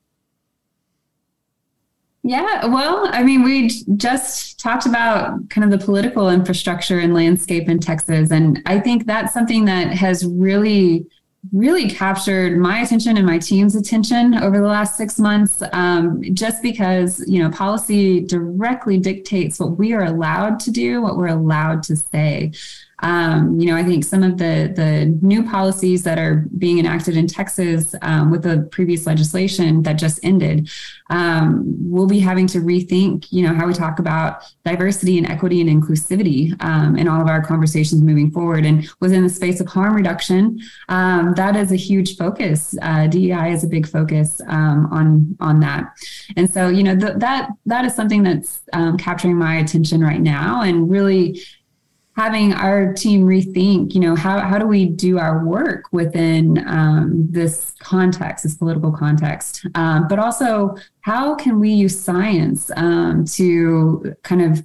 Yeah, 2.25 2.65
well, 2.67 3.09
I 3.11 3.21
mean, 3.21 3.43
we 3.43 3.69
just 3.97 4.57
talked 4.57 4.85
about 4.85 5.49
kind 5.49 5.65
of 5.65 5.77
the 5.77 5.85
political 5.85 6.29
infrastructure 6.29 6.99
and 6.99 7.13
landscape 7.13 7.67
in 7.67 7.79
Texas. 7.79 8.31
And 8.31 8.61
I 8.65 8.79
think 8.79 9.05
that's 9.05 9.33
something 9.33 9.65
that 9.65 9.87
has 9.93 10.25
really 10.25 11.05
really 11.51 11.89
captured 11.89 12.57
my 12.57 12.79
attention 12.81 13.17
and 13.17 13.25
my 13.25 13.37
team's 13.37 13.75
attention 13.75 14.35
over 14.35 14.59
the 14.59 14.67
last 14.67 14.95
six 14.95 15.19
months 15.19 15.61
um, 15.73 16.23
just 16.33 16.61
because 16.63 17.23
you 17.27 17.43
know 17.43 17.49
policy 17.49 18.21
directly 18.21 18.97
dictates 18.97 19.59
what 19.59 19.77
we 19.77 19.93
are 19.93 20.05
allowed 20.05 20.59
to 20.59 20.71
do 20.71 21.01
what 21.01 21.17
we're 21.17 21.27
allowed 21.27 21.83
to 21.83 21.95
say 21.95 22.51
um, 23.03 23.59
you 23.59 23.67
know, 23.67 23.75
I 23.75 23.83
think 23.83 24.05
some 24.05 24.23
of 24.23 24.37
the 24.37 24.71
the 24.73 25.17
new 25.21 25.43
policies 25.43 26.03
that 26.03 26.17
are 26.17 26.47
being 26.57 26.79
enacted 26.79 27.17
in 27.17 27.27
Texas 27.27 27.93
um, 28.01 28.31
with 28.31 28.43
the 28.43 28.67
previous 28.71 29.05
legislation 29.05 29.83
that 29.83 29.93
just 29.93 30.21
ended, 30.23 30.69
um, 31.09 31.63
we'll 31.79 32.07
be 32.07 32.19
having 32.19 32.47
to 32.47 32.59
rethink, 32.59 33.27
you 33.29 33.43
know, 33.43 33.53
how 33.53 33.67
we 33.67 33.73
talk 33.73 33.99
about 33.99 34.43
diversity 34.63 35.17
and 35.17 35.29
equity 35.29 35.59
and 35.59 35.69
inclusivity 35.69 36.55
um, 36.63 36.95
in 36.95 37.09
all 37.09 37.21
of 37.21 37.27
our 37.27 37.43
conversations 37.43 38.01
moving 38.01 38.31
forward. 38.31 38.65
And 38.65 38.89
within 39.01 39.21
the 39.21 39.29
space 39.29 39.59
of 39.59 39.67
harm 39.67 39.95
reduction, 39.95 40.61
um, 40.87 41.33
that 41.33 41.57
is 41.57 41.73
a 41.73 41.75
huge 41.75 42.15
focus. 42.15 42.73
Uh, 42.81 43.07
DEI 43.07 43.51
is 43.51 43.65
a 43.65 43.67
big 43.67 43.85
focus 43.85 44.39
um, 44.47 44.87
on 44.93 45.35
on 45.41 45.59
that. 45.59 45.91
And 46.37 46.49
so, 46.49 46.69
you 46.69 46.83
know, 46.83 46.97
th- 46.97 47.17
that 47.17 47.49
that 47.65 47.83
is 47.83 47.93
something 47.93 48.23
that's 48.23 48.61
capturing 48.97 49.35
my 49.35 49.57
attention 49.57 49.99
right 49.99 50.21
now, 50.21 50.61
and 50.61 50.89
really 50.89 51.41
having 52.15 52.53
our 52.53 52.93
team 52.93 53.25
rethink, 53.25 53.93
you 53.93 53.99
know, 53.99 54.15
how, 54.15 54.39
how 54.39 54.57
do 54.59 54.67
we 54.67 54.85
do 54.85 55.17
our 55.17 55.43
work 55.43 55.85
within 55.91 56.63
um, 56.67 57.27
this 57.29 57.73
context, 57.79 58.43
this 58.43 58.55
political 58.55 58.91
context, 58.91 59.65
um, 59.75 60.07
but 60.07 60.19
also 60.19 60.75
how 61.01 61.33
can 61.35 61.59
we 61.59 61.71
use 61.71 61.99
science 61.99 62.69
um, 62.77 63.25
to 63.25 64.15
kind 64.23 64.41
of 64.41 64.63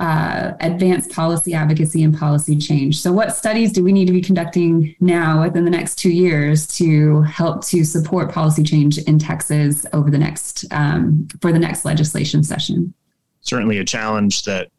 uh, 0.00 0.54
advance 0.60 1.06
policy 1.08 1.52
advocacy 1.52 2.02
and 2.02 2.18
policy 2.18 2.56
change. 2.56 2.98
So, 2.98 3.12
what 3.12 3.36
studies 3.36 3.70
do 3.70 3.84
we 3.84 3.92
need 3.92 4.06
to 4.06 4.14
be 4.14 4.22
conducting 4.22 4.96
now 4.98 5.42
within 5.42 5.66
the 5.66 5.70
next 5.70 5.96
two 5.96 6.10
years 6.10 6.66
to 6.78 7.20
help 7.22 7.62
to 7.66 7.84
support 7.84 8.32
policy 8.32 8.62
change 8.62 8.96
in 8.96 9.18
Texas 9.18 9.84
over 9.92 10.10
the 10.10 10.16
next 10.16 10.64
um, 10.70 11.28
for 11.42 11.52
the 11.52 11.58
next 11.58 11.84
legislation 11.84 12.42
session? 12.42 12.94
Certainly, 13.42 13.76
a 13.76 13.84
challenge 13.84 14.44
that 14.44 14.70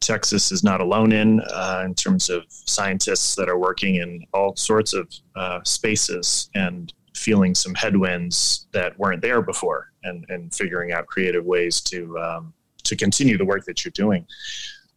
Texas 0.00 0.52
is 0.52 0.62
not 0.62 0.80
alone 0.80 1.12
in, 1.12 1.40
uh, 1.50 1.82
in 1.84 1.94
terms 1.94 2.28
of 2.28 2.44
scientists 2.48 3.34
that 3.36 3.48
are 3.48 3.58
working 3.58 3.96
in 3.96 4.26
all 4.34 4.54
sorts 4.56 4.92
of 4.92 5.08
uh, 5.36 5.60
spaces 5.64 6.50
and 6.54 6.92
feeling 7.14 7.54
some 7.54 7.74
headwinds 7.74 8.66
that 8.72 8.98
weren't 8.98 9.22
there 9.22 9.40
before, 9.40 9.92
and 10.02 10.26
and 10.28 10.52
figuring 10.54 10.92
out 10.92 11.06
creative 11.06 11.44
ways 11.44 11.80
to 11.80 12.18
um, 12.18 12.52
to 12.82 12.96
continue 12.96 13.38
the 13.38 13.44
work 13.44 13.64
that 13.64 13.84
you're 13.84 13.92
doing. 13.92 14.26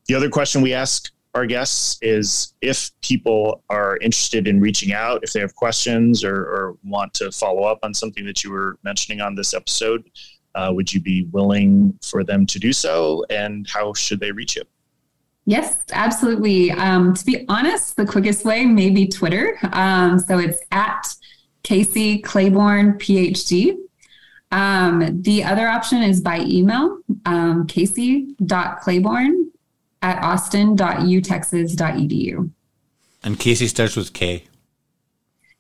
The 0.08 0.16
other 0.16 0.30
question 0.30 0.62
we 0.62 0.74
ask 0.74 1.12
our 1.36 1.46
guests 1.46 2.00
is 2.02 2.54
if 2.62 2.92
people 3.02 3.64
are 3.70 3.98
interested 3.98 4.48
in 4.48 4.60
reaching 4.60 4.92
out, 4.94 5.24
if 5.24 5.34
they 5.34 5.40
have 5.40 5.56
questions 5.56 6.24
or, 6.24 6.36
or 6.36 6.78
want 6.84 7.14
to 7.16 7.32
follow 7.32 7.64
up 7.64 7.80
on 7.84 7.94
something 7.94 8.26
that 8.26 8.44
you 8.44 8.52
were 8.52 8.78
mentioning 8.84 9.22
on 9.22 9.36
this 9.36 9.54
episode, 9.54 10.10
uh, 10.56 10.72
would 10.74 10.92
you 10.92 11.00
be 11.00 11.28
willing 11.32 11.98
for 12.02 12.24
them 12.24 12.46
to 12.48 12.58
do 12.60 12.74
so? 12.74 13.24
And 13.30 13.68
how 13.70 13.94
should 13.94 14.20
they 14.20 14.32
reach 14.32 14.56
you? 14.56 14.64
Yes, 15.48 15.78
absolutely. 15.94 16.72
Um, 16.72 17.14
to 17.14 17.26
be 17.26 17.46
honest, 17.48 17.96
the 17.96 18.06
quickest 18.06 18.44
way 18.44 18.66
may 18.66 18.90
be 18.90 19.08
Twitter. 19.08 19.58
Um, 19.72 20.20
so 20.20 20.40
it's 20.40 20.60
at 20.72 21.08
Kasey 21.64 22.22
Claborn 22.22 23.00
PhD. 23.00 23.78
Um, 24.52 25.22
the 25.22 25.46
other 25.46 25.70
option 25.70 26.04
is 26.04 26.20
by 26.20 26.42
email, 26.42 27.00
um, 27.26 27.66
kasey.claborn 27.66 29.52
at 30.02 30.22
austin.utexas.edu. 30.22 32.52
And 33.24 33.40
Kasey 33.40 33.70
starts 33.70 33.96
with 33.96 34.12
K. 34.12 34.44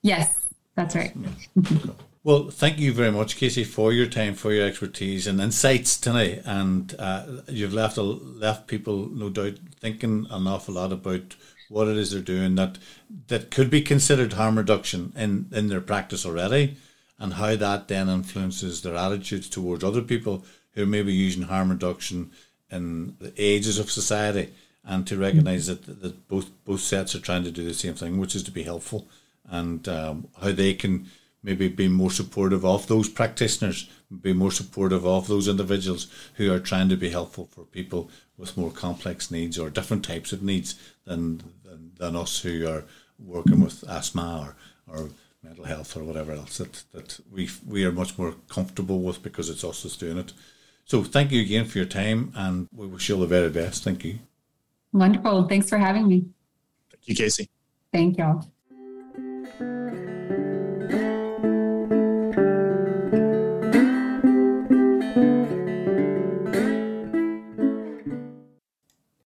Yes, 0.01 0.47
that's 0.76 0.95
right. 0.95 1.15
Well, 2.28 2.49
thank 2.49 2.78
you 2.78 2.91
very 2.91 3.14
much, 3.14 3.38
Kasey, 3.38 3.66
for 3.66 3.94
your 3.94 4.06
time, 4.06 4.36
for 4.36 4.52
your 4.52 4.68
expertise 4.68 5.28
and 5.28 5.40
insights 5.40 5.98
tonight. 5.98 6.41
And 6.44 6.94
uh, 6.99 7.26
you've 7.48 7.72
left 7.72 7.95
a, 7.95 8.02
left 8.02 8.68
people, 8.68 9.08
no 9.08 9.30
doubt, 9.30 9.60
thinking 9.80 10.28
an 10.30 10.45
awful 10.45 10.74
lot 10.74 10.91
about 10.91 11.38
what 11.70 11.88
it 11.88 11.95
is 11.95 12.12
they're 12.12 12.20
doing 12.20 12.56
that 12.56 12.80
that 13.28 13.49
could 13.49 13.70
be 13.70 13.82
considered 13.82 14.34
harm 14.34 14.58
reduction 14.58 15.14
in, 15.16 15.48
in 15.54 15.70
their 15.70 15.80
practice 15.80 16.26
already, 16.26 16.76
and 17.18 17.36
how 17.36 17.56
that 17.56 17.88
then 17.88 18.10
influences 18.10 18.82
their 18.82 18.98
attitudes 18.98 19.48
towards 19.48 19.82
other 19.82 20.02
people 20.02 20.44
who 20.74 20.86
may 20.86 21.04
be 21.04 21.14
using 21.14 21.44
harm 21.44 21.70
reduction 21.70 22.32
in 22.70 23.16
the 23.22 23.32
ages 23.38 23.80
of 23.80 23.90
society, 23.90 24.54
and 24.84 25.08
to 25.08 25.16
recognize 25.16 25.68
that, 25.68 26.02
that 26.02 26.28
both 26.28 26.49
both 26.66 26.82
sets 26.82 27.16
are 27.16 27.22
trying 27.22 27.45
to 27.45 27.52
do 27.52 27.64
the 27.64 27.74
same 27.74 27.94
thing, 27.94 28.18
which 28.18 28.36
is 28.36 28.44
to 28.44 28.52
be 28.52 28.64
helpful, 28.64 29.08
and 29.49 29.88
um, 29.88 30.28
how 30.41 30.52
they 30.52 30.74
can 30.74 31.08
maybe 31.48 31.69
be 31.69 31.88
more 31.88 32.11
supportive 32.11 32.65
of 32.65 32.88
those 32.88 33.07
practitioners, 33.07 33.90
be 34.22 34.34
more 34.34 34.52
supportive 34.52 35.07
of 35.07 35.28
those 35.28 35.48
individuals 35.48 36.07
who 36.34 36.52
are 36.52 36.60
trying 36.60 36.90
to 36.90 36.98
be 36.98 37.10
helpful 37.10 37.48
for 37.49 37.64
people 37.64 38.10
with 38.38 38.57
more 38.57 38.69
complex 38.69 39.32
needs 39.32 39.57
or 39.57 39.69
different 39.69 40.03
types 40.03 40.34
of 40.34 40.44
needs 40.44 40.76
than 41.06 41.41
than, 41.64 41.94
than 41.98 42.18
us 42.18 42.40
who 42.40 42.68
are 42.68 42.84
working 43.18 43.61
with 43.61 43.86
asthma 43.88 44.53
or, 44.90 44.94
or 44.94 45.10
mental 45.41 45.64
health 45.64 45.95
or 45.95 46.03
whatever 46.03 46.34
else 46.34 46.57
that, 46.57 46.84
that 46.91 47.18
we 47.32 47.49
we 47.65 47.86
are 47.86 47.94
much 47.94 48.18
more 48.18 48.36
comfortable 48.49 48.99
with 48.99 49.24
because 49.24 49.49
it's 49.49 49.64
us 49.64 49.84
that's 49.84 49.95
doing 49.95 50.18
it. 50.18 50.34
So 50.84 51.02
thank 51.02 51.32
you 51.32 51.41
again 51.41 51.64
for 51.64 51.78
your 51.78 51.88
time 51.88 52.34
and 52.36 52.68
we 52.76 52.88
wish 52.88 53.07
you 53.07 53.15
all 53.15 53.22
the 53.22 53.28
very 53.28 53.49
best. 53.49 53.86
Thank 53.86 54.03
you. 54.03 54.19
Wonderful. 54.91 55.48
Thanks 55.48 55.69
for 55.69 55.78
having 55.78 56.10
me. 56.10 56.26
Thank 56.91 57.07
you, 57.07 57.15
Casey. 57.15 57.49
Thank 57.94 58.18
y'all. 58.18 58.45